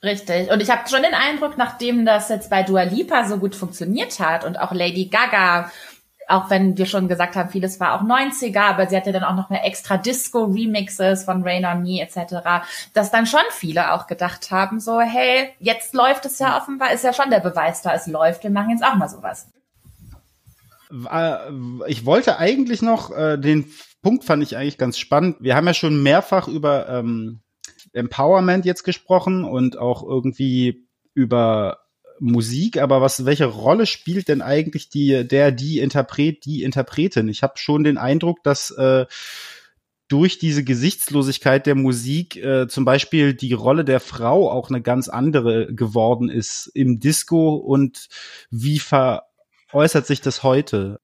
Richtig. 0.03 0.51
Und 0.51 0.61
ich 0.61 0.71
habe 0.71 0.88
schon 0.88 1.03
den 1.03 1.14
Eindruck, 1.14 1.57
nachdem 1.57 2.05
das 2.05 2.29
jetzt 2.29 2.51
bei 2.51 2.62
Dua 2.62 2.83
Lipa 2.83 3.27
so 3.27 3.38
gut 3.38 3.55
funktioniert 3.55 4.21
hat 4.21 4.45
und 4.45 4.59
auch 4.59 4.73
Lady 4.73 5.07
Gaga 5.07 5.71
auch 6.33 6.49
wenn 6.49 6.79
wir 6.79 6.87
schon 6.87 7.09
gesagt 7.09 7.37
haben, 7.37 7.51
vieles 7.51 7.79
war 7.79 7.95
auch 7.95 8.05
90er, 8.05 8.61
aber 8.61 8.88
sie 8.88 8.97
hatte 8.97 9.12
dann 9.12 9.25
auch 9.25 9.37
noch 9.37 9.51
eine 9.51 9.62
extra 9.64 9.99
Disco-Remixes 9.99 11.25
von 11.25 11.42
Rain 11.42 11.64
on 11.64 11.83
Me 11.83 12.01
etc., 12.01 12.64
dass 12.95 13.11
dann 13.11 13.27
schon 13.27 13.40
viele 13.51 13.92
auch 13.92 14.07
gedacht 14.07 14.51
haben, 14.51 14.81
so, 14.81 15.01
hey, 15.01 15.51
jetzt 15.59 15.92
läuft 15.92 16.25
es 16.25 16.38
ja 16.38 16.57
offenbar, 16.57 16.92
ist 16.92 17.05
ja 17.05 17.12
schon 17.12 17.31
der 17.31 17.40
Beweis 17.40 17.83
da, 17.83 17.95
es 17.95 18.07
läuft, 18.07 18.45
wir 18.45 18.51
machen 18.51 18.71
jetzt 18.71 18.85
auch 18.85 18.95
mal 18.95 19.09
sowas. 19.09 19.49
Ich 21.87 22.05
wollte 22.05 22.38
eigentlich 22.38 22.83
noch, 22.83 23.11
äh, 23.11 23.38
den 23.38 23.71
Punkt 24.03 24.25
fand 24.25 24.42
ich 24.42 24.57
eigentlich 24.57 24.79
ganz 24.79 24.99
spannend. 24.99 25.37
Wir 25.40 25.55
haben 25.55 25.66
ja 25.66 25.75
schon 25.75 26.03
mehrfach 26.03 26.49
über 26.49 26.88
ähm, 26.88 27.40
Empowerment 27.92 28.64
jetzt 28.64 28.83
gesprochen 28.85 29.45
und 29.45 29.79
auch 29.79 30.03
irgendwie 30.03 30.87
über 31.14 31.82
Musik, 32.23 32.79
aber 32.79 33.01
was, 33.01 33.25
welche 33.25 33.47
Rolle 33.47 33.85
spielt 33.85 34.29
denn 34.29 34.43
eigentlich 34.43 34.89
die, 34.89 35.27
der, 35.27 35.51
die 35.51 35.81
Interpret, 35.81 36.45
die 36.45 36.63
Interpretin? 36.63 37.29
Ich 37.29 37.43
habe 37.43 37.55
schon 37.57 37.83
den 37.83 37.99
Eindruck, 37.99 38.45
dass 38.45 38.71
äh, 38.71 39.07
durch 40.07 40.39
diese 40.39 40.63
Gesichtslosigkeit 40.63 41.67
der 41.67 41.75
Musik 41.75 42.37
äh, 42.37 42.69
zum 42.69 42.85
Beispiel 42.85 43.35
die 43.35 43.53
Rolle 43.55 43.85
der 43.85 43.99
Frau 43.99 44.51
auch 44.51 44.71
eine 44.71 44.83
ganz 44.83 45.09
andere 45.09 45.75
geworden 45.75 46.29
ist 46.29 46.71
im 46.75 47.01
Disco 47.01 47.57
und 47.57 48.09
wie 48.51 48.79
veräußert 48.79 50.07
sich 50.07 50.21
das 50.21 50.45
heute? 50.45 51.01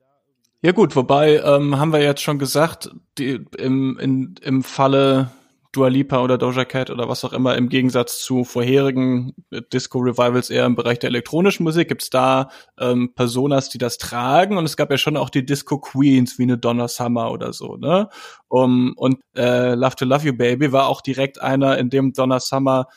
Ja 0.61 0.71
gut, 0.71 0.95
wobei 0.95 1.39
ähm, 1.39 1.79
haben 1.79 1.93
wir 1.93 2.03
jetzt 2.03 2.23
schon 2.23 2.39
gesagt, 2.39 2.91
die, 3.19 3.45
im, 3.59 3.99
in, 3.99 4.37
im 4.43 4.63
Falle 4.63 5.33
Dua 5.79 5.89
Lipa 5.89 6.21
oder 6.21 6.39
Doja 6.39 6.65
Cat 6.65 6.91
oder 6.91 7.09
was 7.09 7.25
auch 7.25 7.33
immer 7.33 7.57
im 7.57 7.69
Gegensatz 7.69 8.19
zu 8.19 8.43
vorherigen 8.43 9.33
Disco-Revivals 9.73 10.51
eher 10.51 10.67
im 10.67 10.75
Bereich 10.75 10.99
der 10.99 11.11
elektronischen 11.11 11.63
Musik 11.63 11.87
gibt's 11.87 12.11
da 12.11 12.51
ähm, 12.81 13.15
Personas, 13.15 13.69
die 13.69 13.79
das 13.79 13.97
tragen 13.97 14.59
und 14.59 14.65
es 14.65 14.77
gab 14.77 14.91
ja 14.91 14.99
schon 14.99 15.17
auch 15.17 15.31
die 15.31 15.47
Disco-Queens 15.47 16.37
wie 16.37 16.43
eine 16.43 16.59
Donna 16.59 16.89
Summer 16.89 17.31
oder 17.31 17.53
so, 17.53 17.77
ne? 17.77 18.09
Um, 18.49 18.95
und 18.97 19.21
äh, 19.37 19.75
Love 19.75 19.95
to 19.95 20.05
Love 20.05 20.27
You 20.27 20.37
Baby 20.37 20.73
war 20.73 20.89
auch 20.89 21.01
direkt 21.01 21.41
einer, 21.41 21.79
in 21.79 21.91
dem 21.91 22.13
Donna 22.13 22.41
Summer 22.41 22.89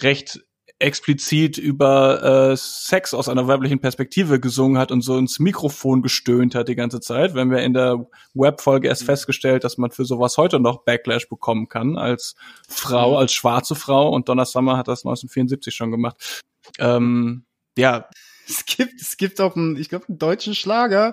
recht 0.00 0.44
explizit 0.78 1.56
über 1.56 2.50
äh, 2.50 2.56
Sex 2.56 3.14
aus 3.14 3.28
einer 3.28 3.48
weiblichen 3.48 3.80
Perspektive 3.80 4.40
gesungen 4.40 4.78
hat 4.78 4.92
und 4.92 5.00
so 5.00 5.16
ins 5.16 5.38
Mikrofon 5.38 6.02
gestöhnt 6.02 6.54
hat 6.54 6.68
die 6.68 6.74
ganze 6.74 7.00
Zeit. 7.00 7.34
Wenn 7.34 7.50
wir 7.50 7.62
in 7.62 7.72
der 7.72 8.06
Webfolge 8.34 8.88
erst 8.88 9.02
mhm. 9.02 9.06
festgestellt, 9.06 9.64
dass 9.64 9.78
man 9.78 9.90
für 9.90 10.04
sowas 10.04 10.36
heute 10.36 10.60
noch 10.60 10.84
Backlash 10.84 11.28
bekommen 11.28 11.68
kann 11.68 11.96
als 11.96 12.34
Frau, 12.68 13.12
mhm. 13.12 13.16
als 13.16 13.32
schwarze 13.32 13.74
Frau 13.74 14.10
und 14.10 14.28
Donna 14.28 14.44
Summer 14.44 14.76
hat 14.76 14.88
das 14.88 15.00
1974 15.00 15.74
schon 15.74 15.90
gemacht. 15.90 16.42
Ähm, 16.78 17.44
ja, 17.78 18.08
es 18.48 18.64
gibt, 18.64 19.00
es 19.00 19.16
gibt 19.16 19.40
auch 19.40 19.56
einen, 19.56 19.76
ich 19.76 19.88
glaube, 19.88 20.06
einen 20.08 20.18
deutschen 20.18 20.54
Schlager, 20.54 21.12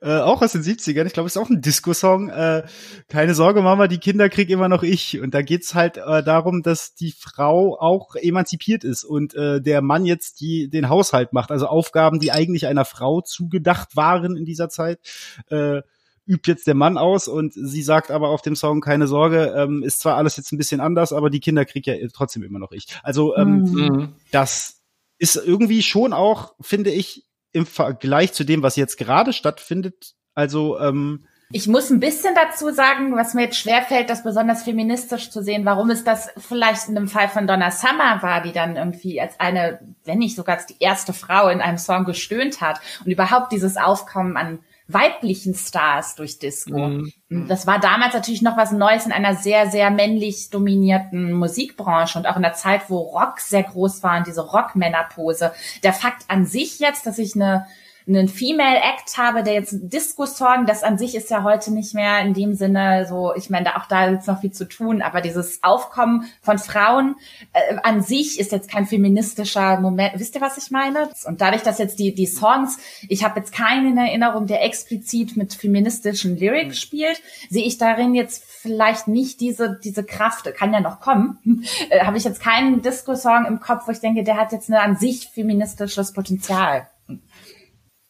äh, 0.00 0.18
auch 0.18 0.42
aus 0.42 0.52
den 0.52 0.62
70ern. 0.62 1.06
Ich 1.06 1.12
glaube, 1.12 1.26
es 1.26 1.36
ist 1.36 1.42
auch 1.42 1.50
ein 1.50 1.60
Disco-Song. 1.60 2.28
Äh, 2.28 2.64
Keine 3.08 3.34
Sorge, 3.34 3.62
Mama, 3.62 3.88
die 3.88 3.98
Kinder 3.98 4.28
krieg 4.28 4.50
immer 4.50 4.68
noch 4.68 4.82
ich. 4.82 5.20
Und 5.20 5.34
da 5.34 5.42
geht's 5.42 5.74
halt 5.74 5.96
äh, 5.96 6.22
darum, 6.22 6.62
dass 6.62 6.94
die 6.94 7.12
Frau 7.12 7.78
auch 7.78 8.16
emanzipiert 8.16 8.84
ist 8.84 9.04
und 9.04 9.34
äh, 9.34 9.60
der 9.60 9.82
Mann 9.82 10.04
jetzt 10.04 10.40
die 10.40 10.68
den 10.68 10.88
Haushalt 10.88 11.32
macht. 11.32 11.50
Also 11.50 11.66
Aufgaben, 11.66 12.20
die 12.20 12.32
eigentlich 12.32 12.66
einer 12.66 12.84
Frau 12.84 13.20
zugedacht 13.20 13.96
waren 13.96 14.36
in 14.36 14.44
dieser 14.44 14.68
Zeit. 14.68 15.00
Äh, 15.48 15.82
übt 16.26 16.50
jetzt 16.50 16.66
der 16.66 16.74
Mann 16.74 16.96
aus 16.96 17.28
und 17.28 17.52
sie 17.52 17.82
sagt 17.82 18.10
aber 18.10 18.30
auf 18.30 18.40
dem 18.40 18.56
Song 18.56 18.80
keine 18.80 19.06
Sorge, 19.06 19.54
ähm, 19.56 19.82
ist 19.82 20.00
zwar 20.00 20.16
alles 20.16 20.36
jetzt 20.36 20.52
ein 20.52 20.56
bisschen 20.56 20.80
anders, 20.80 21.12
aber 21.12 21.28
die 21.28 21.40
Kinder 21.40 21.64
krieg 21.64 21.86
ja 21.86 21.94
trotzdem 22.12 22.42
immer 22.42 22.58
noch 22.58 22.72
ich. 22.72 22.86
Also 23.02 23.36
ähm, 23.36 23.62
mhm. 23.62 24.08
das 24.30 24.73
ist 25.18 25.36
irgendwie 25.36 25.82
schon 25.82 26.12
auch, 26.12 26.54
finde 26.60 26.90
ich, 26.90 27.26
im 27.52 27.66
Vergleich 27.66 28.32
zu 28.32 28.44
dem, 28.44 28.62
was 28.62 28.76
jetzt 28.76 28.98
gerade 28.98 29.32
stattfindet, 29.32 30.14
also 30.34 30.78
ähm, 30.80 31.26
ich 31.52 31.68
muss 31.68 31.90
ein 31.90 32.00
bisschen 32.00 32.34
dazu 32.34 32.72
sagen, 32.72 33.14
was 33.16 33.34
mir 33.34 33.42
jetzt 33.42 33.58
schwerfällt, 33.58 34.10
das 34.10 34.24
besonders 34.24 34.64
feministisch 34.64 35.30
zu 35.30 35.42
sehen, 35.42 35.64
warum 35.64 35.90
es 35.90 36.02
das 36.02 36.30
vielleicht 36.36 36.88
in 36.88 36.94
dem 36.94 37.06
Fall 37.06 37.28
von 37.28 37.46
Donna 37.46 37.70
Summer 37.70 38.22
war, 38.22 38.42
die 38.42 38.52
dann 38.52 38.76
irgendwie 38.76 39.20
als 39.20 39.38
eine, 39.38 39.78
wenn 40.04 40.18
nicht 40.18 40.36
sogar 40.36 40.56
als 40.56 40.66
die 40.66 40.80
erste 40.80 41.12
Frau 41.12 41.48
in 41.48 41.60
einem 41.60 41.78
Song 41.78 42.06
gestöhnt 42.06 42.60
hat 42.60 42.80
und 43.04 43.12
überhaupt 43.12 43.52
dieses 43.52 43.76
Aufkommen 43.76 44.36
an 44.36 44.60
weiblichen 44.86 45.54
Stars 45.54 46.14
durch 46.14 46.38
Disco. 46.38 46.76
Mhm. 46.76 47.48
Das 47.48 47.66
war 47.66 47.80
damals 47.80 48.12
natürlich 48.12 48.42
noch 48.42 48.56
was 48.56 48.70
Neues 48.70 49.06
in 49.06 49.12
einer 49.12 49.34
sehr, 49.34 49.70
sehr 49.70 49.90
männlich 49.90 50.50
dominierten 50.50 51.32
Musikbranche 51.32 52.18
und 52.18 52.26
auch 52.26 52.36
in 52.36 52.42
der 52.42 52.52
Zeit, 52.52 52.82
wo 52.88 52.98
Rock 52.98 53.40
sehr 53.40 53.62
groß 53.62 54.02
war 54.02 54.18
und 54.18 54.26
diese 54.26 54.42
Rockmännerpose. 54.42 55.52
Der 55.82 55.94
Fakt 55.94 56.24
an 56.28 56.44
sich 56.44 56.80
jetzt, 56.80 57.06
dass 57.06 57.18
ich 57.18 57.34
eine 57.34 57.66
einen 58.06 58.28
Female 58.28 58.76
Act 58.76 59.16
habe, 59.16 59.42
der 59.42 59.54
jetzt 59.54 59.74
Disco-Song, 59.80 60.66
das 60.66 60.82
an 60.82 60.98
sich 60.98 61.14
ist 61.14 61.30
ja 61.30 61.42
heute 61.42 61.72
nicht 61.72 61.94
mehr 61.94 62.20
in 62.20 62.34
dem 62.34 62.54
Sinne 62.54 63.06
so, 63.08 63.34
ich 63.34 63.48
meine, 63.48 63.76
auch 63.76 63.86
da 63.86 64.06
ist 64.06 64.28
noch 64.28 64.40
viel 64.40 64.52
zu 64.52 64.68
tun, 64.68 65.00
aber 65.00 65.22
dieses 65.22 65.62
Aufkommen 65.62 66.26
von 66.42 66.58
Frauen 66.58 67.16
äh, 67.54 67.76
an 67.82 68.02
sich 68.02 68.38
ist 68.38 68.52
jetzt 68.52 68.70
kein 68.70 68.86
feministischer 68.86 69.80
Moment. 69.80 70.12
Wisst 70.16 70.34
ihr, 70.34 70.42
was 70.42 70.58
ich 70.58 70.70
meine? 70.70 71.08
Und 71.24 71.40
dadurch, 71.40 71.62
dass 71.62 71.78
jetzt 71.78 71.98
die, 71.98 72.14
die 72.14 72.26
Songs, 72.26 72.78
ich 73.08 73.24
habe 73.24 73.40
jetzt 73.40 73.54
keinen 73.54 73.96
Erinnerung, 73.96 74.46
der 74.46 74.62
explizit 74.64 75.36
mit 75.36 75.54
feministischen 75.54 76.36
Lyrics 76.36 76.76
mhm. 76.76 76.80
spielt, 76.80 77.22
sehe 77.48 77.64
ich 77.64 77.78
darin 77.78 78.14
jetzt 78.14 78.44
vielleicht 78.44 79.08
nicht 79.08 79.40
diese, 79.40 79.78
diese 79.82 80.04
Kraft, 80.04 80.52
kann 80.54 80.74
ja 80.74 80.80
noch 80.80 81.00
kommen, 81.00 81.38
äh, 81.88 82.04
habe 82.04 82.18
ich 82.18 82.24
jetzt 82.24 82.42
keinen 82.42 82.82
Disco-Song 82.82 83.46
im 83.46 83.60
Kopf, 83.60 83.86
wo 83.86 83.92
ich 83.92 84.00
denke, 84.00 84.24
der 84.24 84.36
hat 84.36 84.52
jetzt 84.52 84.68
eine 84.68 84.82
an 84.82 84.96
sich 84.96 85.28
feministisches 85.28 86.12
Potenzial. 86.12 86.86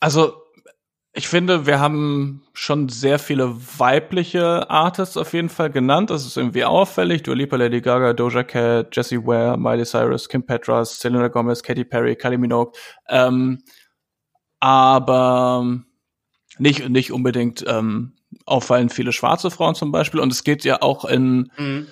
Also, 0.05 0.35
ich 1.15 1.29
finde, 1.29 1.65
wir 1.65 1.81
haben 1.81 2.43
schon 2.53 2.91
sehr 2.91 3.19
viele 3.19 3.57
weibliche 3.79 4.69
Artists 4.69 5.17
auf 5.17 5.33
jeden 5.33 5.49
Fall 5.49 5.71
genannt. 5.71 6.11
Das 6.11 6.27
ist 6.27 6.37
irgendwie 6.37 6.67
auffällig. 6.67 7.23
Dua 7.23 7.35
Lipa, 7.35 7.57
Lady 7.57 7.81
Gaga, 7.81 8.13
Doja 8.13 8.43
Cat, 8.43 8.95
Jessie 8.95 9.25
Ware, 9.25 9.57
Miley 9.57 9.87
Cyrus, 9.87 10.29
Kim 10.29 10.45
Petras, 10.45 10.99
Selena 10.99 11.29
Gomez, 11.29 11.63
Katy 11.63 11.87
Perry, 11.87 12.17
Kylie 12.17 12.37
Minogue. 12.37 12.75
Ähm, 13.09 13.63
aber 14.61 15.65
nicht, 16.59 16.87
nicht 16.91 17.11
unbedingt 17.11 17.65
ähm, 17.67 18.13
auffallen 18.45 18.91
viele 18.91 19.13
schwarze 19.13 19.51
Frauen 19.51 19.75
zum 19.75 19.91
Beispiel. 19.91 20.21
Und 20.21 20.35
es 20.35 20.45
geht 20.45 20.65
ja 20.65 20.83
auch 20.83 21.07
in, 21.07 21.51
mhm. 21.57 21.87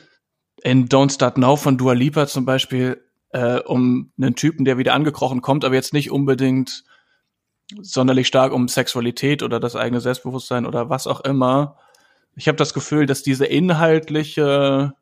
in 0.62 0.86
Don't 0.86 1.14
Start 1.14 1.38
Now 1.38 1.56
von 1.56 1.78
Dua 1.78 1.94
Lipa 1.94 2.26
zum 2.26 2.44
Beispiel 2.44 3.02
äh, 3.30 3.60
um 3.60 4.12
einen 4.18 4.34
Typen, 4.34 4.66
der 4.66 4.76
wieder 4.76 4.92
angekrochen 4.92 5.40
kommt, 5.40 5.64
aber 5.64 5.76
jetzt 5.76 5.94
nicht 5.94 6.10
unbedingt 6.10 6.84
sonderlich 7.80 8.26
stark 8.26 8.52
um 8.52 8.68
Sexualität 8.68 9.42
oder 9.42 9.60
das 9.60 9.76
eigene 9.76 10.00
Selbstbewusstsein 10.00 10.66
oder 10.66 10.90
was 10.90 11.06
auch 11.06 11.20
immer. 11.20 11.76
Ich 12.34 12.48
habe 12.48 12.56
das 12.56 12.74
Gefühl, 12.74 13.06
dass 13.06 13.22
diese 13.22 13.46
inhaltliche 13.46 14.94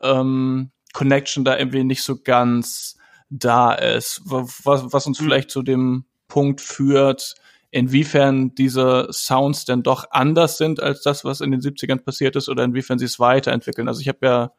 ähm, 0.00 0.70
Connection 0.92 1.44
da 1.44 1.58
irgendwie 1.58 1.84
nicht 1.84 2.02
so 2.02 2.20
ganz 2.22 2.96
da 3.30 3.72
ist, 3.72 4.22
was, 4.24 4.92
was 4.92 5.06
uns 5.06 5.20
mhm. 5.20 5.24
vielleicht 5.24 5.50
zu 5.50 5.62
dem 5.62 6.04
Punkt 6.28 6.60
führt, 6.60 7.34
inwiefern 7.70 8.54
diese 8.54 9.08
Sounds 9.10 9.64
denn 9.64 9.82
doch 9.82 10.06
anders 10.10 10.58
sind 10.58 10.80
als 10.80 11.02
das, 11.02 11.24
was 11.24 11.40
in 11.40 11.50
den 11.50 11.60
70ern 11.60 11.98
passiert 11.98 12.36
ist 12.36 12.48
oder 12.48 12.64
inwiefern 12.64 12.98
sie 12.98 13.04
es 13.04 13.18
weiterentwickeln. 13.18 13.88
Also 13.88 14.00
ich 14.00 14.08
habe 14.08 14.18
ja 14.22 14.52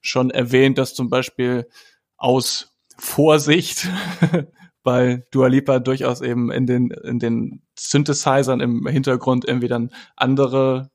schon 0.00 0.30
erwähnt, 0.30 0.78
dass 0.78 0.94
zum 0.94 1.10
Beispiel 1.10 1.68
aus 2.16 2.72
Vorsicht 2.98 3.88
bei 4.82 5.24
Dua 5.30 5.46
Lipa 5.46 5.78
durchaus 5.78 6.20
eben 6.20 6.50
in 6.50 6.66
den, 6.66 6.90
in 6.90 7.18
den 7.18 7.62
Synthesizern 7.78 8.60
im 8.60 8.86
Hintergrund 8.86 9.44
irgendwie 9.46 9.68
dann 9.68 9.90
andere 10.16 10.90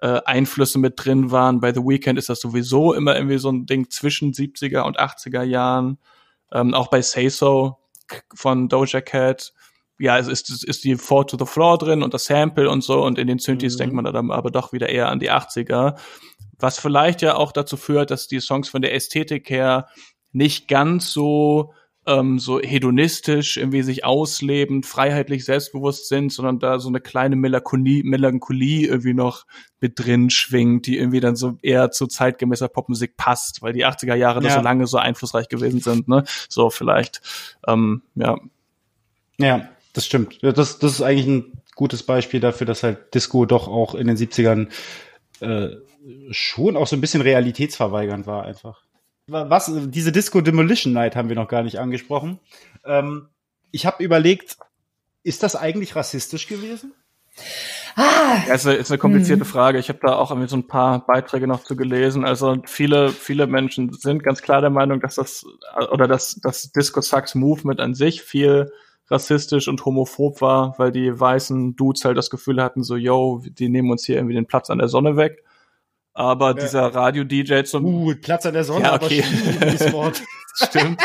äh, 0.00 0.20
Einflüsse 0.24 0.78
mit 0.78 0.94
drin 0.96 1.30
waren. 1.30 1.60
Bei 1.60 1.72
The 1.72 1.80
Weeknd 1.80 2.18
ist 2.18 2.28
das 2.28 2.40
sowieso 2.40 2.94
immer 2.94 3.16
irgendwie 3.16 3.38
so 3.38 3.50
ein 3.50 3.66
Ding 3.66 3.90
zwischen 3.90 4.32
70er 4.32 4.82
und 4.82 4.98
80er 4.98 5.42
Jahren. 5.42 5.98
Ähm, 6.52 6.74
auch 6.74 6.88
bei 6.88 7.02
Say 7.02 7.28
So 7.28 7.76
von 8.34 8.68
Doja 8.68 9.00
Cat. 9.00 9.52
Ja, 9.98 10.18
es 10.18 10.28
ist, 10.28 10.50
es 10.50 10.62
ist 10.62 10.84
die 10.84 10.94
Four 10.94 11.26
to 11.26 11.36
the 11.36 11.46
Floor 11.46 11.76
drin 11.78 12.02
und 12.02 12.14
das 12.14 12.26
Sample 12.26 12.70
und 12.70 12.82
so 12.82 13.04
und 13.04 13.18
in 13.18 13.26
den 13.26 13.40
Synthes 13.40 13.74
mhm. 13.74 13.78
denkt 13.78 13.94
man 13.94 14.04
dann 14.04 14.30
aber 14.30 14.50
doch 14.50 14.72
wieder 14.72 14.88
eher 14.88 15.08
an 15.08 15.18
die 15.18 15.30
80er. 15.30 15.98
Was 16.60 16.78
vielleicht 16.78 17.22
ja 17.22 17.36
auch 17.36 17.52
dazu 17.52 17.76
führt, 17.76 18.10
dass 18.10 18.28
die 18.28 18.40
Songs 18.40 18.68
von 18.68 18.82
der 18.82 18.94
Ästhetik 18.94 19.50
her 19.50 19.88
nicht 20.32 20.68
ganz 20.68 21.12
so 21.12 21.72
ähm, 22.08 22.38
so 22.38 22.58
hedonistisch 22.58 23.58
irgendwie 23.58 23.82
sich 23.82 24.04
ausleben, 24.04 24.82
freiheitlich 24.82 25.44
selbstbewusst 25.44 26.08
sind, 26.08 26.32
sondern 26.32 26.58
da 26.58 26.78
so 26.78 26.88
eine 26.88 27.00
kleine 27.00 27.36
Melancholie, 27.36 28.02
Melancholie 28.02 28.86
irgendwie 28.86 29.12
noch 29.12 29.44
mit 29.78 29.98
drin 29.98 30.30
schwingt, 30.30 30.86
die 30.86 30.96
irgendwie 30.96 31.20
dann 31.20 31.36
so 31.36 31.58
eher 31.60 31.90
zu 31.90 32.06
zeitgemäßer 32.06 32.68
Popmusik 32.68 33.18
passt, 33.18 33.60
weil 33.60 33.74
die 33.74 33.84
80er 33.84 34.14
Jahre 34.14 34.42
ja. 34.42 34.48
da 34.48 34.54
so 34.54 34.60
lange 34.62 34.86
so 34.86 34.96
einflussreich 34.96 35.48
gewesen 35.48 35.80
sind, 35.80 36.08
ne? 36.08 36.24
So 36.48 36.70
vielleicht, 36.70 37.20
ähm, 37.66 38.02
ja. 38.14 38.38
Ja, 39.38 39.68
das 39.92 40.06
stimmt. 40.06 40.38
Das, 40.42 40.78
das 40.78 40.92
ist 40.92 41.02
eigentlich 41.02 41.26
ein 41.26 41.62
gutes 41.74 42.02
Beispiel 42.02 42.40
dafür, 42.40 42.66
dass 42.66 42.82
halt 42.82 43.14
Disco 43.14 43.44
doch 43.44 43.68
auch 43.68 43.94
in 43.94 44.06
den 44.06 44.16
70ern 44.16 44.68
äh, 45.40 45.76
schon 46.30 46.76
auch 46.76 46.86
so 46.86 46.96
ein 46.96 47.02
bisschen 47.02 47.20
realitätsverweigernd 47.20 48.26
war 48.26 48.44
einfach 48.46 48.87
was, 49.28 49.70
diese 49.88 50.12
Disco 50.12 50.40
Demolition 50.40 50.92
Night 50.92 51.16
haben 51.16 51.28
wir 51.28 51.36
noch 51.36 51.48
gar 51.48 51.62
nicht 51.62 51.78
angesprochen. 51.78 52.40
Ähm, 52.84 53.28
ich 53.70 53.86
habe 53.86 54.02
überlegt, 54.02 54.56
ist 55.22 55.42
das 55.42 55.56
eigentlich 55.56 55.94
rassistisch 55.94 56.46
gewesen? 56.46 56.94
Ah, 57.94 58.42
ja, 58.46 58.54
ist, 58.54 58.66
eine, 58.66 58.76
ist 58.76 58.90
eine 58.90 58.98
komplizierte 58.98 59.44
hm. 59.44 59.50
Frage. 59.50 59.78
Ich 59.78 59.88
habe 59.88 59.98
da 60.00 60.16
auch 60.16 60.30
irgendwie 60.30 60.48
so 60.48 60.56
ein 60.56 60.66
paar 60.66 61.04
Beiträge 61.04 61.46
noch 61.46 61.64
zu 61.64 61.76
gelesen. 61.76 62.24
Also 62.24 62.56
viele, 62.64 63.10
viele 63.10 63.46
Menschen 63.46 63.92
sind 63.92 64.22
ganz 64.22 64.42
klar 64.42 64.60
der 64.60 64.70
Meinung, 64.70 65.00
dass 65.00 65.16
das 65.16 65.44
oder 65.90 66.06
dass 66.06 66.36
das 66.36 66.70
Disco 66.72 67.00
Sucks 67.00 67.34
Movement 67.34 67.80
an 67.80 67.94
sich 67.94 68.22
viel 68.22 68.70
rassistisch 69.10 69.68
und 69.68 69.84
homophob 69.84 70.40
war, 70.40 70.74
weil 70.78 70.92
die 70.92 71.18
weißen 71.18 71.76
Dudes 71.76 72.04
halt 72.04 72.16
das 72.16 72.30
Gefühl 72.30 72.62
hatten, 72.62 72.82
so, 72.82 72.94
yo, 72.96 73.42
die 73.44 73.68
nehmen 73.68 73.90
uns 73.90 74.04
hier 74.04 74.16
irgendwie 74.16 74.34
den 74.34 74.46
Platz 74.46 74.70
an 74.70 74.78
der 74.78 74.88
Sonne 74.88 75.16
weg. 75.16 75.44
Aber 76.18 76.48
ja. 76.48 76.54
dieser 76.54 76.92
Radio-DJ 76.92 77.62
zum. 77.62 77.84
Uh, 77.84 78.12
Platz 78.20 78.44
an 78.44 78.52
der 78.52 78.64
Sonne, 78.64 78.86
ja, 78.86 78.94
okay. 78.96 79.22
aber 79.86 80.12
Stimmt. 80.54 81.00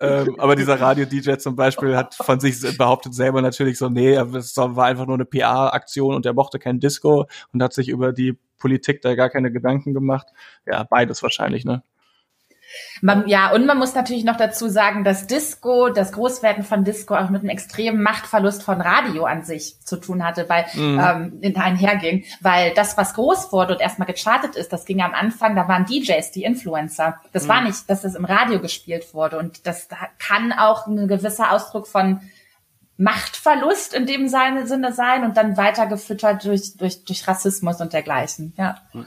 ähm, 0.00 0.34
aber 0.38 0.56
dieser 0.56 0.80
Radio-DJ 0.80 1.34
zum 1.36 1.56
Beispiel 1.56 1.94
hat 1.94 2.14
von 2.14 2.40
sich 2.40 2.58
behauptet 2.78 3.14
selber 3.14 3.42
natürlich 3.42 3.76
so, 3.76 3.90
nee, 3.90 4.14
es 4.14 4.56
war 4.56 4.86
einfach 4.86 5.04
nur 5.04 5.16
eine 5.16 5.26
PR-Aktion 5.26 6.14
und 6.14 6.24
er 6.24 6.32
mochte 6.32 6.58
kein 6.58 6.80
Disco 6.80 7.26
und 7.52 7.62
hat 7.62 7.74
sich 7.74 7.90
über 7.90 8.14
die 8.14 8.38
Politik 8.56 9.02
da 9.02 9.14
gar 9.14 9.28
keine 9.28 9.52
Gedanken 9.52 9.92
gemacht. 9.92 10.28
Ja, 10.66 10.84
beides 10.84 11.22
wahrscheinlich, 11.22 11.66
ne? 11.66 11.82
Man, 13.00 13.26
ja, 13.26 13.50
und 13.52 13.66
man 13.66 13.78
muss 13.78 13.94
natürlich 13.94 14.24
noch 14.24 14.36
dazu 14.36 14.68
sagen, 14.68 15.04
dass 15.04 15.26
Disco, 15.26 15.88
das 15.88 16.12
Großwerden 16.12 16.64
von 16.64 16.84
Disco 16.84 17.14
auch 17.14 17.30
mit 17.30 17.40
einem 17.40 17.50
extremen 17.50 18.02
Machtverlust 18.02 18.62
von 18.62 18.80
Radio 18.80 19.24
an 19.24 19.42
sich 19.42 19.80
zu 19.80 19.96
tun 19.96 20.24
hatte, 20.24 20.48
weil 20.48 20.66
mhm. 20.74 21.40
ähm, 21.42 21.54
einherging. 21.56 22.24
Weil 22.40 22.72
das, 22.74 22.96
was 22.96 23.14
groß 23.14 23.52
wurde 23.52 23.74
und 23.74 23.80
erstmal 23.80 24.06
gechartet 24.06 24.56
ist, 24.56 24.72
das 24.72 24.84
ging 24.84 25.00
am 25.00 25.14
Anfang, 25.14 25.56
da 25.56 25.66
waren 25.66 25.86
DJs, 25.86 26.30
die 26.32 26.44
Influencer. 26.44 27.20
Das 27.32 27.44
mhm. 27.44 27.48
war 27.48 27.62
nicht, 27.62 27.88
dass 27.88 28.02
das 28.02 28.14
im 28.14 28.24
Radio 28.24 28.60
gespielt 28.60 29.14
wurde. 29.14 29.38
Und 29.38 29.66
das 29.66 29.88
kann 30.18 30.52
auch 30.52 30.86
ein 30.86 31.08
gewisser 31.08 31.52
Ausdruck 31.52 31.86
von 31.86 32.20
Machtverlust 32.98 33.94
in 33.94 34.04
dem 34.04 34.28
Sinne 34.28 34.92
sein 34.92 35.24
und 35.24 35.38
dann 35.38 35.56
weitergefüttert 35.56 36.44
durch, 36.44 36.76
durch, 36.76 37.04
durch 37.04 37.26
Rassismus 37.26 37.80
und 37.80 37.94
dergleichen. 37.94 38.52
Ja. 38.58 38.76
Mhm. 38.92 39.06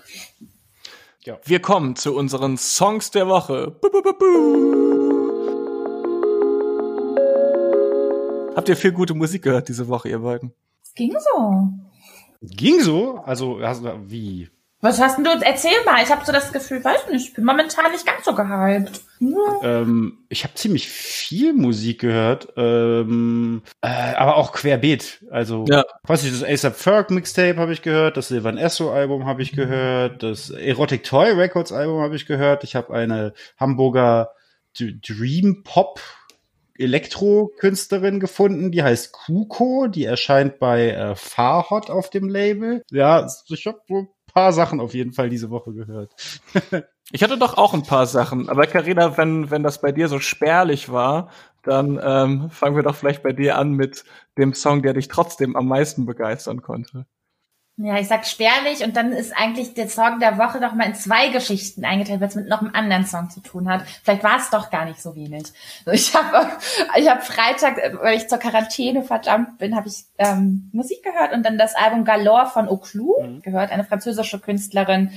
Ja. 1.25 1.39
Wir 1.45 1.61
kommen 1.61 1.95
zu 1.95 2.15
unseren 2.15 2.57
Songs 2.57 3.11
der 3.11 3.29
Woche. 3.29 3.71
Bu, 3.81 3.89
bu, 3.89 4.01
bu, 4.01 4.13
Habt 8.55 8.67
ihr 8.67 8.75
viel 8.75 8.91
gute 8.91 9.13
Musik 9.13 9.43
gehört 9.43 9.69
diese 9.69 9.87
Woche, 9.87 10.09
ihr 10.09 10.19
beiden? 10.19 10.53
Es 10.83 10.93
ging 10.93 11.15
so. 11.17 11.69
Ging 12.41 12.81
so? 12.81 13.19
Also, 13.19 13.55
also 13.57 13.89
wie? 14.05 14.49
Was 14.83 14.99
hast 14.99 15.15
denn 15.15 15.23
du? 15.23 15.29
Erzähl 15.29 15.71
mal. 15.85 16.03
Ich 16.03 16.11
habe 16.11 16.25
so 16.25 16.33
das 16.33 16.51
Gefühl, 16.51 16.83
weiß 16.83 17.07
nicht, 17.09 17.29
ich 17.29 17.33
bin 17.33 17.45
momentan 17.45 17.89
nicht 17.93 18.05
ganz 18.05 18.25
so 18.25 18.35
gehypt. 18.35 19.01
Ähm, 19.63 20.25
ich 20.27 20.43
habe 20.43 20.55
ziemlich 20.55 20.89
viel 20.89 21.53
Musik 21.53 22.01
gehört, 22.01 22.49
ähm, 22.57 23.63
äh, 23.79 23.87
aber 23.87 24.35
auch 24.35 24.51
querbeet. 24.51 25.23
Also, 25.31 25.63
ja. 25.69 25.85
weiß 26.03 26.25
ich, 26.25 26.31
das 26.37 26.43
ASAP 26.43 26.75
Ferg 26.75 27.11
Mixtape 27.11 27.55
habe 27.55 27.71
ich 27.71 27.81
gehört, 27.81 28.17
das 28.17 28.27
Silvan 28.27 28.57
Esso 28.57 28.91
Album 28.91 29.25
habe 29.25 29.41
ich 29.41 29.53
gehört, 29.53 30.21
das 30.21 30.49
Erotic 30.49 31.05
Toy 31.05 31.31
Records 31.31 31.71
Album 31.71 32.01
habe 32.01 32.17
ich 32.17 32.25
gehört. 32.25 32.65
Ich 32.65 32.75
habe 32.75 32.93
eine 32.93 33.33
Hamburger 33.57 34.33
Dream 34.77 35.63
Pop 35.63 36.01
Elektro-Künstlerin 36.77 38.19
gefunden, 38.19 38.73
die 38.73 38.83
heißt 38.83 39.13
Kuko, 39.13 39.87
die 39.87 40.03
erscheint 40.03 40.59
bei 40.59 40.89
äh, 40.89 41.15
Farhot 41.15 41.89
auf 41.89 42.09
dem 42.09 42.27
Label. 42.27 42.83
Ja, 42.91 43.25
ich 43.47 43.65
habe 43.65 43.79
so 43.87 44.07
paar 44.33 44.53
Sachen 44.53 44.79
auf 44.79 44.93
jeden 44.93 45.13
Fall 45.13 45.29
diese 45.29 45.49
Woche 45.49 45.73
gehört. 45.73 46.15
ich 47.11 47.23
hatte 47.23 47.37
doch 47.37 47.57
auch 47.57 47.73
ein 47.73 47.83
paar 47.83 48.05
Sachen, 48.07 48.49
aber 48.49 48.67
Karina, 48.67 49.17
wenn 49.17 49.51
wenn 49.51 49.63
das 49.63 49.81
bei 49.81 49.91
dir 49.91 50.07
so 50.07 50.19
spärlich 50.19 50.91
war, 50.91 51.29
dann 51.63 51.99
ähm, 52.03 52.49
fangen 52.49 52.75
wir 52.75 52.83
doch 52.83 52.95
vielleicht 52.95 53.23
bei 53.23 53.33
dir 53.33 53.57
an 53.57 53.71
mit 53.71 54.03
dem 54.37 54.53
Song, 54.53 54.81
der 54.81 54.93
dich 54.93 55.07
trotzdem 55.07 55.55
am 55.55 55.67
meisten 55.67 56.05
begeistern 56.05 56.61
konnte. 56.61 57.05
Ja, 57.77 57.97
ich 57.97 58.07
sag 58.07 58.27
spärlich 58.27 58.83
und 58.83 58.95
dann 58.95 59.11
ist 59.11 59.35
eigentlich 59.35 59.73
der 59.73 59.89
Song 59.89 60.19
der 60.19 60.37
Woche 60.37 60.59
doch 60.59 60.73
mal 60.73 60.85
in 60.85 60.93
zwei 60.93 61.29
Geschichten 61.29 61.85
eingeteilt, 61.85 62.21
weil 62.21 62.27
es 62.27 62.35
mit 62.35 62.47
noch 62.47 62.61
einem 62.61 62.75
anderen 62.75 63.07
Song 63.07 63.31
zu 63.31 63.39
tun 63.39 63.67
hat. 63.67 63.81
Vielleicht 64.03 64.23
war 64.23 64.37
es 64.37 64.51
doch 64.51 64.69
gar 64.69 64.85
nicht 64.85 65.01
so 65.01 65.15
wenig. 65.15 65.45
Ich 65.91 66.13
habe 66.13 66.51
ich 66.97 67.09
hab 67.09 67.25
Freitag, 67.25 67.99
weil 67.99 68.15
ich 68.15 68.27
zur 68.27 68.37
Quarantäne 68.37 69.01
verdammt 69.01 69.57
bin, 69.57 69.75
habe 69.75 69.87
ich 69.87 70.03
ähm, 70.19 70.69
Musik 70.71 71.01
gehört 71.01 71.33
und 71.33 71.43
dann 71.43 71.57
das 71.57 71.73
Album 71.73 72.05
Galore 72.05 72.45
von 72.45 72.69
Oclou 72.69 73.19
mhm. 73.19 73.41
gehört, 73.41 73.71
eine 73.71 73.85
französische 73.85 74.39
Künstlerin. 74.39 75.09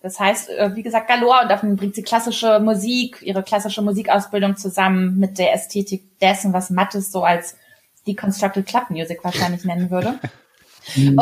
Das 0.00 0.20
heißt, 0.20 0.50
äh, 0.50 0.76
wie 0.76 0.84
gesagt, 0.84 1.08
Galore 1.08 1.42
und 1.42 1.50
davon 1.50 1.74
bringt 1.74 1.96
sie 1.96 2.04
klassische 2.04 2.60
Musik, 2.60 3.22
ihre 3.22 3.42
klassische 3.42 3.82
Musikausbildung 3.82 4.56
zusammen 4.56 5.18
mit 5.18 5.36
der 5.36 5.52
Ästhetik 5.52 6.20
dessen, 6.20 6.52
was 6.52 6.70
Mattes 6.70 7.10
so 7.10 7.24
als 7.24 7.56
Deconstructed 8.06 8.66
Club 8.66 8.90
Music 8.90 9.24
wahrscheinlich 9.24 9.64
nennen 9.64 9.90
würde. 9.90 10.20
Nee. 10.96 11.12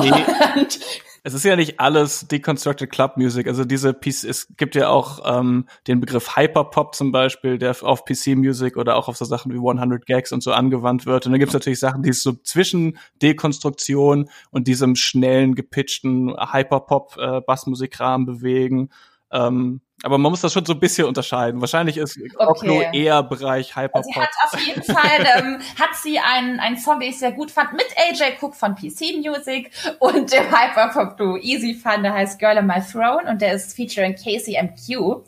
Und 0.56 0.78
es 1.26 1.34
ist 1.34 1.44
ja 1.44 1.56
nicht 1.56 1.80
alles 1.80 2.28
Deconstructed 2.28 2.88
Club 2.88 3.16
Music. 3.16 3.48
Also 3.48 3.64
diese 3.64 3.92
PC, 3.92 4.24
es 4.24 4.46
gibt 4.56 4.76
ja 4.76 4.90
auch 4.90 5.20
ähm, 5.24 5.66
den 5.88 5.98
Begriff 5.98 6.36
Hyperpop 6.36 6.94
zum 6.94 7.10
Beispiel, 7.10 7.58
der 7.58 7.74
auf 7.82 8.04
PC 8.04 8.36
Music 8.36 8.76
oder 8.76 8.94
auch 8.94 9.08
auf 9.08 9.16
so 9.16 9.24
Sachen 9.24 9.52
wie 9.52 9.56
100 9.56 10.06
Gags 10.06 10.30
und 10.30 10.44
so 10.44 10.52
angewandt 10.52 11.04
wird. 11.04 11.26
Und 11.26 11.32
dann 11.32 11.40
gibt 11.40 11.50
es 11.50 11.54
natürlich 11.54 11.80
Sachen, 11.80 12.04
die 12.04 12.12
so 12.12 12.32
zwischen 12.32 12.96
Dekonstruktion 13.22 14.30
und 14.52 14.68
diesem 14.68 14.94
schnellen, 14.94 15.56
gepitchten 15.56 16.32
Hyperpop 16.32 17.16
äh, 17.18 17.40
Bassmusikrahmen 17.40 18.24
bewegen. 18.24 18.90
Ähm, 19.32 19.80
aber 20.06 20.18
man 20.18 20.30
muss 20.30 20.40
das 20.40 20.52
schon 20.52 20.64
so 20.64 20.72
ein 20.72 20.78
bisschen 20.78 21.06
unterscheiden. 21.06 21.60
Wahrscheinlich 21.60 21.96
ist 21.96 22.16
Okno 22.36 22.76
okay. 22.76 22.90
eher 22.92 23.24
Bereich 23.24 23.74
Hyperpop. 23.74 24.04
Sie 24.04 24.14
hat 24.14 24.30
auf 24.44 24.60
jeden 24.60 24.82
Fall, 24.84 25.26
ähm, 25.36 25.58
hat 25.78 25.96
sie 26.00 26.20
einen, 26.20 26.60
einen 26.60 26.78
Song, 26.78 27.00
den 27.00 27.10
ich 27.10 27.18
sehr 27.18 27.32
gut 27.32 27.50
fand, 27.50 27.72
mit 27.72 27.86
AJ 27.96 28.36
Cook 28.40 28.54
von 28.54 28.76
PC 28.76 29.16
Music 29.18 29.72
und 29.98 30.32
dem 30.32 30.44
Hyperpop 30.44 31.16
Duo 31.16 31.36
Easy 31.38 31.74
Fun, 31.74 32.04
der 32.04 32.14
heißt 32.14 32.38
Girl 32.38 32.56
on 32.56 32.66
My 32.66 32.80
Throne 32.80 33.28
und 33.28 33.42
der 33.42 33.52
ist 33.52 33.74
featuring 33.74 34.14
Casey 34.14 34.56
MQ. 34.62 35.22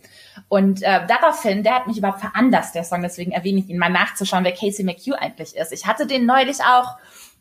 Und 0.48 0.82
äh, 0.82 1.06
daraufhin, 1.08 1.64
der 1.64 1.74
hat 1.74 1.88
mich 1.88 1.98
überhaupt 1.98 2.20
veranlasst, 2.20 2.76
der 2.76 2.84
Song, 2.84 3.02
deswegen 3.02 3.32
erwähne 3.32 3.58
ich 3.58 3.68
ihn 3.68 3.78
mal 3.78 3.90
nachzuschauen, 3.90 4.44
wer 4.44 4.52
Casey 4.52 4.84
McHugh 4.84 5.18
eigentlich 5.18 5.56
ist. 5.56 5.72
Ich 5.72 5.86
hatte 5.86 6.06
den 6.06 6.24
neulich 6.24 6.58
auch 6.60 6.96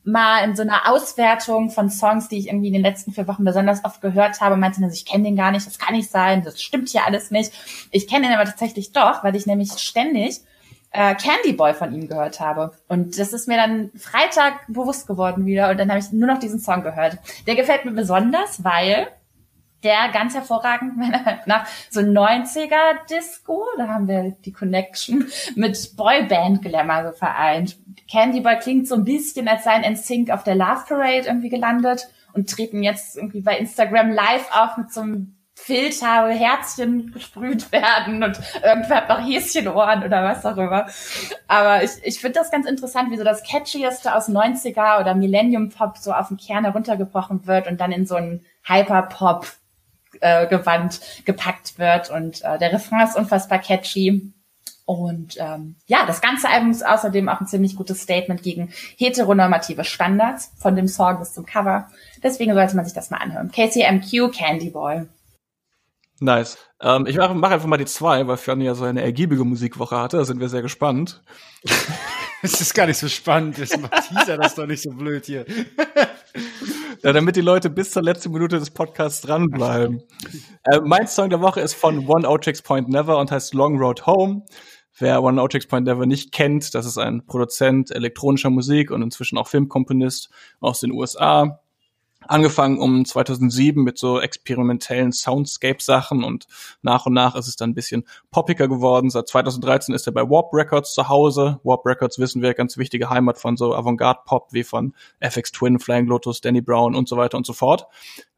mal 0.07 0.43
in 0.45 0.55
so 0.55 0.61
einer 0.61 0.89
Auswertung 0.89 1.69
von 1.69 1.89
Songs, 1.89 2.29
die 2.29 2.37
ich 2.37 2.47
irgendwie 2.47 2.67
in 2.67 2.73
den 2.73 2.81
letzten 2.81 3.11
vier 3.11 3.27
Wochen 3.27 3.43
besonders 3.43 3.83
oft 3.83 4.01
gehört 4.01 4.39
habe, 4.39 4.55
meinte, 4.55 4.81
ich 4.91 5.05
kenne 5.05 5.25
den 5.25 5.35
gar 5.35 5.51
nicht, 5.51 5.67
das 5.67 5.77
kann 5.77 5.93
nicht 5.93 6.09
sein, 6.09 6.43
das 6.43 6.61
stimmt 6.61 6.89
hier 6.89 7.05
alles 7.05 7.29
nicht. 7.29 7.51
Ich 7.91 8.07
kenne 8.07 8.27
den 8.27 8.35
aber 8.35 8.45
tatsächlich 8.45 8.93
doch, 8.93 9.23
weil 9.23 9.35
ich 9.35 9.45
nämlich 9.45 9.71
ständig 9.73 10.39
äh, 10.91 11.13
Candy 11.15 11.53
Boy 11.53 11.73
von 11.73 11.93
ihm 11.93 12.07
gehört 12.07 12.39
habe. 12.39 12.71
Und 12.87 13.19
das 13.19 13.33
ist 13.33 13.49
mir 13.49 13.57
dann 13.57 13.91
Freitag 13.97 14.65
bewusst 14.69 15.07
geworden 15.07 15.45
wieder 15.45 15.69
und 15.69 15.77
dann 15.77 15.89
habe 15.89 15.99
ich 15.99 16.11
nur 16.11 16.27
noch 16.27 16.39
diesen 16.39 16.59
Song 16.59 16.83
gehört. 16.83 17.17
Der 17.45 17.55
gefällt 17.55 17.83
mir 17.83 17.91
besonders, 17.91 18.63
weil 18.63 19.07
der 19.84 20.09
ganz 20.11 20.34
hervorragend 20.34 20.97
meiner 20.97 21.23
Meinung 21.23 21.41
nach 21.45 21.67
so 21.89 22.01
90er 22.01 23.05
Disco, 23.09 23.65
da 23.78 23.88
haben 23.88 24.07
wir 24.07 24.36
die 24.45 24.51
Connection 24.51 25.28
mit 25.55 25.95
Boyband 25.95 26.61
Glamour 26.61 27.11
so 27.11 27.17
vereint. 27.17 27.78
Candy 28.09 28.41
Boy 28.41 28.57
klingt 28.59 28.88
so 28.88 28.95
ein 28.95 29.03
bisschen 29.03 29.47
als 29.47 29.63
sein 29.63 29.82
NSYNC 29.82 30.32
auf 30.32 30.43
der 30.43 30.55
Love 30.55 30.86
Parade 30.88 31.28
irgendwie 31.28 31.49
gelandet 31.49 32.07
und 32.34 32.49
treten 32.49 32.84
jetzt 32.84 33.17
irgendwie 33.17 33.41
bei 33.41 33.57
Instagram 33.57 34.11
live 34.11 34.49
auf 34.51 34.78
mit 34.78 34.91
so 34.93 35.01
einem 35.01 35.38
Filter, 35.59 36.30
Herzchen 36.30 37.11
gesprüht 37.11 37.71
werden 37.71 38.23
und 38.23 38.39
irgendwer 38.63 38.97
hat 38.97 39.09
noch 39.09 39.19
Häschenohren 39.19 40.03
oder 40.03 40.23
was 40.23 40.45
auch 40.45 40.55
immer. 40.55 40.86
Aber 41.47 41.84
ich, 41.84 41.91
ich 42.03 42.19
finde 42.19 42.39
das 42.39 42.51
ganz 42.51 42.67
interessant, 42.67 43.09
wie 43.11 43.17
so 43.17 43.23
das 43.23 43.43
Catchieste 43.43 44.15
aus 44.15 44.30
90er 44.30 45.01
oder 45.01 45.15
Millennium 45.15 45.69
Pop 45.69 45.97
so 45.97 46.13
auf 46.13 46.28
den 46.28 46.38
Kern 46.38 46.63
heruntergebrochen 46.63 47.47
wird 47.47 47.67
und 47.67 47.82
dann 47.82 47.91
in 47.91 48.05
so 48.05 48.15
einen 48.15 48.45
Hyperpop 48.65 49.47
äh, 50.22 50.47
Gewand 50.47 50.99
gepackt 51.26 51.78
wird 51.80 52.09
und 52.09 52.43
äh, 52.43 52.57
der 52.57 52.74
Refrain 52.74 53.07
ist 53.07 53.15
unfassbar 53.15 53.59
catchy. 53.59 54.34
Und 54.86 55.36
ähm, 55.38 55.76
ja, 55.88 56.05
das 56.05 56.22
ganze 56.22 56.47
Album 56.47 56.72
ist 56.72 56.86
außerdem 56.86 57.28
auch 57.28 57.41
ein 57.41 57.47
ziemlich 57.47 57.76
gutes 57.76 58.01
Statement 58.01 58.41
gegen 58.41 58.72
heteronormative 58.97 59.84
Standards, 59.84 60.53
von 60.57 60.78
dem 60.78 60.88
Song 60.88 61.20
bis 61.20 61.34
zum 61.34 61.45
Cover. 61.45 61.89
Deswegen 62.24 62.53
sollte 62.53 62.78
man 62.78 62.86
sich 62.86 62.93
das 62.93 63.09
mal 63.09 63.18
anhören. 63.18 63.51
KCMQ 63.51 64.32
Candy 64.32 64.70
Boy. 64.70 65.07
Nice. 66.20 66.57
Ähm, 66.82 67.05
ich 67.05 67.18
mache 67.18 67.36
mach 67.36 67.51
einfach 67.51 67.68
mal 67.68 67.78
die 67.78 67.86
zwei, 67.86 68.28
weil 68.28 68.38
Fiona 68.38 68.63
ja 68.63 68.76
so 68.76 68.86
eine 68.86 69.01
ergiebige 69.01 69.43
Musikwoche 69.43 69.97
hatte. 69.97 70.18
Da 70.18 70.26
sind 70.26 70.39
wir 70.39 70.49
sehr 70.49 70.61
gespannt. 70.61 71.22
Es 72.43 72.61
ist 72.61 72.73
gar 72.73 72.85
nicht 72.85 72.97
so 72.97 73.07
spannend. 73.07 73.59
Das 73.59 73.77
macht 73.77 73.93
Teaser 74.09 74.38
das 74.38 74.55
doch 74.55 74.67
nicht 74.67 74.81
so 74.81 74.91
blöd 74.91 75.25
hier. 75.25 75.45
ja, 77.03 77.13
damit 77.13 77.35
die 77.35 77.41
Leute 77.41 77.69
bis 77.69 77.91
zur 77.91 78.03
letzten 78.03 78.31
Minute 78.31 78.59
des 78.59 78.69
Podcasts 78.69 79.21
dranbleiben. 79.21 80.03
äh, 80.63 80.79
mein 80.83 81.07
Song 81.07 81.29
der 81.29 81.41
Woche 81.41 81.61
ist 81.61 81.73
von 81.73 82.07
One 82.07 82.29
Otrix 82.29 82.61
Point 82.61 82.89
Never 82.89 83.17
und 83.17 83.31
heißt 83.31 83.53
Long 83.53 83.77
Road 83.77 84.05
Home. 84.05 84.43
Wer 84.99 85.21
One 85.23 85.41
Otrix 85.41 85.67
Point 85.67 85.85
Never 85.85 86.05
nicht 86.05 86.31
kennt, 86.31 86.73
das 86.73 86.85
ist 86.85 86.97
ein 86.97 87.25
Produzent 87.25 87.91
elektronischer 87.91 88.49
Musik 88.49 88.91
und 88.91 89.01
inzwischen 89.01 89.38
auch 89.38 89.47
Filmkomponist 89.47 90.29
aus 90.59 90.79
den 90.79 90.91
USA 90.91 91.59
angefangen 92.28 92.80
um 92.80 93.05
2007 93.05 93.84
mit 93.84 93.97
so 93.97 94.19
experimentellen 94.19 95.11
Soundscape-Sachen 95.11 96.23
und 96.23 96.47
nach 96.82 97.05
und 97.05 97.13
nach 97.13 97.36
ist 97.36 97.47
es 97.47 97.55
dann 97.55 97.71
ein 97.71 97.75
bisschen 97.75 98.05
poppiger 98.32 98.67
geworden. 98.67 99.09
Seit 99.09 99.28
2013 99.28 99.93
ist 99.95 100.07
er 100.07 100.13
bei 100.13 100.21
Warp 100.30 100.53
Records 100.53 100.93
zu 100.93 101.09
Hause. 101.09 101.59
Warp 101.63 101.86
Records 101.86 102.19
wissen 102.19 102.41
wir, 102.41 102.53
ganz 102.53 102.78
wichtige 102.78 103.09
Heimat 103.09 103.38
von 103.38 103.57
so 103.57 103.73
Avantgarde-Pop 103.73 104.49
wie 104.51 104.63
von 104.63 104.93
FX 105.19 105.51
Twin, 105.51 105.80
Flying 105.80 106.07
Lotus, 106.07 106.41
Danny 106.41 106.61
Brown 106.61 106.95
und 106.95 107.07
so 107.07 107.17
weiter 107.17 107.38
und 107.38 107.45
so 107.45 107.53
fort. 107.53 107.88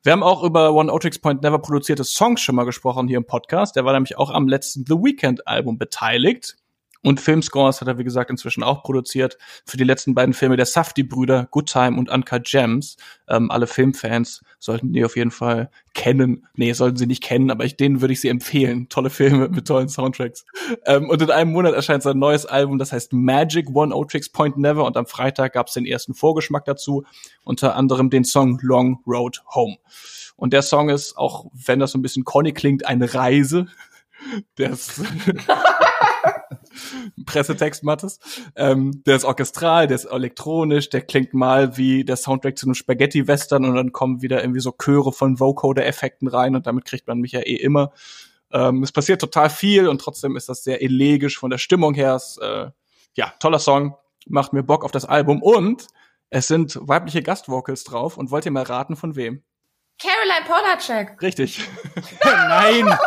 Wir 0.02 0.14
haben 0.14 0.24
auch 0.24 0.44
über 0.44 0.74
One 0.74 0.94
Otrix 0.94 1.20
Point 1.20 1.42
Never 1.42 1.60
produzierte 1.60 2.06
Songs 2.06 2.40
schon 2.40 2.56
mal 2.56 2.64
gesprochen 2.64 3.10
hier 3.10 3.18
im 3.18 3.26
Podcast. 3.26 3.76
Der 3.76 3.84
war 3.84 3.92
nämlich 3.92 4.18
auch 4.18 4.30
am 4.30 4.48
letzten 4.48 4.86
The 4.88 4.94
Weekend 4.94 5.46
Album 5.46 5.78
beteiligt. 5.78 6.56
Und 7.02 7.22
Filmscores 7.22 7.80
hat 7.80 7.88
er, 7.88 7.97
wie 7.97 8.04
gesagt, 8.04 8.30
inzwischen 8.30 8.62
auch 8.62 8.84
produziert 8.84 9.38
für 9.66 9.78
die 9.78 9.86
letzten 9.86 10.14
beiden 10.16 10.34
Filme 10.34 10.58
der 10.58 10.66
Safdie-Brüder, 10.66 11.47
Good 11.50 11.72
Time 11.72 11.97
und 11.97 12.10
Uncut 12.10 12.43
Gems. 12.43 12.97
Ähm, 13.30 13.50
alle 13.52 13.68
Filmfans 13.68 14.41
sollten 14.60 14.91
die 14.91 15.06
auf 15.06 15.16
jeden 15.16 15.32
Fall 15.32 15.72
kennen. 15.93 16.45
Nee, 16.56 16.74
sollten 16.74 16.97
sie 16.97 17.08
nicht 17.08 17.24
kennen, 17.24 17.52
aber 17.52 17.64
ich, 17.64 17.78
denen 17.78 18.02
würde 18.02 18.14
ich 18.14 18.20
sie 18.20 18.28
empfehlen. 18.28 18.89
Tolle 18.89 19.10
Filme 19.10 19.47
mit 19.47 19.66
tollen 19.66 19.88
Soundtracks. 19.88 20.45
Ähm, 20.86 21.10
und 21.10 21.22
in 21.22 21.32
einem 21.32 21.54
Monat 21.54 21.74
erscheint 21.74 22.04
sein 22.04 22.20
neues 22.20 22.45
Album, 22.45 22.78
das 22.78 22.91
heißt 22.91 23.14
Magic 23.14 23.70
One 23.74 23.95
Otrix 23.95 24.30
Point 24.30 24.58
Never. 24.58 24.84
Und 24.84 24.97
am 24.97 25.06
Freitag 25.06 25.54
gab 25.54 25.68
es 25.68 25.76
den 25.76 25.86
ersten 25.86 26.14
Vorgeschmack 26.14 26.66
dazu, 26.66 27.06
unter 27.45 27.78
anderem 27.78 28.10
den 28.10 28.26
Song 28.26 28.60
Long 28.62 29.00
Road 29.08 29.41
Home. 29.56 29.78
Und 30.36 30.52
der 30.52 30.64
Song 30.64 30.89
ist, 30.89 31.18
auch 31.18 31.45
wenn 31.54 31.80
das 31.80 31.91
so 31.91 31.97
ein 31.97 32.02
bisschen 32.02 32.26
corny 32.26 32.52
klingt, 32.52 32.86
eine 32.86 33.14
Reise. 33.14 33.68
Der 34.58 34.72
ist 34.72 35.00
Pressetext 37.26 37.84
Mattes. 37.84 38.20
Ähm, 38.56 39.04
der 39.06 39.16
ist 39.16 39.26
orchestral, 39.26 39.88
der 39.88 39.96
ist 39.96 40.06
elektronisch, 40.06 40.90
der 40.90 41.02
klingt 41.02 41.34
mal 41.34 41.78
wie 41.78 42.04
der 42.04 42.16
Soundtrack 42.16 42.58
zu 42.58 42.66
einem 42.66 42.76
Spaghetti-Western 42.76 43.66
und 43.66 43.76
dann 43.76 43.92
kommen 43.92 44.22
wieder 44.22 44.42
irgendwie 44.42 44.62
so 44.62 44.72
Chöre 44.72 45.12
von 45.12 45.40
Vocoder-Effekten 45.40 46.28
rein 46.28 46.56
und 46.56 46.68
damit 46.68 46.86
kriegt 46.86 47.08
man 47.08 47.20
mich 47.20 47.32
ja 47.32 47.42
eh 47.42 47.56
immer. 47.56 47.92
Ähm, 48.52 48.84
es 48.84 48.92
passiert 48.92 49.22
total 49.22 49.50
viel 49.50 49.88
und 49.88 50.02
trotzdem 50.02 50.36
ist 50.36 50.50
das 50.50 50.64
sehr 50.64 50.82
elegisch 50.82 51.38
von 51.38 51.50
der 51.50 51.58
Stimmung 51.58 51.94
her. 51.94 52.16
Ist, 52.16 52.40
äh, 52.42 52.72
ja, 53.16 53.34
toller 53.40 53.60
Song, 53.60 53.96
macht 54.28 54.54
mir 54.54 54.64
Bock 54.64 54.84
auf 54.84 54.92
das 54.92 55.06
Album 55.06 55.42
und 55.42 55.88
es 56.30 56.48
sind 56.48 56.78
weibliche 56.82 57.24
Gastvocals 57.24 57.84
drauf 57.84 58.18
und 58.18 58.32
wollt 58.32 58.46
ihr 58.46 58.52
mal 58.52 58.64
raten 58.64 58.96
von 58.96 59.16
wem? 59.16 59.44
Caroline 60.00 60.45
Polacek. 60.47 61.22
Richtig. 61.22 61.60
Nein. 62.24 62.86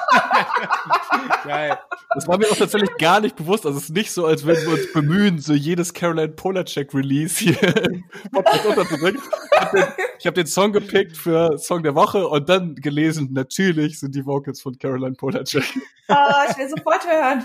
Geil. 1.45 1.79
Das 2.15 2.29
war 2.29 2.37
mir 2.37 2.51
auch 2.51 2.57
tatsächlich 2.57 2.95
gar 2.99 3.21
nicht 3.21 3.35
bewusst. 3.35 3.65
Also 3.65 3.79
es 3.79 3.85
ist 3.85 3.95
nicht 3.95 4.13
so, 4.13 4.27
als 4.27 4.45
würden 4.45 4.67
wir 4.67 4.73
uns 4.75 4.93
bemühen, 4.93 5.39
so 5.39 5.55
jedes 5.55 5.95
Caroline 5.95 6.29
Polacek 6.29 6.93
Release 6.93 7.39
hier 7.39 7.57
im 7.87 8.05
Podcast 8.31 8.67
unterzubringen. 8.67 9.23
Ich 9.53 9.59
habe 9.59 9.79
den, 9.79 10.27
hab 10.27 10.35
den 10.35 10.47
Song 10.47 10.73
gepickt 10.73 11.17
für 11.17 11.57
Song 11.59 11.83
der 11.83 11.95
Woche 11.95 12.29
und 12.29 12.49
dann 12.51 12.75
gelesen, 12.77 13.31
natürlich 13.33 13.99
sind 13.99 14.15
die 14.15 14.27
Vocals 14.27 14.61
von 14.61 14.79
Caroline 14.79 15.15
Polacek. 15.15 15.65
Oh, 16.09 16.15
ich 16.51 16.59
will 16.59 16.69
sofort 16.69 17.07
hören. 17.07 17.45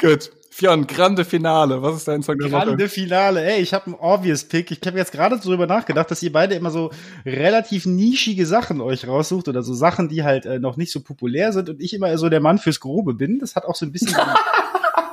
Gut. 0.00 0.30
Fionn, 0.54 0.86
grande 0.86 1.24
Finale. 1.24 1.80
Was 1.80 1.96
ist 1.96 2.08
dein 2.08 2.22
Song 2.22 2.36
der 2.36 2.52
Woche? 2.52 2.66
Grande 2.66 2.86
Finale. 2.90 3.42
Ey, 3.42 3.62
ich 3.62 3.72
habe 3.72 3.86
einen 3.86 3.94
obvious 3.94 4.44
Pick. 4.44 4.70
Ich 4.70 4.86
habe 4.86 4.98
jetzt 4.98 5.10
gerade 5.10 5.40
darüber 5.42 5.66
nachgedacht, 5.66 6.10
dass 6.10 6.22
ihr 6.22 6.30
beide 6.30 6.54
immer 6.54 6.70
so 6.70 6.90
relativ 7.24 7.86
nischige 7.86 8.44
Sachen 8.44 8.82
euch 8.82 9.08
raussucht 9.08 9.48
oder 9.48 9.62
so 9.62 9.72
Sachen, 9.72 10.10
die 10.10 10.24
halt 10.24 10.44
äh, 10.44 10.58
noch 10.58 10.76
nicht 10.76 10.92
so 10.92 11.00
populär 11.00 11.54
sind 11.54 11.70
und 11.70 11.80
ich 11.80 11.94
immer 11.94 12.18
so 12.18 12.28
der 12.28 12.40
Mann 12.40 12.58
fürs 12.58 12.80
Grobe 12.80 13.14
bin. 13.14 13.38
Das 13.38 13.56
hat 13.56 13.64
auch 13.64 13.74
so 13.74 13.86
ein 13.86 13.92
bisschen 13.92 14.14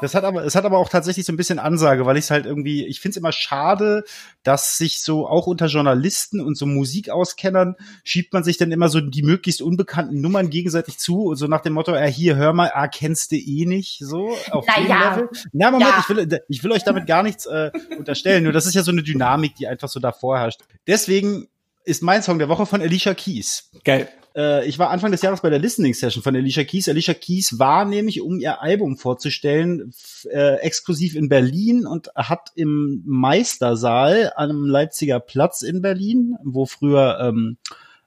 Das 0.02 0.16
hat 0.16 0.24
aber, 0.24 0.44
es 0.46 0.56
hat 0.56 0.66
aber 0.66 0.78
auch 0.78 0.90
tatsächlich 0.90 1.26
so 1.26 1.34
ein 1.34 1.38
bisschen 1.38 1.60
Ansage, 1.60 2.06
weil 2.06 2.18
ich 2.18 2.26
es 2.26 2.32
halt 2.32 2.46
irgendwie, 2.46 2.86
ich 2.86 3.00
finde 3.00 3.14
es 3.14 3.18
immer 3.18 3.32
schade, 3.32 4.04
dass 4.44 4.78
sich 4.78 5.02
so 5.02 5.28
auch 5.28 5.48
unter 5.48 5.68
Journalisten 5.68 6.42
und 6.42 6.58
so 6.58 6.66
Musikauskennern 6.66 7.76
schiebt 8.04 8.34
man 8.34 8.44
sich 8.44 8.58
dann 8.58 8.72
immer 8.72 8.90
so 8.90 9.02
die 9.02 9.24
möglichst 9.24 9.62
unbekannten 9.62 10.22
Nummern 10.22 10.50
gegenseitig 10.50 10.98
zu 10.98 11.24
und 11.26 11.36
so 11.36 11.48
nach 11.48 11.62
dem 11.62 11.74
Motto, 11.74 11.94
äh, 11.94 12.12
hier, 12.12 12.36
hör 12.36 12.54
mal, 12.54 12.72
ah, 12.74 12.88
kennst 12.88 13.32
du 13.32 13.36
eh 13.36 13.66
nicht, 13.66 14.00
so 14.00 14.36
auf 14.52 14.66
Na 14.68 14.76
dem 14.82 14.88
ja. 14.90 15.16
Level. 15.16 15.30
Na, 15.52 15.72
Moment, 15.72 15.92
Ja. 15.92 16.00
ich 16.00 16.10
will, 16.10 16.42
ich 16.48 16.64
will 16.64 16.72
euch 16.72 16.84
damit 16.84 17.08
gar 17.08 17.24
nichts 17.24 17.46
äh, 17.46 17.72
unterstellen, 17.98 18.44
nur 18.44 18.54
das 18.54 18.66
ist 18.66 18.76
ja 18.76 18.84
so 18.84 18.92
eine 18.92 19.04
Dynamik, 19.04 19.56
die 19.56 19.68
einfach 19.68 19.90
so 19.90 20.00
davor 20.00 20.40
herrscht. 20.40 20.62
Deswegen 20.88 21.48
ist 21.86 22.04
mein 22.04 22.22
Song 22.24 22.40
der 22.40 22.50
Woche 22.50 22.66
von 22.66 22.82
Alicia 22.82 23.14
Keys. 23.14 23.70
Geil. 23.84 24.10
Äh, 24.36 24.68
ich 24.68 24.80
war 24.80 24.90
Anfang 24.90 25.12
des 25.12 25.22
Jahres 25.22 25.42
bei 25.42 25.50
der 25.50 25.60
Listening 25.60 25.94
Session 25.94 26.24
von 26.24 26.36
Alicia 26.36 26.64
Keys. 26.64 26.90
Alicia 26.90 27.14
Keys 27.14 27.60
war 27.60 27.86
nämlich, 27.86 28.22
um 28.22 28.40
ihr 28.40 28.62
Album 28.62 28.98
vorzustellen, 28.98 29.94
äh, 30.32 30.56
exklusiv 30.58 31.16
in 31.16 31.30
Berlin 31.30 31.86
und 31.86 32.10
hat 32.16 32.52
im 32.56 33.04
Meistersaal 33.06 34.34
am 34.36 34.66
Leipziger 34.66 35.20
Platz 35.20 35.62
in 35.62 35.82
Berlin, 35.82 36.36
wo 36.44 36.66
früher 36.66 37.20
ähm, 37.22 37.58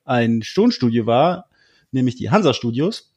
ein 0.04 0.40
Tonstudio 0.40 1.06
war, 1.06 1.48
nämlich 1.90 2.16
die 2.16 2.30
Hansa 2.30 2.54
Studios, 2.54 3.12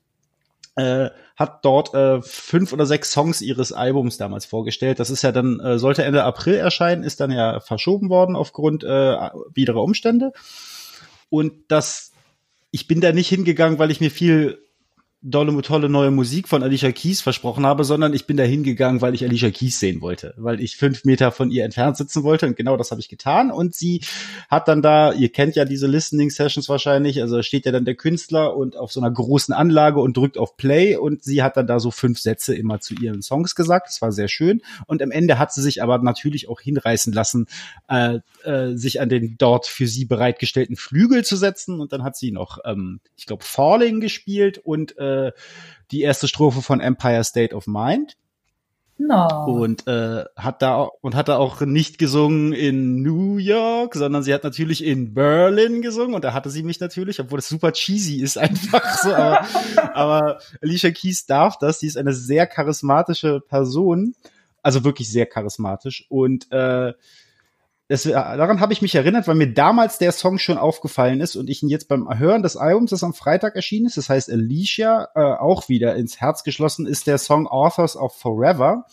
äh, 0.76 1.10
hat 1.36 1.66
dort 1.66 1.94
äh, 1.94 2.22
fünf 2.22 2.74
oder 2.74 2.86
sechs 2.86 3.12
Songs 3.12 3.42
ihres 3.42 3.72
Albums 3.72 4.18
damals 4.18 4.46
vorgestellt. 4.46 5.00
Das 5.00 5.10
ist 5.10 5.22
ja 5.22 5.32
dann, 5.32 5.60
äh, 5.60 5.80
sollte 5.80 6.04
Ende 6.04 6.24
April 6.24 6.56
erscheinen, 6.56 7.04
ist 7.04 7.20
dann 7.20 7.32
ja 7.32 7.60
verschoben 7.60 8.10
worden 8.10 8.36
aufgrund 8.36 8.84
äh, 8.84 9.16
widerer 9.54 9.84
Umstände. 9.84 10.32
Und 11.30 11.54
das, 11.70 12.12
ich 12.76 12.88
bin 12.88 13.00
da 13.00 13.14
nicht 13.14 13.30
hingegangen, 13.30 13.80
weil 13.80 13.90
ich 13.90 14.02
mir 14.02 14.12
viel 14.12 14.65
dolle, 15.28 15.60
tolle 15.64 15.90
neue 15.90 16.12
Musik 16.12 16.48
von 16.48 16.62
Alicia 16.62 16.92
Keys 16.92 17.20
versprochen 17.22 17.66
habe, 17.66 17.84
sondern 17.84 18.14
ich 18.14 18.28
bin 18.28 18.38
da 18.38 18.44
hingegangen, 18.44 19.02
weil 19.02 19.16
ich 19.16 19.24
Alicia 19.24 19.50
Keys 19.50 19.80
sehen 19.80 20.02
wollte, 20.02 20.36
weil 20.38 20.62
ich 20.62 20.78
fünf 20.78 21.04
Meter 21.04 21.32
von 21.32 21.50
ihr 21.50 21.66
entfernt 21.66 21.98
sitzen 21.98 22.22
wollte 22.24 22.46
und 22.46 22.56
genau 22.56 22.78
das 22.78 22.92
habe 22.92 23.02
ich 23.02 23.10
getan. 23.10 23.50
Und 23.50 23.74
sie 23.74 24.02
hat 24.50 24.68
dann 24.68 24.84
da, 24.84 25.14
ihr 25.14 25.30
kennt 25.30 25.56
ja 25.56 25.66
diese 25.66 25.88
Listening 25.88 26.30
Sessions 26.30 26.70
wahrscheinlich, 26.70 27.24
also 27.24 27.42
steht 27.42 27.66
ja 27.66 27.72
dann 27.72 27.86
der 27.86 27.96
Künstler 27.96 28.56
und 28.56 28.78
auf 28.78 28.92
so 28.92 29.00
einer 29.00 29.10
großen 29.10 29.54
Anlage 29.54 30.00
und 30.00 30.16
drückt 30.16 30.38
auf 30.38 30.58
Play 30.58 30.96
und 30.96 31.24
sie 31.24 31.42
hat 31.42 31.58
dann 31.58 31.66
da 31.66 31.80
so 31.80 31.90
fünf 31.90 32.20
Sätze 32.20 32.54
immer 32.54 32.80
zu 32.80 32.94
ihren 32.94 33.24
Songs 33.24 33.56
gesagt, 33.56 33.88
das 33.88 34.04
war 34.04 34.12
sehr 34.12 34.28
schön. 34.28 34.62
Und 34.86 35.02
am 35.02 35.10
Ende 35.10 35.40
hat 35.40 35.52
sie 35.52 35.64
sich 35.64 35.82
aber 35.82 35.98
natürlich 35.98 36.50
auch 36.50 36.62
hinreißen 36.62 37.12
lassen, 37.12 37.48
äh, 37.90 38.20
äh, 38.44 38.76
sich 38.76 39.02
an 39.02 39.10
den 39.10 39.38
dort 39.40 39.66
für 39.66 39.88
sie 39.88 40.06
bereitgestellten 40.06 40.76
Flügel 40.76 41.26
zu 41.26 41.36
setzen. 41.36 41.82
Und 41.82 41.94
dann 41.94 42.04
hat 42.04 42.16
sie 42.16 42.32
noch, 42.32 42.60
ähm, 42.64 43.00
ich 43.18 43.26
glaube, 43.26 43.44
Falling 43.44 44.02
gespielt 44.02 44.60
und 44.60 44.98
äh, 45.00 45.15
die 45.92 46.02
erste 46.02 46.28
Strophe 46.28 46.62
von 46.62 46.80
Empire 46.80 47.24
State 47.24 47.56
of 47.56 47.68
Mind. 47.68 48.18
No. 48.98 49.28
und 49.48 49.88
äh, 49.88 50.24
hat 50.38 50.62
da 50.62 50.84
und 51.02 51.16
hat 51.16 51.28
da 51.28 51.36
auch 51.36 51.60
nicht 51.60 51.98
gesungen 51.98 52.54
in 52.54 53.02
New 53.02 53.36
York, 53.36 53.94
sondern 53.94 54.24
sie 54.24 54.34
hat 54.34 54.46
natürlich 54.46 54.86
in 54.86 55.14
Berlin 55.14 55.82
gesungen. 55.82 56.16
Und 56.16 56.24
da 56.24 56.32
hatte 56.32 56.50
sie 56.50 56.64
mich 56.64 56.80
natürlich, 56.80 57.20
obwohl 57.20 57.38
das 57.38 57.50
super 57.50 57.74
cheesy 57.74 58.22
ist 58.22 58.38
einfach 58.38 58.98
so, 59.00 59.14
aber, 59.14 59.46
aber 59.94 60.40
Alicia 60.62 60.92
Keys 60.92 61.26
darf 61.26 61.58
das, 61.60 61.82
sie 61.82 61.88
ist 61.88 61.98
eine 61.98 62.14
sehr 62.14 62.48
charismatische 62.48 63.42
Person, 63.42 64.16
also 64.62 64.86
wirklich 64.86 65.12
sehr 65.12 65.26
charismatisch. 65.26 66.06
Und 66.08 66.50
äh, 66.54 66.94
das, 67.88 68.04
daran 68.04 68.62
habe 68.62 68.74
ich 68.74 68.82
mich 68.82 68.96
erinnert, 68.96 69.28
weil 69.28 69.36
mir 69.36 69.54
damals 69.54 70.00
der 70.00 70.12
Song 70.12 70.40
schon 70.40 70.58
aufgefallen 70.58 71.22
ist 71.22 71.36
und 71.36 71.50
ich 71.50 71.62
ihn 71.62 71.70
jetzt 71.70 71.88
beim 71.88 72.08
Hören 72.18 72.42
des 72.42 72.58
Albums, 72.58 72.90
das 72.90 73.04
am 73.04 73.14
Freitag 73.14 73.56
erschienen 73.56 73.86
ist, 73.86 73.98
das 73.98 74.10
heißt 74.10 74.32
Alicia, 74.32 75.10
äh, 75.14 75.20
auch 75.22 75.70
wieder 75.70 75.96
ins 75.96 76.20
Herz 76.20 76.44
geschlossen 76.44 76.88
ist 76.88 77.06
der 77.06 77.20
Song 77.20 77.48
Authors 77.48 77.96
of 77.96 78.16
Forever. 78.16 78.86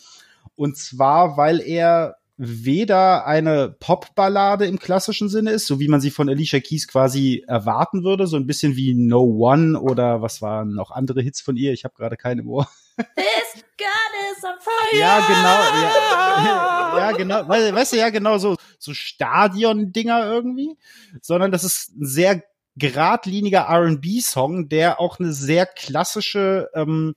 Und 0.55 0.77
zwar, 0.77 1.37
weil 1.37 1.59
er 1.59 2.17
weder 2.37 3.25
eine 3.25 3.75
Popballade 3.79 4.65
im 4.65 4.77
klassischen 4.77 5.29
Sinne 5.29 5.51
ist, 5.51 5.65
so 5.65 5.79
wie 5.79 5.87
man 5.87 6.01
sie 6.01 6.11
von 6.11 6.29
Alicia 6.29 6.59
Keys 6.59 6.87
quasi 6.87 7.43
erwarten 7.47 8.03
würde, 8.03 8.27
so 8.27 8.37
ein 8.37 8.47
bisschen 8.47 8.75
wie 8.75 8.93
No 8.93 9.21
One 9.23 9.79
oder 9.79 10.21
was 10.21 10.41
waren 10.41 10.73
noch 10.73 10.91
andere 10.91 11.21
Hits 11.21 11.41
von 11.41 11.57
ihr, 11.57 11.73
ich 11.73 11.83
habe 11.83 11.95
gerade 11.95 12.17
keine 12.17 12.41
im 12.41 12.49
Ohr. 12.49 12.67
This 12.97 13.63
gun 13.77 14.13
is 14.31 14.43
on 14.43 14.59
fire. 14.59 14.99
Ja, 14.99 15.19
genau. 15.19 16.45
Ja, 16.45 16.97
ja 16.97 17.11
genau. 17.17 17.47
Weißt, 17.47 17.93
du, 17.93 17.97
ja, 17.97 18.09
genau 18.09 18.37
so, 18.37 18.55
so 18.77 18.93
Stadion-Dinger 18.93 20.25
irgendwie. 20.25 20.77
Sondern 21.21 21.51
das 21.51 21.63
ist 21.63 21.95
ein 21.95 22.05
sehr 22.05 22.43
geradliniger 22.75 23.61
R&B-Song, 23.61 24.69
der 24.69 24.99
auch 24.99 25.19
eine 25.19 25.33
sehr 25.33 25.65
klassische 25.65 26.69
ähm, 26.73 27.13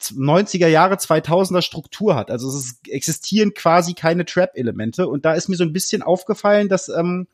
90er 0.00 0.66
Jahre, 0.66 0.96
2000er 0.96 1.62
Struktur 1.62 2.14
hat. 2.14 2.30
Also 2.30 2.48
es 2.48 2.54
ist, 2.56 2.88
existieren 2.88 3.54
quasi 3.54 3.94
keine 3.94 4.24
Trap-Elemente. 4.24 5.08
Und 5.08 5.24
da 5.24 5.34
ist 5.34 5.48
mir 5.48 5.56
so 5.56 5.64
ein 5.64 5.72
bisschen 5.72 6.02
aufgefallen, 6.02 6.68
dass 6.68 6.88
ähm, 6.88 7.26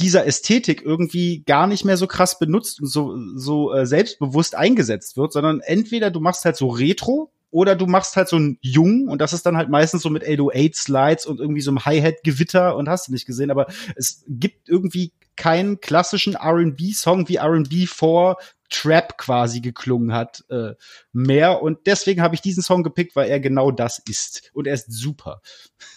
dieser 0.00 0.26
Ästhetik 0.26 0.82
irgendwie 0.82 1.42
gar 1.44 1.66
nicht 1.66 1.84
mehr 1.84 1.96
so 1.96 2.06
krass 2.06 2.38
benutzt 2.38 2.80
und 2.80 2.86
so, 2.86 3.16
so 3.34 3.72
äh, 3.72 3.86
selbstbewusst 3.86 4.54
eingesetzt 4.54 5.16
wird, 5.16 5.32
sondern 5.32 5.60
entweder 5.60 6.10
du 6.10 6.20
machst 6.20 6.44
halt 6.44 6.56
so 6.56 6.68
Retro 6.68 7.32
oder 7.50 7.74
du 7.74 7.86
machst 7.86 8.16
halt 8.16 8.28
so 8.28 8.38
ein 8.38 8.58
Jung 8.60 9.08
und 9.08 9.20
das 9.20 9.32
ist 9.32 9.44
dann 9.46 9.56
halt 9.56 9.70
meistens 9.70 10.02
so 10.02 10.10
mit 10.10 10.22
808 10.22 10.76
Slides 10.76 11.26
und 11.26 11.40
irgendwie 11.40 11.62
so 11.62 11.70
einem 11.70 11.84
Hi-Hat-Gewitter 11.84 12.76
und 12.76 12.88
hast 12.88 13.08
du 13.08 13.12
nicht 13.12 13.26
gesehen, 13.26 13.50
aber 13.50 13.66
es 13.96 14.24
gibt 14.28 14.68
irgendwie 14.68 15.12
keinen 15.38 15.80
klassischen 15.80 16.34
R&B-Song 16.34 17.28
wie 17.28 17.36
R&B 17.36 17.86
vor 17.86 18.36
Trap 18.70 19.16
quasi 19.16 19.62
geklungen 19.62 20.12
hat 20.12 20.44
äh, 20.50 20.74
mehr 21.12 21.62
und 21.62 21.86
deswegen 21.86 22.20
habe 22.20 22.34
ich 22.34 22.42
diesen 22.42 22.62
Song 22.62 22.82
gepickt, 22.82 23.16
weil 23.16 23.30
er 23.30 23.40
genau 23.40 23.70
das 23.70 23.98
ist 23.98 24.50
und 24.52 24.66
er 24.66 24.74
ist 24.74 24.92
super. 24.92 25.40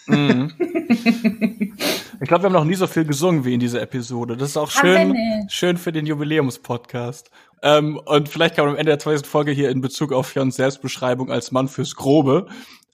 Mhm. 0.06 0.52
Ich 2.20 2.28
glaube, 2.28 2.44
wir 2.44 2.46
haben 2.46 2.52
noch 2.52 2.64
nie 2.64 2.76
so 2.76 2.86
viel 2.86 3.04
gesungen 3.04 3.44
wie 3.44 3.54
in 3.54 3.58
dieser 3.58 3.82
Episode. 3.82 4.36
Das 4.36 4.50
ist 4.50 4.56
auch 4.56 4.70
schön, 4.70 5.16
schön 5.48 5.76
für 5.76 5.90
den 5.90 6.06
Jubiläumspodcast. 6.06 7.32
Ähm, 7.64 7.98
und 7.98 8.28
vielleicht 8.28 8.54
kann 8.54 8.66
man 8.66 8.74
am 8.74 8.78
Ende 8.78 8.92
der 8.92 9.00
zweiten 9.00 9.24
Folge 9.24 9.50
hier 9.50 9.70
in 9.70 9.80
Bezug 9.80 10.12
auf 10.12 10.32
Jans 10.32 10.54
Selbstbeschreibung 10.54 11.32
als 11.32 11.50
Mann 11.50 11.66
fürs 11.66 11.96
Grobe 11.96 12.46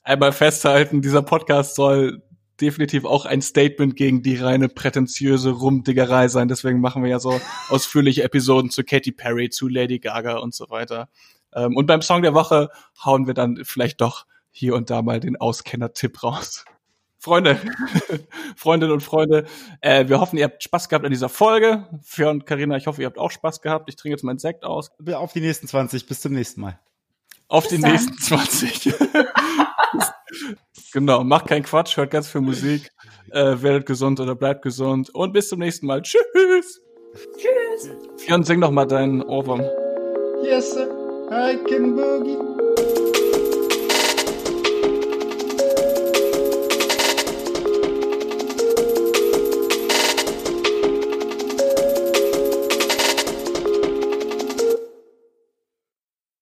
einmal 0.09 0.33
festhalten, 0.33 1.03
dieser 1.03 1.23
Podcast 1.23 1.75
soll 1.75 2.23
definitiv 2.61 3.05
auch 3.05 3.25
ein 3.25 3.43
Statement 3.43 3.97
gegen 3.97 4.23
die 4.23 4.37
reine 4.37 4.69
prätentiöse 4.69 5.51
Rumdiggerei 5.51 6.29
sein. 6.29 6.49
Deswegen 6.49 6.81
machen 6.81 7.03
wir 7.03 7.11
ja 7.11 7.21
so 7.21 7.41
ausführliche 7.69 8.23
Episoden 8.25 8.71
zu 8.71 8.85
Katy 8.85 9.13
Perry, 9.13 9.51
zu 9.51 9.69
Lady 9.69 9.99
Gaga 9.99 10.39
und 10.39 10.55
so 10.55 10.71
weiter. 10.71 11.09
Ähm, 11.55 11.77
und 11.77 11.87
beim 11.87 12.03
Song 12.03 12.23
der 12.23 12.35
Woche 12.35 12.71
hauen 13.05 13.27
wir 13.27 13.35
dann 13.35 13.61
vielleicht 13.65 14.01
doch 14.01 14.27
hier 14.51 14.75
und 14.75 14.91
da 14.91 15.03
mal 15.03 15.21
den 15.21 15.37
Auskenner-Tipp 15.37 16.23
raus. 16.23 16.65
Freunde, 17.21 17.61
Freundinnen 18.57 18.93
und 18.93 19.03
Freunde, 19.03 19.47
äh, 19.81 20.09
wir 20.09 20.21
hoffen, 20.21 20.39
ihr 20.39 20.45
habt 20.45 20.63
Spaß 20.63 20.89
gehabt 20.89 21.05
an 21.05 21.11
dieser 21.11 21.29
Folge. 21.29 21.87
Für 22.03 22.31
und 22.31 22.47
Carina, 22.47 22.77
ich 22.77 22.87
hoffe, 22.87 23.03
ihr 23.03 23.07
habt 23.07 23.19
auch 23.19 23.31
Spaß 23.31 23.61
gehabt. 23.61 23.89
Ich 23.89 23.97
trinke 23.97 24.15
jetzt 24.15 24.23
meinen 24.23 24.39
Sekt 24.39 24.65
aus. 24.65 24.93
Auf 25.13 25.33
die 25.33 25.41
nächsten 25.41 25.67
20, 25.67 26.07
bis 26.07 26.21
zum 26.21 26.33
nächsten 26.33 26.61
Mal. 26.61 26.79
Auf 27.49 27.65
Bis 27.65 27.77
die 27.77 27.83
dann. 27.83 27.93
nächsten 27.93 28.19
20. 28.19 28.95
genau, 30.93 31.25
macht 31.25 31.47
keinen 31.47 31.63
Quatsch, 31.63 31.97
hört 31.97 32.11
ganz 32.11 32.29
viel 32.29 32.41
Musik, 32.41 32.91
äh, 33.31 33.57
werdet 33.61 33.87
gesund 33.87 34.21
oder 34.21 34.35
bleibt 34.35 34.63
gesund 34.63 35.11
und 35.15 35.33
bis 35.33 35.49
zum 35.49 35.61
nächsten 35.61 35.87
Mal. 35.87 36.03
Tschüss. 36.03 36.81
Tschüss. 37.37 37.91
Fionn, 38.17 38.45
sing 38.45 38.61
noch 38.61 38.71
mal 38.71 38.87
deinen 38.87 39.23
Ohrwurm. 39.23 39.63
Yes, 40.43 40.73
sir, 40.73 40.89
I 41.31 41.57
can 41.69 41.97
boogie. 41.97 42.68